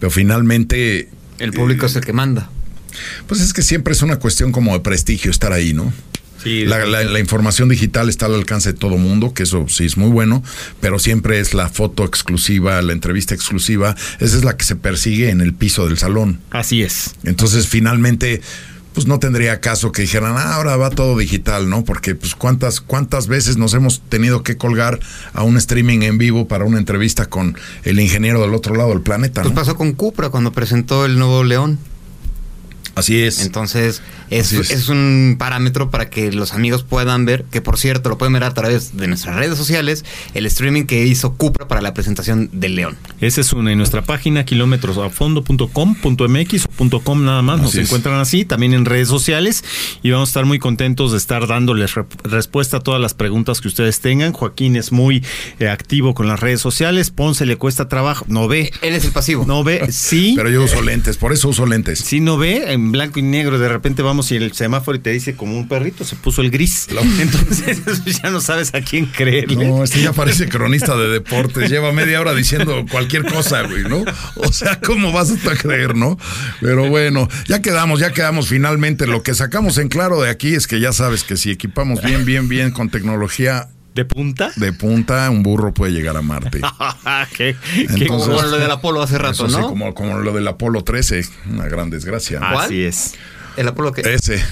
Pero 0.00 0.10
finalmente. 0.10 1.08
El 1.38 1.52
público 1.52 1.86
es 1.86 1.94
el 1.94 2.04
que 2.04 2.12
manda. 2.12 2.50
Pues 3.28 3.40
es 3.40 3.52
que 3.52 3.62
siempre 3.62 3.92
es 3.92 4.02
una 4.02 4.18
cuestión 4.18 4.50
como 4.50 4.72
de 4.72 4.80
prestigio 4.80 5.30
estar 5.30 5.52
ahí, 5.52 5.72
¿no? 5.74 5.92
Sí, 6.42 6.64
la, 6.64 7.18
información 7.20 7.68
digital 7.68 8.08
está 8.08 8.26
al 8.26 8.34
alcance 8.34 8.72
de 8.72 8.78
todo 8.78 8.98
mundo, 8.98 9.32
que 9.32 9.44
eso 9.44 9.66
sí 9.68 9.84
es 9.84 9.96
muy 9.96 10.10
bueno, 10.10 10.42
pero 10.80 10.98
siempre 10.98 11.40
es 11.40 11.54
la 11.54 11.68
foto 11.68 12.04
exclusiva, 12.04 12.80
la 12.82 12.92
entrevista 12.92 13.34
exclusiva, 13.34 13.96
esa 14.20 14.36
es 14.36 14.44
la 14.44 14.56
que 14.56 14.64
se 14.64 14.76
persigue 14.76 15.30
en 15.30 15.40
el 15.40 15.54
piso 15.54 15.86
del 15.86 15.98
salón. 15.98 16.40
Así 16.50 16.82
es. 16.82 17.14
Entonces, 17.24 17.68
finalmente, 17.68 18.42
pues 18.96 19.06
no 19.06 19.18
tendría 19.18 19.60
caso 19.60 19.92
que 19.92 20.00
dijeran, 20.00 20.38
ah, 20.38 20.54
ahora 20.54 20.78
va 20.78 20.88
todo 20.88 21.18
digital, 21.18 21.68
¿no? 21.68 21.84
Porque 21.84 22.14
pues 22.14 22.34
cuántas, 22.34 22.80
cuántas 22.80 23.26
veces 23.26 23.58
nos 23.58 23.74
hemos 23.74 24.00
tenido 24.00 24.42
que 24.42 24.56
colgar 24.56 24.98
a 25.34 25.42
un 25.42 25.58
streaming 25.58 26.00
en 26.00 26.16
vivo 26.16 26.48
para 26.48 26.64
una 26.64 26.78
entrevista 26.78 27.26
con 27.26 27.58
el 27.84 28.00
ingeniero 28.00 28.40
del 28.40 28.54
otro 28.54 28.74
lado 28.74 28.88
del 28.88 29.02
planeta. 29.02 29.42
Pues 29.42 29.52
pasó 29.52 29.76
con 29.76 29.92
Cupra 29.92 30.30
cuando 30.30 30.50
presentó 30.52 31.04
el 31.04 31.18
nuevo 31.18 31.44
León. 31.44 31.78
Así 32.96 33.22
es. 33.22 33.40
Entonces, 33.42 34.02
es, 34.30 34.54
es. 34.54 34.88
un 34.88 35.36
parámetro 35.38 35.90
para 35.90 36.08
que 36.08 36.32
los 36.32 36.54
amigos 36.54 36.82
puedan 36.82 37.26
ver, 37.26 37.44
que 37.44 37.60
por 37.60 37.76
cierto, 37.78 38.08
lo 38.08 38.16
pueden 38.16 38.32
ver 38.32 38.44
a 38.44 38.54
través 38.54 38.96
de 38.96 39.06
nuestras 39.06 39.36
redes 39.36 39.58
sociales, 39.58 40.02
el 40.32 40.46
streaming 40.46 40.84
que 40.84 41.04
hizo 41.04 41.34
Cupra 41.34 41.68
para 41.68 41.82
la 41.82 41.92
presentación 41.92 42.48
del 42.54 42.74
León. 42.74 42.96
Esa 43.20 43.42
es 43.42 43.52
una 43.52 43.70
en 43.70 43.76
nuestra 43.78 44.02
página, 44.02 44.46
kilómetrosafondo.com.mx 44.46 46.66
o 46.78 47.02
.com 47.02 47.24
nada 47.24 47.42
más, 47.42 47.60
nos 47.60 47.74
encuentran 47.74 48.18
así, 48.18 48.46
también 48.46 48.72
en 48.72 48.86
redes 48.86 49.08
sociales, 49.08 49.62
y 50.02 50.10
vamos 50.10 50.28
a 50.28 50.30
estar 50.30 50.46
muy 50.46 50.58
contentos 50.58 51.12
de 51.12 51.18
estar 51.18 51.46
dándoles 51.46 51.92
respuesta 52.24 52.78
a 52.78 52.80
todas 52.80 53.00
las 53.00 53.12
preguntas 53.12 53.60
que 53.60 53.68
ustedes 53.68 54.00
tengan. 54.00 54.32
Joaquín 54.32 54.74
es 54.76 54.90
muy 54.90 55.22
eh, 55.58 55.68
activo 55.68 56.14
con 56.14 56.28
las 56.28 56.40
redes 56.40 56.62
sociales, 56.62 57.10
Ponce 57.10 57.44
le 57.44 57.56
cuesta 57.56 57.88
trabajo, 57.88 58.24
no 58.28 58.48
ve. 58.48 58.72
Él 58.80 58.94
es 58.94 59.04
el 59.04 59.12
pasivo. 59.12 59.44
No 59.46 59.64
ve, 59.64 59.86
sí. 59.90 60.32
Pero 60.34 60.48
yo 60.48 60.64
uso 60.64 60.80
lentes, 60.80 61.18
por 61.18 61.34
eso 61.34 61.50
uso 61.50 61.66
lentes. 61.66 61.98
Sí, 61.98 62.20
no 62.20 62.38
ve, 62.38 62.85
en 62.86 62.92
blanco 62.92 63.18
y 63.18 63.22
negro, 63.22 63.58
de 63.58 63.68
repente 63.68 64.02
vamos 64.02 64.30
y 64.30 64.36
el 64.36 64.52
semáforo 64.52 64.96
y 64.96 65.00
te 65.00 65.10
dice 65.10 65.34
como 65.34 65.56
un 65.58 65.68
perrito, 65.68 66.04
se 66.04 66.16
puso 66.16 66.40
el 66.40 66.50
gris. 66.50 66.86
Entonces 67.20 67.82
ya 68.22 68.30
no 68.30 68.40
sabes 68.40 68.74
a 68.74 68.80
quién 68.80 69.06
creerle. 69.06 69.66
No, 69.66 69.84
este 69.84 70.00
ya 70.00 70.12
parece 70.12 70.48
cronista 70.48 70.96
de 70.96 71.08
deportes, 71.08 71.68
lleva 71.68 71.92
media 71.92 72.20
hora 72.20 72.34
diciendo 72.34 72.84
cualquier 72.90 73.24
cosa, 73.24 73.62
güey, 73.62 73.82
¿no? 73.84 74.04
O 74.36 74.52
sea, 74.52 74.80
¿cómo 74.80 75.12
vas 75.12 75.32
a 75.32 75.56
creer, 75.56 75.96
no? 75.96 76.18
Pero 76.60 76.88
bueno, 76.88 77.28
ya 77.46 77.60
quedamos, 77.60 78.00
ya 78.00 78.12
quedamos 78.12 78.48
finalmente. 78.48 79.06
Lo 79.06 79.22
que 79.22 79.34
sacamos 79.34 79.78
en 79.78 79.88
claro 79.88 80.20
de 80.20 80.30
aquí 80.30 80.54
es 80.54 80.66
que 80.66 80.80
ya 80.80 80.92
sabes 80.92 81.24
que 81.24 81.36
si 81.36 81.50
equipamos 81.50 82.02
bien, 82.02 82.24
bien, 82.24 82.48
bien 82.48 82.70
con 82.70 82.88
tecnología 82.88 83.68
¿De 83.96 84.04
punta? 84.04 84.52
De 84.56 84.74
punta, 84.74 85.30
un 85.30 85.42
burro 85.42 85.72
puede 85.72 85.90
llegar 85.90 86.18
a 86.18 86.20
Marte. 86.20 86.60
¿Qué, 87.34 87.56
como 88.06 88.26
lo 88.26 88.58
del 88.58 88.70
Apolo 88.70 89.00
hace 89.00 89.16
rato, 89.16 89.48
¿no? 89.48 89.68
como, 89.68 89.94
como 89.94 90.18
lo 90.18 90.34
del 90.34 90.46
Apolo 90.48 90.84
13, 90.84 91.26
una 91.50 91.64
gran 91.66 91.88
desgracia. 91.88 92.40
Así 92.42 92.82
es. 92.82 93.14
¿El 93.56 93.68
Apolo 93.68 93.92
qué? 93.92 94.02
Ese. 94.02 94.44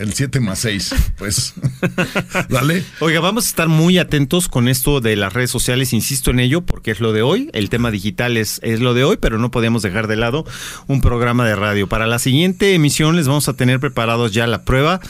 El 0.00 0.14
7 0.14 0.38
más 0.38 0.60
6. 0.60 0.94
Pues. 1.18 1.54
Dale. 2.48 2.84
Oiga, 3.00 3.18
vamos 3.18 3.46
a 3.46 3.48
estar 3.48 3.66
muy 3.66 3.98
atentos 3.98 4.46
con 4.46 4.68
esto 4.68 5.00
de 5.00 5.16
las 5.16 5.32
redes 5.32 5.50
sociales. 5.50 5.92
Insisto 5.92 6.30
en 6.30 6.38
ello 6.38 6.60
porque 6.60 6.92
es 6.92 7.00
lo 7.00 7.12
de 7.12 7.22
hoy. 7.22 7.50
El 7.54 7.70
tema 7.70 7.90
digital 7.90 8.36
es, 8.36 8.60
es 8.62 8.78
lo 8.78 8.94
de 8.94 9.02
hoy, 9.02 9.16
pero 9.16 9.38
no 9.38 9.50
podemos 9.50 9.82
dejar 9.82 10.06
de 10.06 10.14
lado 10.14 10.44
un 10.86 11.00
programa 11.00 11.44
de 11.44 11.56
radio. 11.56 11.88
Para 11.88 12.06
la 12.06 12.20
siguiente 12.20 12.72
emisión 12.74 13.16
les 13.16 13.26
vamos 13.26 13.48
a 13.48 13.54
tener 13.54 13.80
preparados 13.80 14.30
ya 14.30 14.46
la 14.46 14.64
prueba 14.64 15.00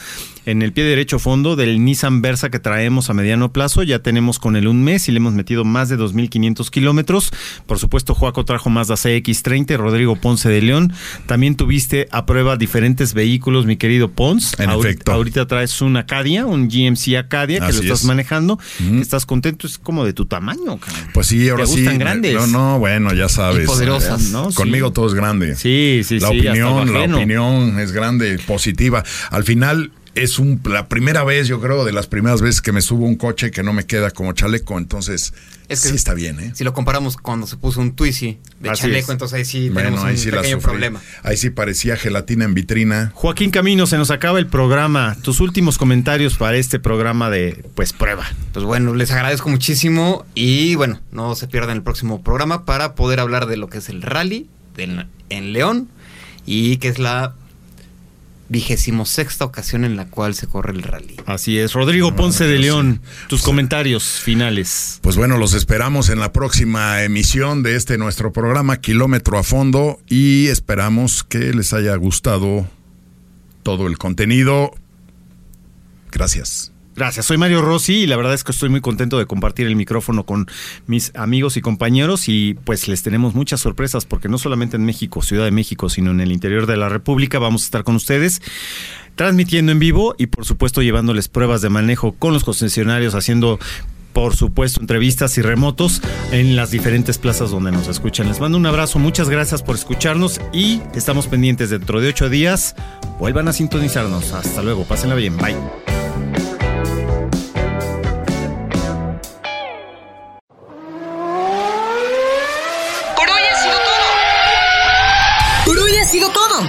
en 0.45 0.61
el 0.61 0.73
pie 0.73 0.83
derecho 0.83 1.19
fondo 1.19 1.55
del 1.55 1.83
Nissan 1.83 2.21
Versa 2.21 2.49
que 2.49 2.59
traemos 2.59 3.09
a 3.09 3.13
mediano 3.13 3.51
plazo. 3.51 3.83
Ya 3.83 3.99
tenemos 3.99 4.39
con 4.39 4.55
él 4.55 4.67
un 4.67 4.83
mes 4.83 5.07
y 5.09 5.11
le 5.11 5.17
hemos 5.17 5.33
metido 5.33 5.63
más 5.63 5.89
de 5.89 5.97
2.500 5.97 6.69
kilómetros. 6.69 7.31
Por 7.65 7.79
supuesto, 7.79 8.13
Joaco 8.13 8.45
trajo 8.45 8.69
Mazda 8.69 8.95
CX30, 8.95 9.77
Rodrigo 9.77 10.15
Ponce 10.15 10.49
de 10.49 10.61
León. 10.61 10.93
También 11.25 11.55
tuviste 11.55 12.07
a 12.11 12.25
prueba 12.25 12.57
diferentes 12.57 13.13
vehículos, 13.13 13.65
mi 13.65 13.77
querido 13.77 14.11
Ponce. 14.11 14.61
En 14.61 14.69
ahorita, 14.69 14.89
efecto. 14.89 15.11
Ahorita 15.11 15.47
traes 15.47 15.81
un 15.81 15.97
Acadia, 15.97 16.45
un 16.45 16.67
GMC 16.69 17.15
Acadia, 17.17 17.65
que 17.65 17.73
lo 17.73 17.81
estás 17.81 18.05
manejando. 18.05 18.59
Estás 18.99 19.25
contento, 19.25 19.67
es 19.67 19.77
como 19.77 20.05
de 20.05 20.13
tu 20.13 20.25
tamaño. 20.25 20.79
Pues 21.13 21.27
sí, 21.27 21.49
ahora 21.49 21.63
¿Te 21.63 21.71
sí. 21.71 21.77
gustan 21.77 21.99
grandes. 21.99 22.33
No, 22.33 22.47
no, 22.47 22.79
bueno, 22.79 23.13
ya 23.13 23.29
sabes. 23.29 23.65
poderosas, 23.65 24.31
¿no? 24.31 24.49
Conmigo 24.51 24.91
todo 24.91 25.07
es 25.07 25.13
grande. 25.13 25.55
Sí, 25.55 26.01
sí, 26.03 26.19
la 26.19 26.29
sí. 26.29 26.39
Opinión, 26.39 26.93
la 26.93 27.15
opinión 27.15 27.79
es 27.79 27.91
grande, 27.91 28.39
positiva. 28.45 29.03
Al 29.31 29.43
final 29.43 29.91
es 30.15 30.39
un, 30.39 30.61
la 30.65 30.87
primera 30.87 31.23
vez, 31.23 31.47
yo 31.47 31.59
creo, 31.61 31.83
de 31.83 31.91
las 31.91 32.07
primeras 32.07 32.41
veces 32.41 32.61
que 32.61 32.71
me 32.71 32.81
subo 32.81 33.05
un 33.05 33.15
coche 33.15 33.51
que 33.51 33.63
no 33.63 33.73
me 33.73 33.85
queda 33.85 34.11
como 34.11 34.31
chaleco, 34.33 34.77
entonces 34.77 35.33
es 35.67 35.81
que 35.81 35.89
sí 35.89 35.95
está 35.95 36.13
bien, 36.13 36.39
¿eh? 36.39 36.51
Si 36.55 36.63
lo 36.63 36.73
comparamos 36.73 37.17
cuando 37.17 37.47
se 37.47 37.57
puso 37.57 37.81
un 37.81 37.95
Twizy 37.95 38.39
de 38.59 38.71
chaleco, 38.71 39.11
entonces 39.11 39.37
ahí 39.37 39.45
sí 39.45 39.69
tenemos 39.73 40.01
un 40.01 40.31
pequeño 40.31 40.59
problema. 40.59 41.01
Ahí 41.23 41.37
sí 41.37 41.49
parecía 41.49 41.97
gelatina 41.97 42.45
en 42.45 42.53
vitrina. 42.53 43.11
Joaquín 43.13 43.51
Camino, 43.51 43.87
se 43.87 43.97
nos 43.97 44.09
acaba 44.09 44.39
el 44.39 44.47
programa. 44.47 45.17
Tus 45.21 45.41
últimos 45.41 45.77
comentarios 45.77 46.37
para 46.37 46.57
este 46.57 46.79
programa 46.79 47.29
de, 47.29 47.65
pues, 47.75 47.93
prueba. 47.93 48.25
Pues 48.53 48.63
bueno, 48.63 48.93
les 48.93 49.11
agradezco 49.11 49.49
muchísimo 49.49 50.25
y 50.33 50.75
bueno, 50.75 51.01
no 51.11 51.35
se 51.35 51.47
pierdan 51.47 51.77
el 51.77 51.83
próximo 51.83 52.23
programa 52.23 52.63
para 52.63 52.95
poder 52.95 53.19
hablar 53.19 53.47
de 53.47 53.57
lo 53.57 53.67
que 53.67 53.79
es 53.79 53.89
el 53.89 54.01
rally 54.01 54.49
en 54.77 55.53
León 55.53 55.89
y 56.45 56.77
que 56.77 56.87
es 56.89 56.99
la 56.99 57.33
vigésimo 58.47 59.05
sexta 59.05 59.45
ocasión 59.45 59.85
en 59.85 59.95
la 59.95 60.05
cual 60.05 60.35
se 60.35 60.47
corre 60.47 60.73
el 60.73 60.83
rally. 60.83 61.15
Así 61.25 61.57
es. 61.57 61.73
Rodrigo 61.73 62.15
Ponce 62.15 62.45
de 62.45 62.59
León, 62.59 63.01
tus 63.27 63.41
comentarios 63.41 64.03
finales. 64.03 64.99
Pues 65.01 65.15
bueno, 65.17 65.37
los 65.37 65.53
esperamos 65.53 66.09
en 66.09 66.19
la 66.19 66.31
próxima 66.31 67.03
emisión 67.03 67.63
de 67.63 67.75
este 67.75 67.97
nuestro 67.97 68.31
programa 68.31 68.77
Kilómetro 68.77 69.37
a 69.37 69.43
Fondo 69.43 69.99
y 70.07 70.47
esperamos 70.47 71.23
que 71.23 71.53
les 71.53 71.73
haya 71.73 71.95
gustado 71.95 72.67
todo 73.63 73.87
el 73.87 73.97
contenido. 73.97 74.71
Gracias. 76.11 76.74
Gracias, 76.95 77.25
soy 77.25 77.37
Mario 77.37 77.61
Rossi 77.61 78.03
y 78.03 78.07
la 78.07 78.15
verdad 78.15 78.33
es 78.33 78.45
que 78.45 78.53
estoy 78.53 78.69
muy 78.69 78.79
contento 78.79 79.17
de 79.17 79.25
compartir 79.25 79.67
el 79.67 79.75
micrófono 79.75 80.25
con 80.25 80.47
mis 80.87 81.13
amigos 81.15 81.57
y 81.57 81.61
compañeros 81.61 82.29
y 82.29 82.53
pues 82.63 82.87
les 82.87 83.03
tenemos 83.03 83.35
muchas 83.35 83.59
sorpresas 83.59 84.05
porque 84.05 84.29
no 84.29 84.37
solamente 84.37 84.77
en 84.77 84.85
México, 84.85 85.21
Ciudad 85.21 85.43
de 85.43 85.51
México, 85.51 85.89
sino 85.89 86.11
en 86.11 86.21
el 86.21 86.31
interior 86.31 86.67
de 86.67 86.77
la 86.77 86.87
República 86.87 87.37
vamos 87.37 87.63
a 87.63 87.65
estar 87.65 87.83
con 87.83 87.95
ustedes 87.95 88.41
transmitiendo 89.15 89.73
en 89.73 89.79
vivo 89.79 90.15
y 90.17 90.27
por 90.27 90.45
supuesto 90.45 90.81
llevándoles 90.81 91.27
pruebas 91.27 91.61
de 91.61 91.69
manejo 91.69 92.13
con 92.13 92.33
los 92.33 92.45
concesionarios, 92.45 93.13
haciendo 93.13 93.59
por 94.13 94.33
supuesto, 94.33 94.79
entrevistas 94.79 95.37
y 95.37 95.41
remotos 95.41 96.01
en 96.31 96.55
las 96.55 96.71
diferentes 96.71 97.17
plazas 97.17 97.51
donde 97.51 97.73
nos 97.73 97.89
escuchan. 97.89 98.29
Les 98.29 98.39
mando 98.39 98.57
un 98.57 98.65
abrazo, 98.65 98.97
muchas 98.97 99.27
gracias 99.27 99.61
por 99.61 99.75
escucharnos 99.75 100.39
y 100.53 100.81
estamos 100.95 101.27
pendientes 101.27 101.69
dentro 101.69 101.99
de 101.99 102.07
ocho 102.07 102.29
días. 102.29 102.77
Vuelvan 103.19 103.49
a 103.49 103.53
sintonizarnos. 103.53 104.31
Hasta 104.31 104.63
luego, 104.63 104.85
pásenla 104.85 105.15
bien, 105.15 105.35
bye. 105.35 106.04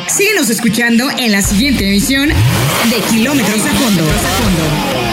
Síguenos 0.08 0.50
escuchando 0.50 1.08
en 1.18 1.32
la 1.32 1.42
siguiente 1.42 1.86
emisión 1.86 2.28
de 2.28 3.00
Kilómetros 3.10 3.64
a 3.66 3.74
Fondo. 3.74 5.05